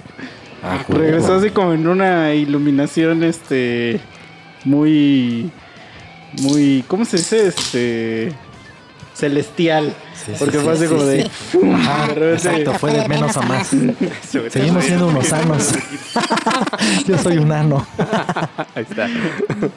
[0.89, 4.01] regresó así como en una iluminación, este,
[4.65, 5.53] muy,
[6.41, 7.49] muy, ¿cómo se dice?
[7.49, 8.33] Este,
[9.15, 9.95] celestial.
[10.15, 11.31] Sí, Porque sí, fue así sí, como de...
[11.75, 13.69] Ajá, repente- Exacto, fue de menos a más.
[14.51, 15.73] Seguimos siendo unos sanos.
[17.07, 17.87] Yo soy un ano.
[18.75, 19.09] Ahí está.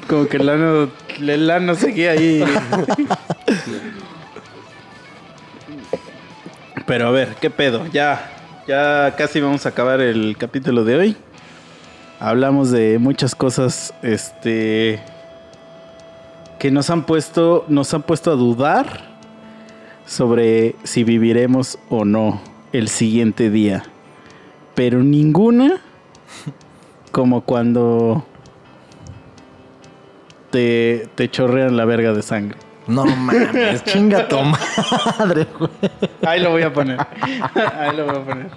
[0.08, 0.90] Como que el ano,
[1.20, 2.44] el ano seguía ahí.
[6.86, 7.86] Pero a ver, ¿qué pedo?
[7.92, 8.32] Ya,
[8.68, 11.18] ya casi vamos a acabar el capítulo de hoy.
[12.20, 15.00] Hablamos de muchas cosas, este,
[16.58, 19.17] que nos han puesto, nos han puesto a dudar
[20.08, 22.42] sobre si viviremos o no
[22.74, 23.84] el siguiente día.
[24.74, 25.82] Pero ninguna
[27.12, 28.26] como cuando
[30.50, 32.58] te, te chorrean la verga de sangre.
[32.88, 35.72] No mames, chinga tu madre, güey.
[36.26, 37.00] Ahí lo voy a poner.
[37.54, 38.50] Ahí lo voy a poner.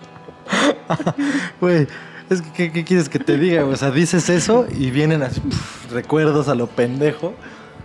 [1.60, 1.86] Güey,
[2.28, 3.64] es que, ¿qué, qué quieres que te diga?
[3.64, 5.42] O sea, dices eso y vienen así,
[5.90, 7.34] recuerdos a lo pendejo.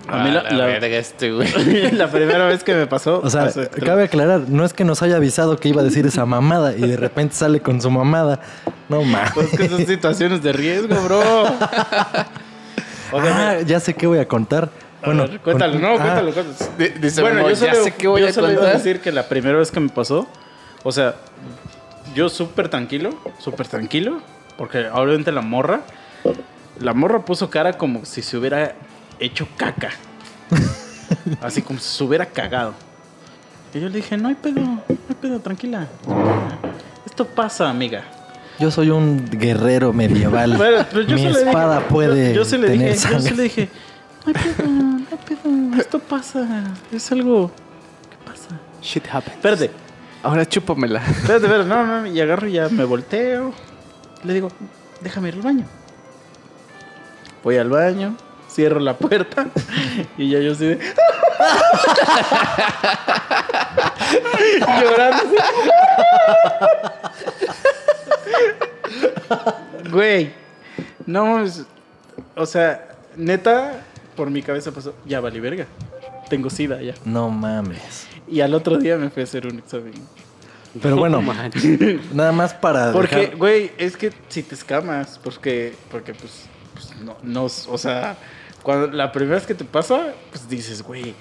[0.07, 1.49] A mí la, Ah, la- verga este, güey.
[1.93, 3.21] la primera vez que me pasó.
[3.23, 6.05] O sea, hace- cabe aclarar, no es que nos haya avisado que iba a decir
[6.05, 8.39] esa mamada y de repente sale con su mamada.
[8.87, 9.31] No mames.
[9.33, 11.19] Pues que son situaciones de riesgo, bro.
[13.11, 14.69] O sea, Ah, ya sé qué voy a contar.
[15.01, 16.71] a Bueno, ver, cuéntalo, con- no, ah, cuéntalo, cuéntalo.
[16.77, 18.77] Di- Dice, bueno, yo solo, ya sé qué voy yo a solo iba a contar.
[18.77, 20.27] decir que la primera vez que me pasó,
[20.83, 21.15] o sea,
[22.13, 23.09] yo súper tranquilo,
[23.39, 24.21] súper tranquilo,
[24.57, 25.81] porque obviamente la morra,
[26.79, 28.73] la morra puso cara como si se hubiera
[29.19, 29.89] hecho caca.
[31.41, 32.73] Así como si se hubiera cagado.
[33.73, 35.87] Y yo le dije, no hay pedo, no hay pedo, tranquila.
[37.05, 38.03] Esto pasa, amiga.
[38.59, 40.55] Yo soy un guerrero medieval.
[40.57, 43.09] Pero- pero yo Mi se le dije- espada puede yo, yo se le tener dije,
[43.11, 43.69] yo se le dije,
[44.25, 47.51] no hay pedo, no hay pedo, esto pasa, es algo
[48.09, 48.57] que pasa.
[48.81, 49.35] Shit happens.
[49.35, 49.71] Espérate,
[50.23, 50.99] Ahora chúpamela.
[51.05, 53.53] espérate, espérate, no, no, y agarro y ya me volteo.
[54.23, 54.49] Le digo,
[55.01, 55.65] déjame ir al baño.
[57.43, 58.15] Voy al baño,
[58.55, 59.47] cierro la puerta
[60.17, 60.79] y ya yo estoy de...
[64.81, 65.23] Llorando.
[69.91, 70.31] Güey,
[71.05, 71.43] no,
[72.35, 73.83] o sea, neta,
[74.15, 75.67] por mi cabeza pasó, ya vale verga.
[76.29, 76.95] Tengo sida ya.
[77.05, 78.07] No mames.
[78.27, 79.93] Y al otro día me fui a hacer un examen.
[80.81, 81.21] Pero bueno,
[82.13, 86.93] nada más para Porque, dejar- güey, es que si te escamas, porque, porque pues, pues,
[86.97, 88.17] no, no, o sea,
[88.65, 91.13] cuando la primera vez que te pasa, pues dices, güey,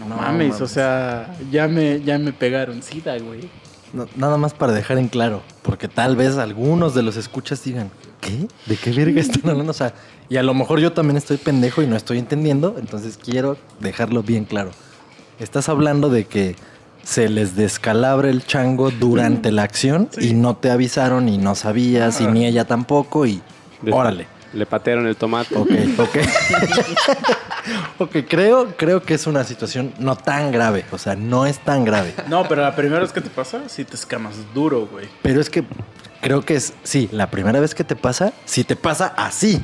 [0.00, 0.60] no, No mames, mames.
[0.62, 3.48] o sea, ya me, ya me pegaron sida, güey.
[3.92, 7.90] No, nada más para dejar en claro, porque tal vez algunos de los escuchas digan,
[8.20, 8.48] ¿qué?
[8.66, 9.70] ¿De qué verga están hablando?
[9.70, 9.92] O sea,
[10.30, 14.22] y a lo mejor yo también estoy pendejo y no estoy entendiendo, entonces quiero dejarlo
[14.22, 14.70] bien claro.
[15.38, 16.56] Estás hablando de que
[17.02, 22.20] se les descalabra el chango durante la acción y no te avisaron y no sabías
[22.20, 23.40] y ni ella tampoco y
[23.90, 24.26] órale.
[24.52, 25.54] Le patearon el tomate.
[25.54, 26.16] Ok, ok.
[27.98, 31.84] ok, creo, creo que es una situación no tan grave, o sea, no es tan
[31.84, 32.14] grave.
[32.28, 35.08] No, pero la primera vez que te pasa, sí te escamas duro, güey.
[35.22, 35.64] Pero es que
[36.20, 39.62] creo que es, sí, la primera vez que te pasa, si te pasa así.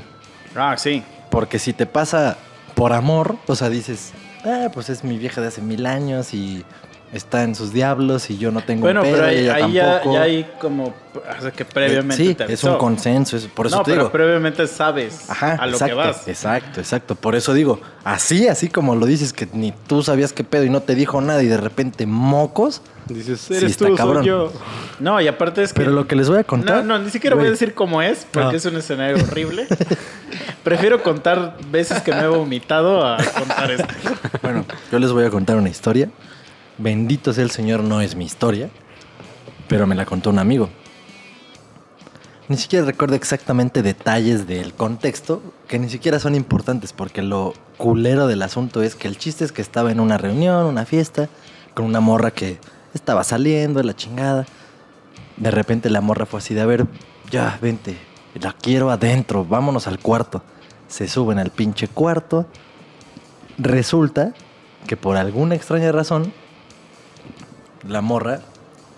[0.55, 1.03] Ah, sí.
[1.31, 2.37] Porque si te pasa
[2.75, 4.13] por amor, o sea, dices,
[4.45, 6.65] ah, pues es mi vieja de hace mil años y
[7.13, 10.01] está en sus diablos y yo no tengo Bueno, un pedo pero ahí, ahí ya,
[10.21, 13.83] hay como, o sea, que previamente sí, te es un consenso, es- por eso no,
[13.85, 14.13] te pero digo.
[14.13, 16.29] previamente sabes Ajá, a lo exacto, que vas.
[16.29, 17.15] exacto, exacto.
[17.15, 20.71] Por eso digo, así, así como lo dices, que ni tú sabías qué pedo y
[20.71, 22.83] no te dijo nada y de repente mocos.
[23.07, 24.17] Dices, Sí, eres está tú, cabrón.
[24.23, 24.53] soy yo.
[24.99, 25.79] No, y aparte es que...
[25.81, 26.79] Pero lo que les voy a contar.
[26.85, 28.57] No, no, ni siquiera voy a decir cómo es, porque No.
[28.57, 29.67] es un escenario horrible.
[30.63, 33.87] Prefiero contar veces que me he vomitado a contar esto.
[34.43, 36.09] Bueno, yo les voy a contar una historia.
[36.79, 38.69] Bendito sea el Señor, no es mi historia,
[39.69, 40.71] pero me la contó un amigo.
[42.49, 48.27] Ni siquiera recuerdo exactamente detalles del contexto, que ni siquiera son importantes, porque lo culero
[48.27, 51.29] del asunto es que el chiste es que estaba en una reunión, una fiesta,
[51.75, 52.59] con una morra que
[52.93, 54.45] estaba saliendo de la chingada.
[55.37, 56.87] De repente la morra fue así de, a ver,
[57.31, 57.97] ya, vente,
[58.35, 60.43] la quiero adentro, vámonos al cuarto.
[60.89, 62.47] Se suben al pinche cuarto.
[63.57, 64.35] Resulta
[64.87, 66.33] que por alguna extraña razón,
[67.89, 68.41] la morra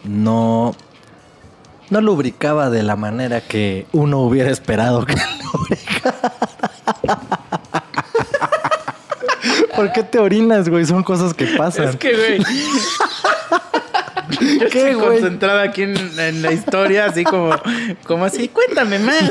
[0.05, 0.75] no,
[1.91, 5.15] no lubricaba de la manera que uno hubiera esperado que
[5.53, 6.33] lubricara.
[9.75, 10.87] ¿Por qué te orinas, güey?
[10.87, 11.89] Son cosas que pasan.
[11.89, 12.41] Es que, güey.
[14.31, 14.39] Yo
[14.71, 15.09] ¿Qué, estoy güey?
[15.09, 17.51] concentrada aquí en, en la historia, así como,
[18.07, 19.31] como así, cuéntame más.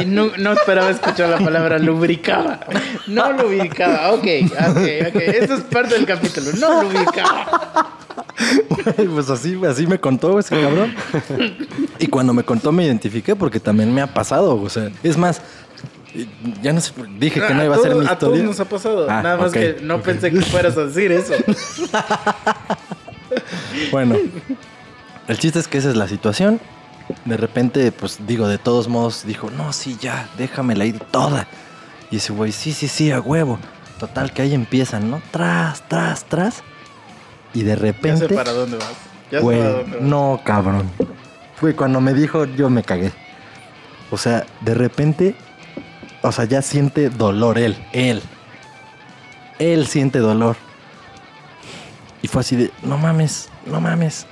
[0.00, 2.60] Y no, no esperaba escuchar la palabra lubricaba.
[3.06, 4.12] No lubricaba.
[4.12, 4.76] Ok, ok,
[5.08, 5.16] ok.
[5.20, 6.50] Eso es parte del capítulo.
[6.58, 7.98] No lubricaba.
[9.14, 10.94] pues así, así me contó ese cabrón.
[11.98, 14.60] Y cuando me contó me identifiqué porque también me ha pasado.
[14.60, 15.42] O sea, es más,
[16.62, 18.42] ya no sé, dije que no iba a ser todos- mi A todos historia.
[18.44, 19.06] nos ha pasado.
[19.10, 21.34] Ah, Nada más que no pensé que fueras a decir eso.
[23.90, 24.16] Bueno,
[25.28, 26.60] el chiste es que esa es la situación.
[27.24, 31.46] De repente, pues digo, de todos modos, dijo, no, sí, ya, déjamela ir toda.
[32.10, 33.58] Y ese güey, sí, sí, sí, a huevo.
[33.98, 35.22] Total, que ahí empiezan, ¿no?
[35.30, 36.62] Tras, tras, tras.
[37.54, 38.92] Y de Ya sé repente, para dónde vas.
[39.30, 40.02] Ya sé para dónde vas.
[40.02, 40.90] no, cabrón.
[41.60, 43.12] Güey, cuando me dijo, yo me cagué.
[44.10, 45.36] O sea, de repente,
[46.22, 48.20] o sea, ya siente dolor él, él.
[49.58, 50.56] Él siente dolor.
[52.22, 54.26] Y fue así de, no mames, no mames.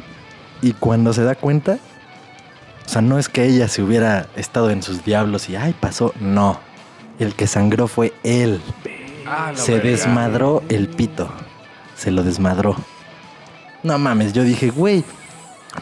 [0.62, 1.78] Y cuando se da cuenta,
[2.86, 6.14] o sea, no es que ella se hubiera estado en sus diablos y, ay, pasó.
[6.20, 6.60] No.
[7.18, 8.60] El que sangró fue él.
[9.54, 11.28] se desmadró el pito.
[11.96, 12.76] Se lo desmadró.
[13.82, 15.04] No mames, yo dije, güey,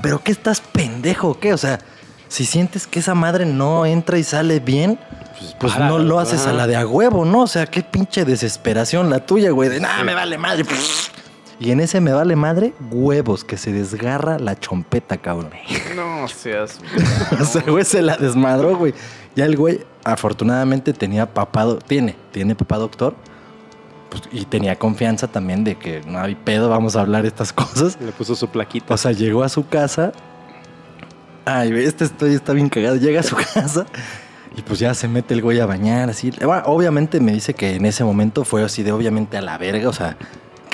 [0.03, 1.53] ¿pero qué estás pendejo qué?
[1.53, 1.81] O sea,
[2.29, 5.01] si sientes que esa madre no entra y sale bien,
[5.59, 7.43] pues no páralo, lo haces a la de a huevo, ¿no?
[7.43, 9.69] O sea, qué pinche desesperación la tuya, güey.
[9.69, 10.65] De, nada, me vale madre.
[11.61, 15.51] Y en ese me vale madre, huevos, que se desgarra la chompeta, cabrón.
[15.97, 16.79] No seas.
[17.41, 18.95] O sea, güey, se la desmadró, güey.
[19.35, 23.15] Ya el güey, afortunadamente, tenía papá, do- tiene, tiene papá doctor.
[24.11, 27.99] Pues, y tenía confianza también de que no hay pedo, vamos a hablar estas cosas.
[28.01, 28.95] Le puso su plaquita.
[28.95, 30.13] O sea, llegó a su casa.
[31.45, 32.97] Ay, este estoy, está bien cagado.
[32.97, 33.87] Llega a su casa
[34.57, 36.31] y pues ya se mete el güey a bañar, así.
[36.43, 39.89] Bueno, obviamente me dice que en ese momento fue así de obviamente a la verga,
[39.89, 40.17] o sea,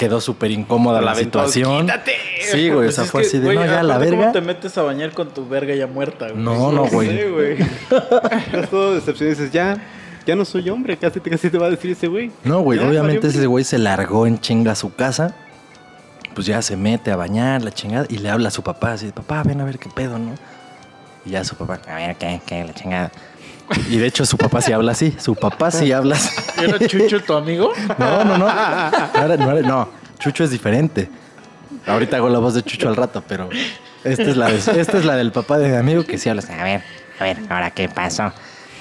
[0.04, 1.86] quedó súper incómoda la, aventó, situación.
[1.86, 2.12] "Quítate".
[2.50, 4.18] Sí, güey, o Pues sea, fue así de güey, no, ya la verga.
[4.18, 6.42] ¿Cómo te metes a bañar con tu verga ya muerta, güey?
[6.42, 7.08] No, no, güey.
[7.18, 7.52] Sí, güey.
[8.46, 9.78] Estás todo decepcionado y dices, ya,
[10.26, 10.96] ya no soy hombre.
[10.96, 12.30] Casi, casi te va a decir ese güey.
[12.44, 15.34] No, güey, obviamente ese güey se largó en chinga a su casa.
[16.34, 19.12] Pues ya se mete a bañar, la chingada, y le habla a su papá, así,
[19.12, 20.34] papá, ven a ver qué pedo, ¿no?
[21.24, 23.12] Y ya su papá, a ver qué, qué, la chingada.
[23.90, 26.30] Y de hecho su papá sí habla así, su papá sí habla así.
[26.62, 27.72] ¿Era Chucho tu amigo?
[27.98, 28.46] No, no, no.
[28.46, 29.88] No, era- no, era- no,
[30.18, 31.08] Chucho es diferente.
[31.86, 33.48] Ahorita hago la voz de Chucho al rato, pero
[34.04, 36.42] esta es la, de- esta es la del papá de mi amigo que sí habla
[36.42, 36.52] así.
[36.52, 36.82] A ver,
[37.18, 38.32] a ver, ahora qué pasó.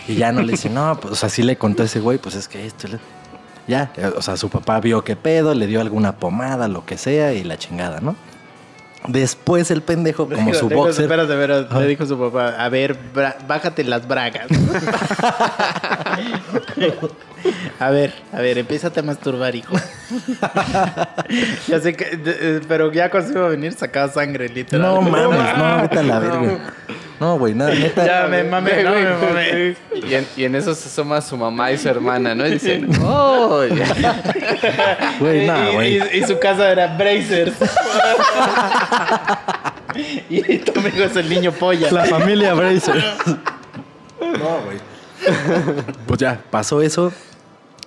[0.07, 2.17] Y ya no le dice, no, pues, o sea, sí le contó a ese güey,
[2.17, 2.87] pues es que esto.
[2.89, 2.99] le-".
[3.67, 7.31] Ya, o sea, su papá vio qué pedo, le dio alguna pomada, lo que sea,
[7.33, 8.15] y la chingada, ¿no?
[9.07, 11.03] Después el pendejo, como su boxer.
[11.03, 11.79] Espérate, espérate, Ajá.
[11.81, 12.97] le dijo su papá, a ver,
[13.47, 14.47] bájate las bragas.
[17.79, 19.75] a ver, a ver, empiézate a masturbar, hijo.
[21.67, 24.81] ya sé que, eh, pero ya cuando se iba a venir sacaba sangre, literal.
[24.81, 26.73] No mames, no, vete a la verga.
[27.23, 28.05] No, güey, nada, neta.
[28.05, 29.77] Ya me mamé, no me mamé.
[29.93, 32.45] Y en, y en eso se asoma su mamá y su hermana, ¿no?
[32.45, 33.63] Y dicen, ¡oh!
[33.65, 35.15] ya".
[35.21, 35.99] Güey, nada, güey.
[35.99, 37.53] y, y su casa era Brazers.
[40.29, 41.89] y tu amigo es el niño polla.
[41.91, 43.01] La familia Bracer.
[44.19, 44.77] No, güey.
[46.05, 47.13] Pues ya, pasó eso.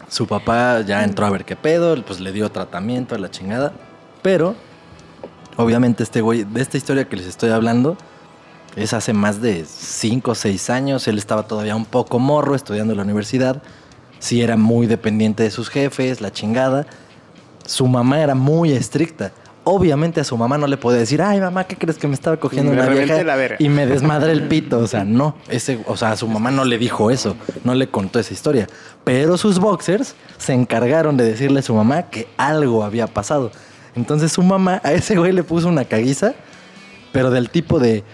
[0.08, 3.74] Su papá ya entró a ver qué pedo, pues le dio tratamiento a la chingada.
[4.22, 4.54] Pero,
[5.56, 7.98] obviamente, este güey, de esta historia que les estoy hablando,
[8.76, 11.08] es hace más de 5 o 6 años.
[11.08, 13.62] Él estaba todavía un poco morro estudiando en la universidad.
[14.18, 16.86] Sí, era muy dependiente de sus jefes, la chingada.
[17.64, 19.32] Su mamá era muy estricta.
[19.64, 22.36] Obviamente a su mamá no le podía decir, ay mamá, ¿qué crees que me estaba
[22.36, 23.56] cogiendo Me una vieja?
[23.58, 24.78] Y me desmadré el pito.
[24.78, 25.34] O sea, no.
[25.48, 27.36] Ese, o sea, a su mamá no le dijo eso.
[27.64, 28.68] No le contó esa historia.
[29.02, 33.50] Pero sus boxers se encargaron de decirle a su mamá que algo había pasado.
[33.96, 36.34] Entonces su mamá a ese güey le puso una caguiza,
[37.12, 38.04] pero del tipo de.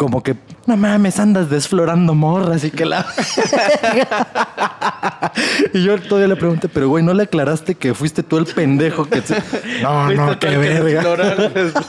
[0.00, 3.04] Como que no mames, andas desflorando morras y que la...
[5.74, 9.04] y yo todavía le pregunté, pero güey, ¿no le aclaraste que fuiste tú el pendejo
[9.04, 9.20] que...
[9.20, 9.42] se-?"
[9.82, 11.02] No, no, qué verga.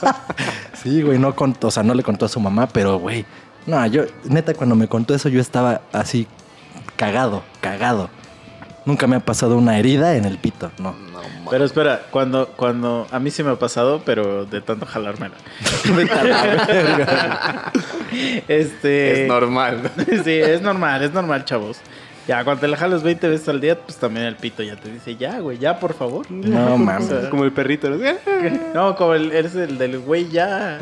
[0.74, 3.24] sí, güey, no contó, o sea, no le contó a su mamá, pero güey,
[3.64, 6.26] no, yo, neta, cuando me contó eso, yo estaba así
[6.96, 8.10] cagado, cagado.
[8.84, 10.94] Nunca me ha pasado una herida en el pito, no.
[11.50, 15.34] Pero espera, cuando, cuando a mí sí me ha pasado, pero de tanto jalármela.
[18.48, 19.22] este.
[19.22, 19.90] Es normal.
[20.24, 21.78] sí, es normal, es normal, chavos.
[22.26, 24.90] Ya, cuando te la jalas 20 veces al día, pues también el pito ya te
[24.92, 26.30] dice, ya, güey, ya, por favor.
[26.30, 27.10] No mames.
[27.10, 27.98] O sea, Como el perrito, ¿no?
[28.74, 30.78] no, como el, eres el del güey, ya.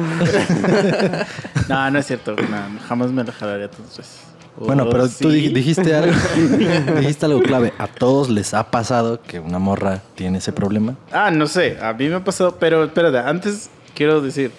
[1.69, 2.37] no, no es cierto.
[2.37, 4.30] No, jamás me la jalaría tantas veces.
[4.57, 5.49] Bueno, Oh, pero tú sí.
[5.49, 6.13] dijiste algo,
[6.99, 7.73] dijiste algo clave.
[7.79, 10.97] ¿A todos les ha pasado que una morra tiene ese problema?
[11.13, 14.51] Ah, no sé, a mí me ha pasado, pero espérate, antes quiero decir,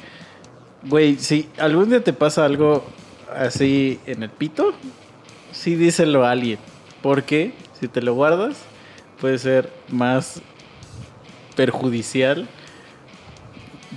[0.88, 2.84] güey, si algún día te pasa algo
[3.36, 4.74] así en el pito,
[5.52, 6.58] sí díselo a alguien,
[7.04, 8.58] porque si te lo guardas
[9.20, 10.42] puede ser más
[11.56, 12.48] perjudicial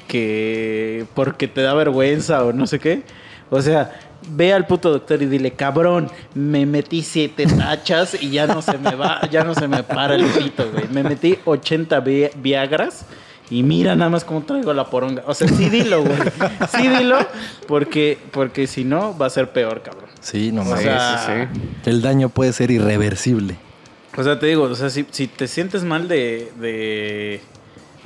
[0.08, 3.02] que porque te da vergüenza o no sé qué.
[3.50, 3.92] O sea,
[4.28, 8.78] ve al puto doctor y dile, cabrón, me metí siete tachas y ya no se
[8.78, 10.88] me va, ya no se me para el pito, güey.
[10.90, 13.06] Me metí 80 vi- Viagras
[13.50, 15.22] y mira nada más cómo traigo la poronga.
[15.26, 16.16] O sea, sí dilo, güey.
[16.76, 17.18] Sí dilo,
[17.66, 20.08] porque, porque si no va a ser peor, cabrón.
[20.20, 20.82] Sí, no O mames.
[20.84, 21.50] sea,
[21.84, 23.56] El daño puede ser irreversible.
[24.16, 27.40] o sea, te digo, o sea, si, si te sientes mal de, de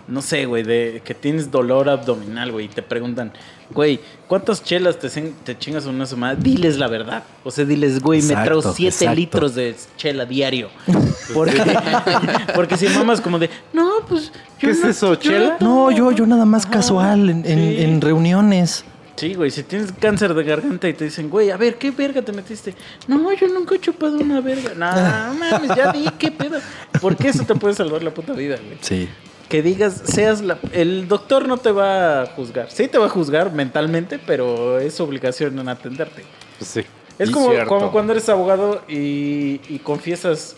[0.08, 3.32] no sé, güey, de que tienes dolor abdominal, güey, y te preguntan,
[3.70, 6.34] güey, ¿cuántas chelas te, te chingas en una semana?
[6.34, 7.22] Diles la verdad.
[7.44, 9.14] O sea, diles, güey, me traigo 7 exacto.
[9.14, 10.70] litros de chela diario.
[11.34, 11.62] Porque,
[12.54, 14.32] porque si mamas como de, no, pues...
[14.32, 15.58] yo ¿Qué es no- eso, chela?
[15.60, 17.82] No, yo, yo nada más Ajá, casual en, en- sí.
[17.82, 18.82] en reuniones.
[19.16, 22.22] Sí, güey, si tienes cáncer de garganta y te dicen, güey, a ver, ¿qué verga
[22.22, 22.74] te metiste?
[23.08, 24.70] No, yo nunca he chupado una verga.
[24.74, 26.60] No, mames, ya di, ¿qué pedo?
[27.00, 28.78] Porque eso te puede salvar la puta vida, güey.
[28.80, 29.06] Sí.
[29.48, 30.58] Que digas, seas la...
[30.72, 32.70] El doctor no te va a juzgar.
[32.70, 36.24] Sí te va a juzgar mentalmente, pero es su obligación en atenderte.
[36.58, 36.84] Pues sí.
[37.18, 37.50] Es como,
[37.90, 40.56] cuando eres abogado y, y confiesas...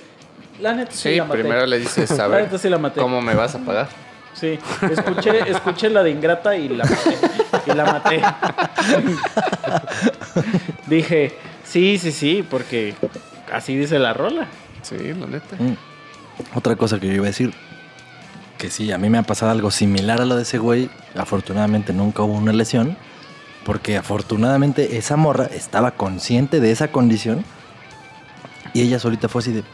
[0.61, 1.41] La neta sí, Sí, la maté.
[1.41, 3.01] primero le dices, a La ver, neta sí la maté.
[3.01, 3.89] ¿cómo me vas a pagar?
[4.35, 4.59] Sí,
[4.91, 7.17] escuché, escuché la de Ingrata y la maté.
[7.67, 8.23] Y la maté.
[10.87, 11.33] Dije,
[11.65, 12.95] sí, sí, sí, porque
[13.53, 14.47] así dice la rola.
[14.83, 15.57] Sí, la neta.
[15.59, 15.77] Mm.
[16.55, 17.53] Otra cosa que yo iba a decir,
[18.61, 20.91] que sí, a mí me ha pasado algo similar a lo de ese güey.
[21.17, 22.99] Afortunadamente nunca hubo una lesión,
[23.65, 27.43] porque afortunadamente esa morra estaba consciente de esa condición
[28.75, 29.65] y ella solita fue así de,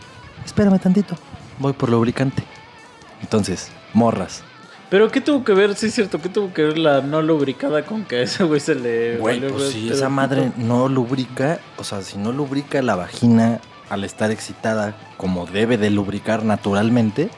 [0.44, 1.16] espérame tantito,
[1.58, 2.44] voy por lubricante.
[3.20, 4.44] Entonces, morras.
[4.88, 5.74] Pero ¿qué tuvo que ver?
[5.74, 8.60] Sí, es cierto, ¿qué tuvo que ver la no lubricada con que a ese güey
[8.60, 9.16] se le...
[9.16, 13.60] Güey, pues si esa madre no lubrica, o sea, si no lubrica la vagina
[13.90, 17.30] al estar excitada como debe de lubricar naturalmente,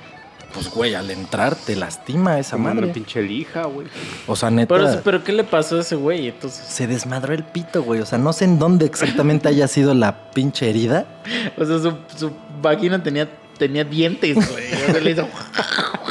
[0.53, 2.93] pues güey, al entrar te lastima esa Como una madre.
[2.93, 3.87] pinche lija, güey.
[4.27, 6.29] O sea, neta, Pero, pero ¿qué le pasó a ese güey?
[6.29, 8.01] Entonces, se desmadró el pito, güey.
[8.01, 11.07] O sea, no sé en dónde exactamente haya sido la pinche herida.
[11.59, 13.29] o sea, su, su vagina tenía,
[13.59, 14.73] tenía dientes, güey.
[14.89, 15.29] O sea, le hizo...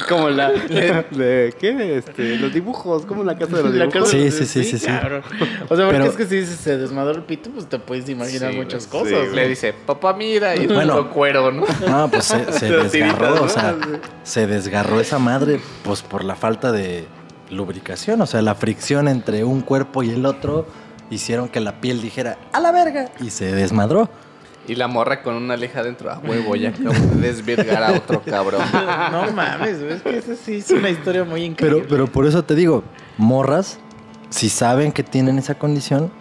[0.08, 0.52] Como la.
[0.52, 1.98] de, ¿Qué?
[1.98, 4.04] Este, los dibujos, como la casa de los La dibujos.
[4.10, 4.86] casa- Sí, sí, sí, sí, sí.
[4.86, 8.52] O sea, porque Pero- es que si se desmadró el pito, pues te puedes imaginar
[8.54, 9.10] Sí, muchas cosas.
[9.30, 11.10] sí, Le dice, papá, mira, y Bueno.
[11.10, 11.66] cuero, ¿no?
[11.90, 13.76] No, pues se, se desgarró, o sea,
[14.24, 17.04] se desgarró esa madre, pues por la falta de
[17.50, 18.22] lubricación.
[18.22, 20.68] O sea, la fricción entre un cuerpo y el otro
[21.10, 24.10] hicieron que la piel dijera, a la verga, y se desmadró.
[24.68, 28.22] Y la morra con una leja dentro, a huevo, ya acabo de desvirgar a otro
[28.22, 28.62] cabrón.
[29.12, 31.84] No mames, es que esa sí es una historia muy increíble.
[31.84, 32.84] Pero, pero por eso te digo,
[33.18, 33.80] morras,
[34.30, 36.12] si saben que tienen esa condición,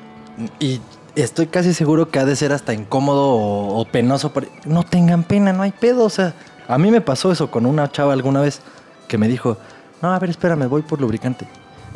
[0.60, 0.80] y
[1.16, 5.24] estoy casi seguro que ha de ser hasta incómodo o, o penoso, pero no tengan
[5.24, 6.04] pena, no hay pedo.
[6.04, 6.34] O sea,
[6.68, 8.60] a mí me pasó eso con una chava alguna vez
[9.08, 9.56] que me dijo,
[10.02, 11.46] no, a ver, espérame, voy por lubricante.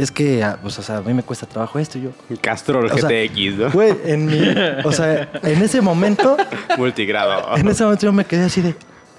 [0.00, 2.10] Es que, ah, pues, o sea, a mí me cuesta trabajo esto y yo.
[2.40, 3.70] Castrol O sea, GTX, ¿no?
[3.70, 4.40] Güey, en mi.
[4.84, 6.36] O sea, en ese momento,
[6.78, 7.56] Multigrado.
[7.56, 8.74] en ese momento yo me quedé así de.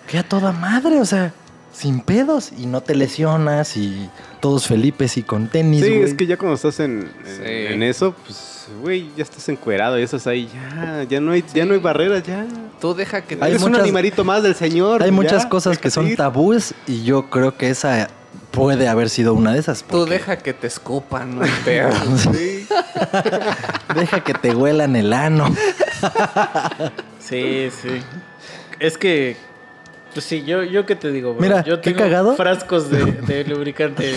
[0.07, 1.33] Que a toda madre, o sea,
[1.71, 2.51] sin pedos.
[2.57, 4.09] Y no te lesionas y
[4.39, 5.83] todos felipes y con tenis.
[5.83, 6.03] Sí, güey.
[6.03, 7.43] es que ya cuando estás en, en, Sí.
[7.73, 11.65] en eso, pues, güey, ya estás encuerado y estás ahí, ya, ya no hay, ya
[11.65, 12.45] no hay barreras, ya.
[12.79, 13.43] Tú deja que te...
[13.45, 15.03] Hay Eres un muchas- animalito más del señor.
[15.03, 16.17] Hay ya, muchas cosas que déjate son ir.
[16.17, 18.09] tabúes y yo creo que esa
[18.51, 19.83] puede haber sido una de esas.
[19.83, 21.45] Tú porque deja que te escupan, no.
[22.17, 22.67] Sí.
[23.95, 25.53] deja que te huelan el ano.
[27.19, 28.01] Sí, sí.
[28.79, 29.37] Es que,
[30.13, 31.41] pues sí, yo, yo qué te digo, bro?
[31.41, 32.35] Mira, yo qué tengo cagado.
[32.35, 34.13] frascos de, de lubricante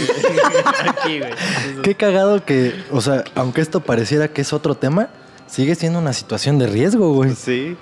[0.89, 1.31] aquí, güey.
[1.31, 5.09] Entonces, Qué cagado que, o sea, aunque esto pareciera que es otro tema,
[5.47, 7.35] sigue siendo una situación de riesgo, güey.
[7.35, 7.77] Sí.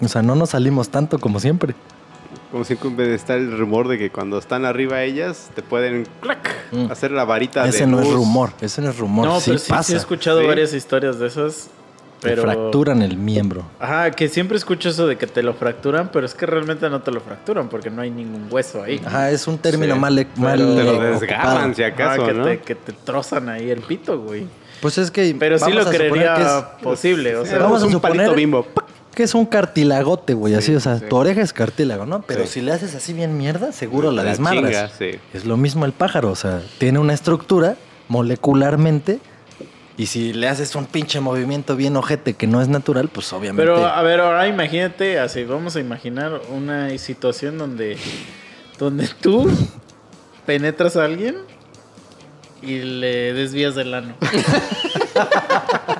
[0.00, 1.74] O sea, no nos salimos tanto como siempre.
[2.50, 6.90] Como siempre está el rumor de que cuando están arriba ellas te pueden clac, Mm.
[6.90, 9.26] hacer la varita de Ese no es rumor, ese no es rumor.
[9.26, 10.46] No, sí pero sí, he escuchado Sí.
[10.46, 11.68] varias historias de esas.
[12.20, 12.42] Te Pero.
[12.42, 13.62] fracturan el miembro.
[13.78, 17.00] Ajá, que siempre escucho eso de que te lo fracturan, pero es que realmente no
[17.00, 19.00] te lo fracturan porque no hay ningún hueso ahí.
[19.06, 20.00] Ajá, es un término Sí.
[20.00, 22.44] mal, mal Te lo desgarran si Ajá, acaso, que, ¿no?
[22.44, 24.46] te, que te trozan ahí el pito, güey.
[24.80, 25.36] Pues es que.
[25.38, 27.36] Pero sí lo creería que es- posible.
[27.36, 28.66] O sea, Vamos a un suponer- palito bimbo.
[29.18, 31.06] Que es un cartilagote, güey, así, o sea, sí.
[31.10, 32.22] tu oreja es cartílago, ¿no?
[32.22, 32.52] Pero Sí.
[32.52, 34.70] si le haces así bien mierda, seguro la, La desmadras.
[34.70, 35.18] chinga, sí.
[35.34, 37.74] Es lo mismo el pájaro, o sea, tiene una estructura
[38.06, 39.18] molecularmente
[39.96, 43.60] y si le haces un pinche movimiento bien ojete que no es natural, pues obviamente
[43.60, 47.96] Pero a ver, ahora imagínate, así vamos a imaginar una situación donde,
[48.78, 49.50] donde tú
[50.46, 51.38] penetras a alguien
[52.62, 54.14] y le desvías del ano.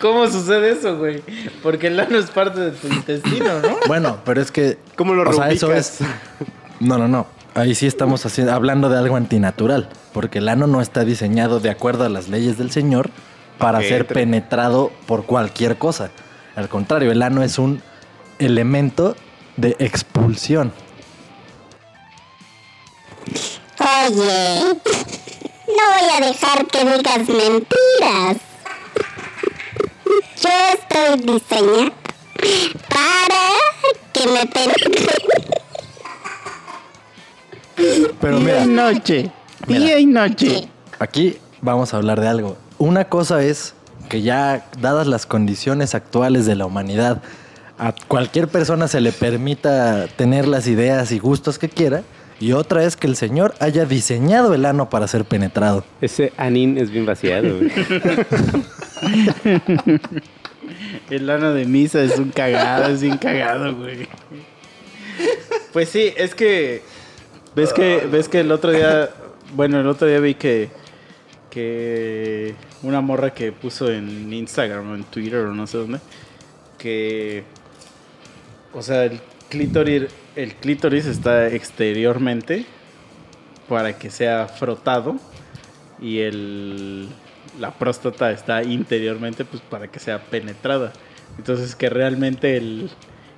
[0.00, 1.22] ¿Cómo sucede eso, güey?
[1.62, 3.76] Porque el ano es parte de tu intestino, ¿no?
[3.86, 5.98] Bueno, pero es que ¿Cómo lo o sea, eso es
[6.80, 7.26] No, no, no.
[7.54, 11.70] Ahí sí estamos haciendo, hablando de algo antinatural, porque el ano no está diseñado de
[11.70, 13.10] acuerdo a las leyes del Señor
[13.58, 14.14] para ser entre.
[14.14, 16.10] penetrado por cualquier cosa.
[16.56, 17.82] Al contrario, el ano es un
[18.38, 19.16] elemento
[19.56, 20.72] de expulsión.
[23.78, 24.60] Oye,
[25.66, 28.51] no voy a dejar que digas mentiras.
[30.40, 31.92] Yo estoy diseñada
[32.88, 33.42] para
[34.12, 34.92] que me penetren.
[38.20, 39.32] Pero Día mira, y noche.
[39.66, 39.80] Mira.
[39.80, 40.68] Día y noche.
[40.98, 42.56] Aquí vamos a hablar de algo.
[42.78, 43.74] Una cosa es
[44.08, 47.22] que ya dadas las condiciones actuales de la humanidad,
[47.78, 52.02] a cualquier persona se le permita tener las ideas y gustos que quiera.
[52.42, 55.84] Y otra es que el Señor haya diseñado el ano para ser penetrado.
[56.00, 57.70] Ese anín es bien vaciado, güey.
[61.08, 64.08] El ano de misa es un cagado, es bien cagado, güey.
[65.72, 66.82] Pues sí, es que
[67.54, 69.10] ves que ves que el otro día,
[69.54, 70.68] bueno, el otro día vi que
[71.48, 76.00] que una morra que puso en Instagram o en Twitter o no sé dónde
[76.76, 77.44] que
[78.72, 82.64] o sea, el clítoris el clítoris está exteriormente
[83.68, 85.16] para que sea frotado
[86.00, 87.08] y el
[87.60, 90.92] la próstata está interiormente pues para que sea penetrada.
[91.38, 92.90] Entonces que realmente el,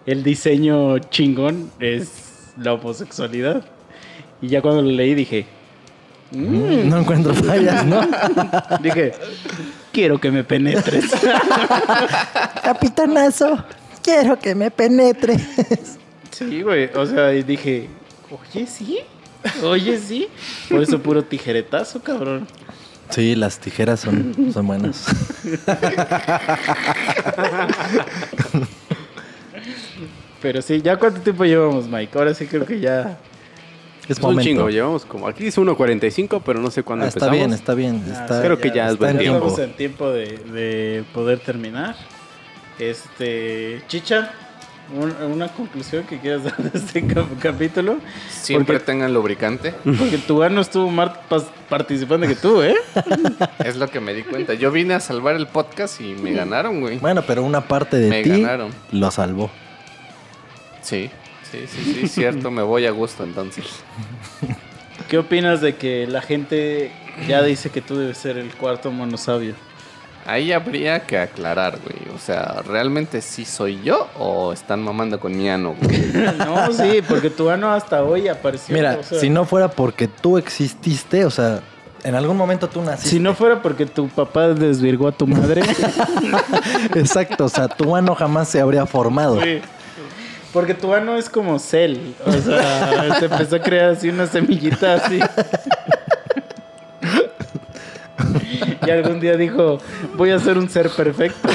[0.07, 3.65] el diseño chingón es la homosexualidad.
[4.41, 5.47] Y ya cuando lo leí dije,
[6.33, 8.01] "Mm", No encuentro fallas, ¿no?
[8.83, 9.13] dije,
[9.93, 11.07] quiero que me penetres.
[12.63, 13.65] Capitanazo,
[14.03, 15.37] quiero que me penetre.
[16.35, 17.89] Sí, güey, o sea, y dije,
[18.31, 18.99] oye, sí,
[19.63, 20.29] oye, sí.
[20.69, 22.47] Por eso puro tijeretazo, cabrón.
[23.11, 25.07] Sí, las tijeras son, son buenas.
[30.41, 32.17] Pero sí, ¿ya cuánto tiempo llevamos, Mike?
[32.19, 33.19] Ahora sí creo que ya...
[34.05, 34.43] Es Es un momento.
[34.43, 35.27] chingo, llevamos como...
[35.27, 37.37] Aquí dice 1.45, pero no sé cuándo Ah, está empezamos.
[37.39, 38.03] bien, está bien.
[38.09, 39.39] Ah, Está, Creo que ya es está buen en tiempo.
[39.47, 41.97] Estamos en tiempo de, de poder terminar.
[42.79, 44.33] Este, Chicha,
[44.93, 47.99] un- una conclusión que quieras dar de este cap- capítulo.
[48.29, 49.73] Siempre Porque, tengan lubricante.
[49.99, 51.11] porque tu ano estuvo más
[51.69, 52.75] participante que tú, ¿eh?
[53.65, 54.55] Es lo que me di cuenta.
[54.55, 56.99] Yo vine a salvar el podcast y me ganaron, güey.
[56.99, 58.71] Bueno, pero una parte de Me ti ganaron.
[58.93, 59.51] lo salvó.
[60.83, 61.11] Sí,
[61.51, 62.51] sí, sí, sí, cierto.
[62.51, 63.65] Me voy a gusto entonces.
[65.09, 66.93] ¿Qué opinas de que la gente
[67.29, 69.55] ya dice que tú debes ser el cuarto monosabio?
[70.27, 72.15] Ahí habría que aclarar, güey.
[72.15, 76.13] O sea, ¿realmente sí soy yo o están mamando con mi ano, güey?
[76.39, 78.75] No, sí, porque tu ano hasta hoy apareció.
[78.75, 81.61] Mira, o sea, si no fuera porque tú exististe, o sea,
[82.03, 83.11] en algún momento tú naciste.
[83.11, 85.63] si no fuera porque tu papá desvirgó a tu madre.
[86.95, 89.41] Exacto, o sea, tu ano jamás se habría formado.
[89.43, 89.61] Sí.
[90.53, 92.15] Porque tu ano es como cel.
[92.25, 95.19] O sea, se empezó a crear así una semillita así.
[98.87, 99.79] Y algún día dijo,
[100.17, 101.49] voy a ser un ser perfecto.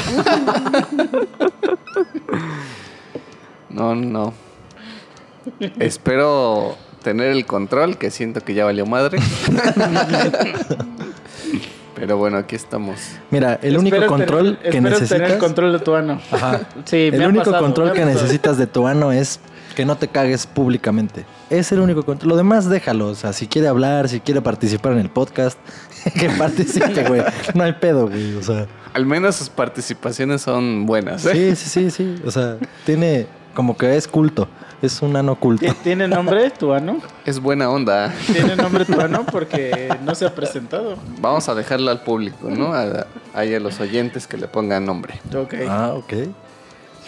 [3.69, 4.33] No, no.
[5.79, 9.19] Espero tener el control, que siento que ya valió madre.
[11.95, 12.97] Pero bueno, aquí estamos.
[13.29, 15.09] Mira, el único control tener- que necesitas.
[15.09, 16.21] tener el control de tu ano.
[16.31, 16.61] Ajá.
[16.85, 19.39] Sí, el único pasado, control que necesitas de tu ano es
[19.75, 21.25] que no te cagues públicamente.
[21.49, 22.29] Es el único control.
[22.29, 23.07] Lo demás déjalo.
[23.07, 25.57] O sea, si quiere hablar, si quiere participar en el podcast,
[26.19, 27.21] que participe, güey.
[27.53, 28.35] No hay pedo, güey.
[28.35, 31.25] O sea, Al menos sus participaciones son buenas.
[31.25, 31.55] ¿eh?
[31.55, 32.21] sí, sí, sí, sí.
[32.25, 34.47] O sea, tiene como que es culto.
[34.81, 35.65] Es un ano culto.
[35.65, 37.01] ¿Ti- ¿Tiene nombre tu ano?
[37.25, 38.13] Es buena onda.
[38.31, 40.95] Tiene nombre tu ano porque no se ha presentado.
[41.19, 42.73] Vamos a dejarlo al público, ¿no?
[42.73, 45.19] A, a los oyentes que le pongan nombre.
[45.35, 45.53] Ok.
[45.67, 46.13] Ah, ok.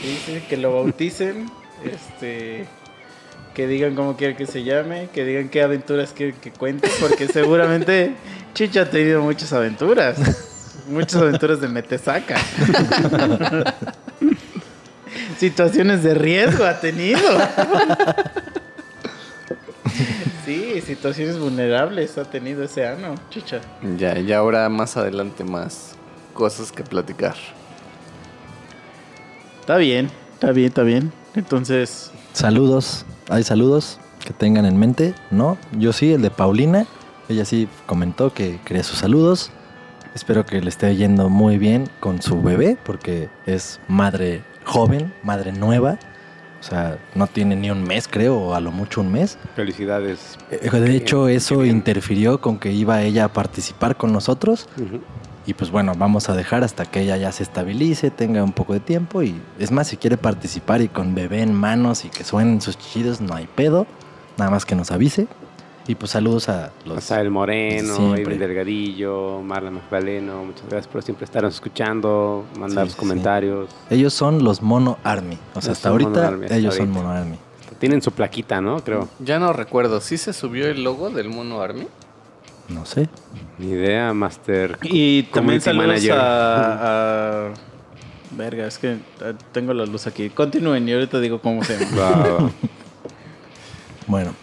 [0.02, 1.50] Sí, sí, que lo bauticen.
[1.86, 2.68] Este.
[3.54, 5.10] Que digan cómo quieren que se llame.
[5.14, 6.90] Que digan qué aventuras quieren que cuente.
[7.00, 8.16] Porque seguramente
[8.54, 10.18] Chicho ha tenido muchas aventuras.
[10.88, 12.38] Muchas aventuras de metesaca.
[15.38, 17.20] Situaciones de riesgo ha tenido.
[20.46, 23.62] Sí, situaciones vulnerables ha tenido ese ano, Chicha.
[23.98, 25.96] Ya, ya habrá más adelante más
[26.34, 27.36] cosas que platicar.
[29.60, 31.14] Está bien, está bien, está bien.
[31.36, 33.06] Entonces, Saludos.
[33.30, 35.14] Hay saludos que tengan en mente.
[35.30, 36.86] No, yo sí, el de Paulina.
[37.30, 39.52] Ella sí comentó que quería sus saludos.
[40.14, 45.54] Espero que le esté yendo muy bien con su bebé, porque es madre joven, madre
[45.54, 45.98] nueva.
[46.60, 49.38] O sea, no tiene ni un mes, creo, o a lo mucho un mes.
[49.56, 50.38] Felicidades.
[50.52, 54.68] Eh, De hecho, eso interfirió con que iba ella a participar con nosotros.
[54.78, 55.02] Ujú.
[55.46, 58.74] Y pues bueno, vamos a dejar hasta que ella ya se estabilice, tenga un poco
[58.74, 59.24] de tiempo.
[59.24, 62.78] Y es más, si quiere participar y con bebé en manos y que suenen sus
[62.78, 63.88] chillidos, no hay pedo.
[64.38, 65.28] Nada más que nos avise.
[65.88, 67.00] Y pues saludos a los...
[67.00, 68.22] Asael Moreno, Siempre.
[68.22, 73.70] Irving Delgadillo, Marla Magdaleno, muchas gracias por siempre estarnos escuchando, mandar sus sí, comentarios.
[73.90, 75.40] Ellos son los Mono Army.
[75.56, 76.92] O sea, hasta ahorita Army, hasta ellos son.
[76.92, 77.38] Mono Army.
[77.80, 78.84] Tienen su plaquita, ¿no?
[78.84, 79.10] Creo.
[79.20, 81.88] Ya no recuerdo, ¿sí se subió el logo del Mono Army?
[82.74, 83.10] No sé.
[83.58, 84.78] Ni idea, Master.
[84.84, 86.12] Y también Community saludos Manager.
[86.14, 87.54] a, a-
[88.32, 89.00] Verga, es que eh,
[89.52, 90.30] tengo la luz aquí.
[90.30, 92.50] Continúen y ahorita digo cómo se llama.
[94.08, 94.34] Bueno.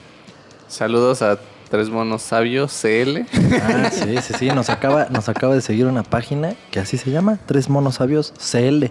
[0.69, 1.39] Saludos a
[1.71, 3.19] Tres Monos Sabios CL.
[3.63, 4.49] Ah, sí, sí, sí.
[4.51, 7.39] Nos acaba, nos acaba de seguir una página que así se llama.
[7.47, 8.87] Tres Monos Sabios CL.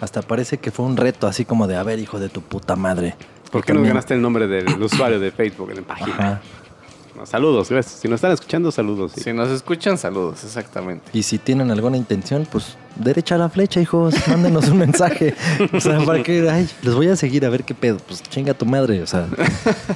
[0.00, 2.76] Hasta parece que fue un reto así como de, a ver, hijo de tu puta
[2.76, 3.14] madre.
[3.50, 6.14] ¿Por qué no ganaste el nombre del usuario de Facebook en la página?
[6.18, 6.40] Ajá.
[7.24, 8.00] Saludos, gracias.
[8.00, 9.12] Si nos están escuchando, saludos.
[9.14, 9.20] sí.
[9.22, 11.10] Si nos escuchan, saludos, exactamente.
[11.12, 14.14] Y si tienen alguna intención, pues derecha a la flecha, hijos.
[14.28, 15.34] Mándenos un mensaje.
[15.72, 17.98] O sea, para que, ay, los voy a seguir a ver qué pedo.
[17.98, 19.02] Pues chinga tu madre.
[19.02, 19.26] O sea,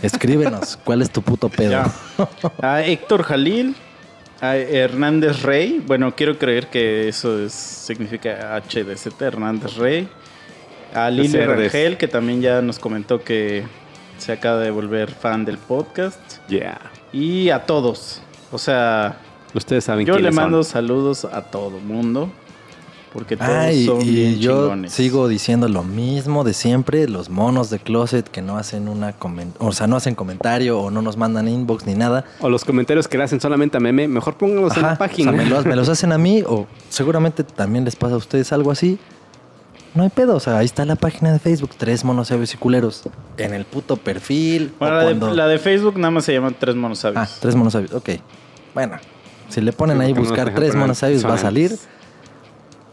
[0.02, 1.82] escríbenos cuál es tu puto pedo.
[2.62, 3.74] A Héctor Jalil,
[4.40, 5.82] a Hernández Rey.
[5.86, 10.08] Bueno, quiero creer que eso es- significa HDZ, Hernández Rey.
[10.94, 11.36] A Lili.
[11.38, 13.64] Rangel, que también ya nos comentó que
[14.18, 16.18] se acaba de volver fan del podcast.
[16.48, 16.80] Yeah.
[17.12, 18.20] Y a todos.
[18.52, 19.18] O sea,
[19.54, 20.34] Ustedes saben yo le son.
[20.36, 22.30] mando saludos a todo mundo.
[23.12, 24.92] Porque todos Ah, y, son y bien yo chingones.
[24.92, 29.16] sigo diciendo lo mismo de siempre, los monos de closet que no hacen una
[29.58, 32.24] o sea, no hacen comentario o no nos mandan inbox ni nada.
[32.40, 35.32] O los comentarios que le hacen solamente a meme, mejor pónganlos en la página.
[35.32, 38.18] o sea, me, los, me los hacen a mí o seguramente también les pasa a
[38.18, 38.96] ustedes algo así.
[39.94, 42.56] No hay pedo, o sea, ahí está la página de Facebook, tres monos sabios y
[42.56, 43.02] culeros
[43.36, 44.72] en el puto perfil.
[44.78, 47.12] Bueno, o la, cuando- de, la de Facebook nada más se llaman Tres Monos Ah,
[47.12, 47.38] Sabios.
[47.40, 48.10] tres monos sabios, ok.
[48.72, 48.98] Bueno,
[49.48, 51.76] si le ponen Sí, ahí no buscar tres monos sabios va a salir.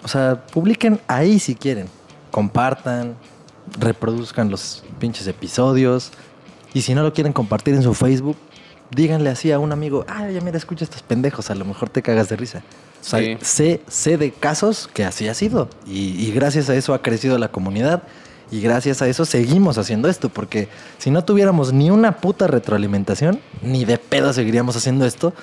[0.03, 1.88] O sea, publiquen ahí si quieren.
[2.32, 3.15] Compartan,
[3.80, 6.11] reproduzcan los pinches episodios.
[6.74, 8.38] Y si no lo quieren compartir en su Facebook,
[8.91, 12.02] díganle así a un amigo, ah, ya mira, escucha estos pendejos, a lo mejor te
[12.02, 12.64] cagas de risa.
[13.08, 13.38] O sea, Sí.
[13.42, 15.70] sé, sé de casos que así ha sido.
[15.88, 18.04] Y, y gracias a eso ha crecido la comunidad.
[18.52, 20.28] Y gracias a eso seguimos haciendo esto.
[20.30, 20.68] Porque
[20.98, 25.34] si no tuviéramos ni una puta retroalimentación, ni de pedo seguiríamos haciendo esto.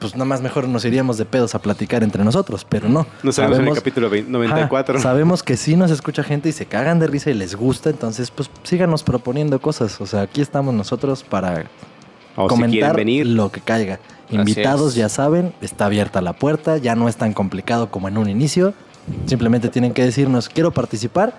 [0.00, 2.66] Pues nada más mejor nos iríamos de pedos a platicar entre nosotros.
[2.68, 3.06] Pero no.
[3.22, 4.94] No sabemos en el capítulo 20 94.
[4.96, 7.88] Ajá, sabemos que sí nos escucha gente y se cagan de risa y les gusta.
[7.90, 10.00] Entonces, pues síganos proponiendo cosas.
[10.00, 11.66] O sea, aquí estamos nosotros para
[12.36, 13.26] o comentar venir.
[13.26, 13.98] lo que caiga.
[14.30, 18.30] Invitados, ya saben, está abierta la puerta, ya no es tan complicado como en un
[18.30, 18.72] inicio.
[19.26, 21.34] Simplemente tienen que decirnos, quiero participar,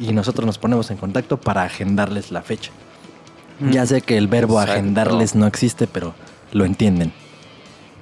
[0.00, 2.72] y nosotros nos ponemos en contacto para agendarles la fecha.
[3.70, 4.80] Ya sé que el verbo Exacto.
[4.80, 6.14] agendarles no existe, pero
[6.52, 7.12] lo entienden.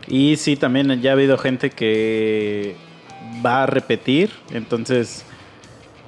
[0.09, 2.77] Y sí, también ya ha habido gente que
[3.45, 4.31] va a repetir.
[4.53, 5.25] Entonces,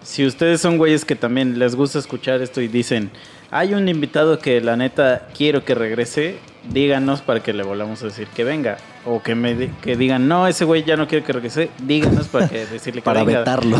[0.02, 3.10] si ustedes son güeyes que también les gusta escuchar esto y dicen,
[3.52, 6.38] hay un invitado que la neta quiero que regrese,
[6.70, 8.78] díganos para que le volvamos a decir que venga.
[9.04, 12.48] O que me que digan, no, ese güey ya no quiero que regrese, díganos para
[12.48, 13.40] que decirle que Para venga.
[13.40, 13.78] vetarlo.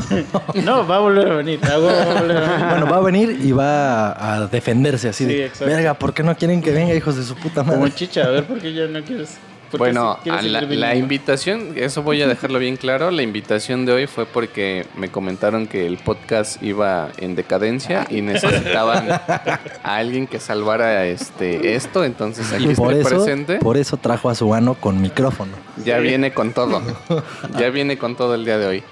[0.65, 1.59] No, va a volver a venir.
[1.59, 2.67] güey, va a volver a venir.
[2.69, 5.67] bueno, va a venir y va a, defenderse así Sí, de, exacto.
[5.67, 7.93] verga, ¿por qué no quieren que venga, hijos de su puta Como madre?
[7.95, 9.39] chicha, a ver por qué ya no quieres.
[9.79, 14.27] Bueno, a la, invitación, eso voy a dejarlo bien claro, la invitación de hoy fue
[14.27, 21.07] porque me comentaron que el podcast iba en decadencia y necesitaban a alguien que salvara
[21.07, 23.59] este esto, entonces aquí Y por estoy eso, presente.
[23.59, 25.53] por eso trajo a su ano con micrófono.
[25.85, 26.83] Ya viene con todo.
[27.59, 28.83] Ya viene con todo el día de hoy.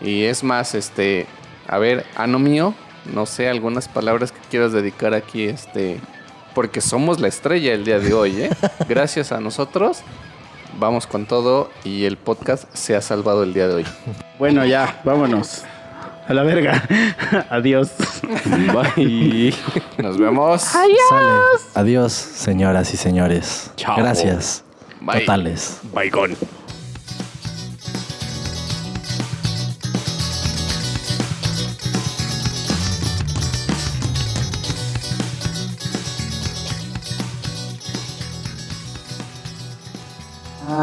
[0.00, 1.26] Y es más, este,
[1.66, 2.74] a ver, ano mío,
[3.12, 6.00] no sé, algunas palabras que quieras dedicar aquí, este,
[6.60, 8.50] porque somos la estrella el día de hoy, ¿eh?
[8.86, 10.02] Gracias a nosotros,
[10.78, 13.86] vamos con todo y el podcast se ha salvado el día de hoy.
[14.38, 15.62] Bueno, ya, vámonos.
[16.28, 16.86] A la verga.
[17.48, 17.92] Adiós.
[18.74, 19.54] Bye.
[19.96, 20.60] Nos vemos.
[20.60, 20.92] Sale.
[21.72, 23.70] Adiós, señoras y señores.
[23.76, 23.96] Chao.
[23.96, 24.62] Gracias.
[25.00, 25.20] Bye.
[25.20, 25.80] Totales.
[25.94, 26.36] Baigón.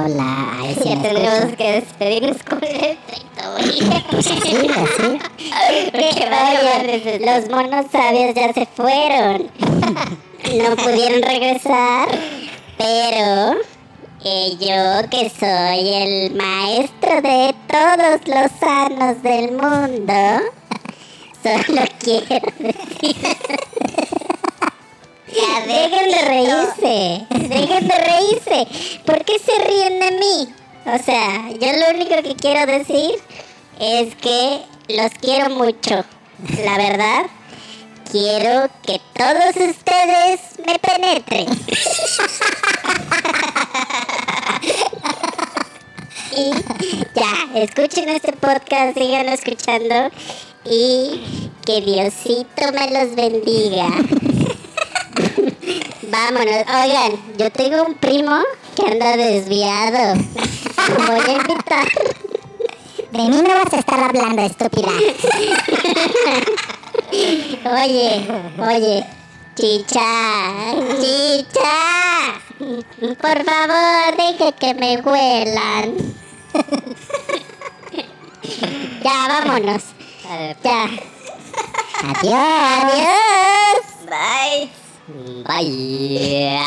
[0.10, 2.98] Hola, ay, sí, ya tendremos que despedirnos con el
[4.10, 5.20] Pues así, así.
[5.92, 9.52] Porque vaya, los monos sabios ya se fueron.
[10.48, 12.08] No pudieron regresar,
[12.78, 13.58] pero
[14.24, 20.42] eh, yo que soy el maestro de todos los sanos del mundo,
[21.44, 23.18] solo quiero decir...
[25.34, 27.26] Ya, dejen de reírse.
[27.48, 28.68] Dejen de reírse.
[29.06, 30.54] ¿Por qué se ríen de mí?
[30.86, 33.16] O sea, yo lo único que quiero decir
[33.80, 36.06] es que los quiero mucho.
[36.64, 37.26] La verdad,
[38.12, 41.48] quiero que todos ustedes me penetren.
[46.38, 46.52] Y
[47.16, 50.12] ya, escuchen este podcast, síganlo escuchando
[50.66, 53.88] y que Diosito me los bendiga.
[56.10, 56.64] Vámonos.
[56.82, 58.40] Oigan, yo tengo un primo
[58.76, 60.16] que anda desviado.
[61.08, 61.88] Voy a invitar.
[63.12, 64.92] De mí no vas a estar hablando, estúpida.
[67.66, 68.28] Oye,
[68.60, 69.06] oye.
[69.56, 71.78] Chicha, chicha.
[73.20, 75.98] Por favor, deje que me huelan.
[79.04, 79.84] Ya, vámonos.
[80.64, 80.90] Ya.
[82.04, 82.84] Adiós.
[82.84, 83.82] Adiós.
[84.06, 84.87] Bye.
[85.10, 86.60] 嗯阿姨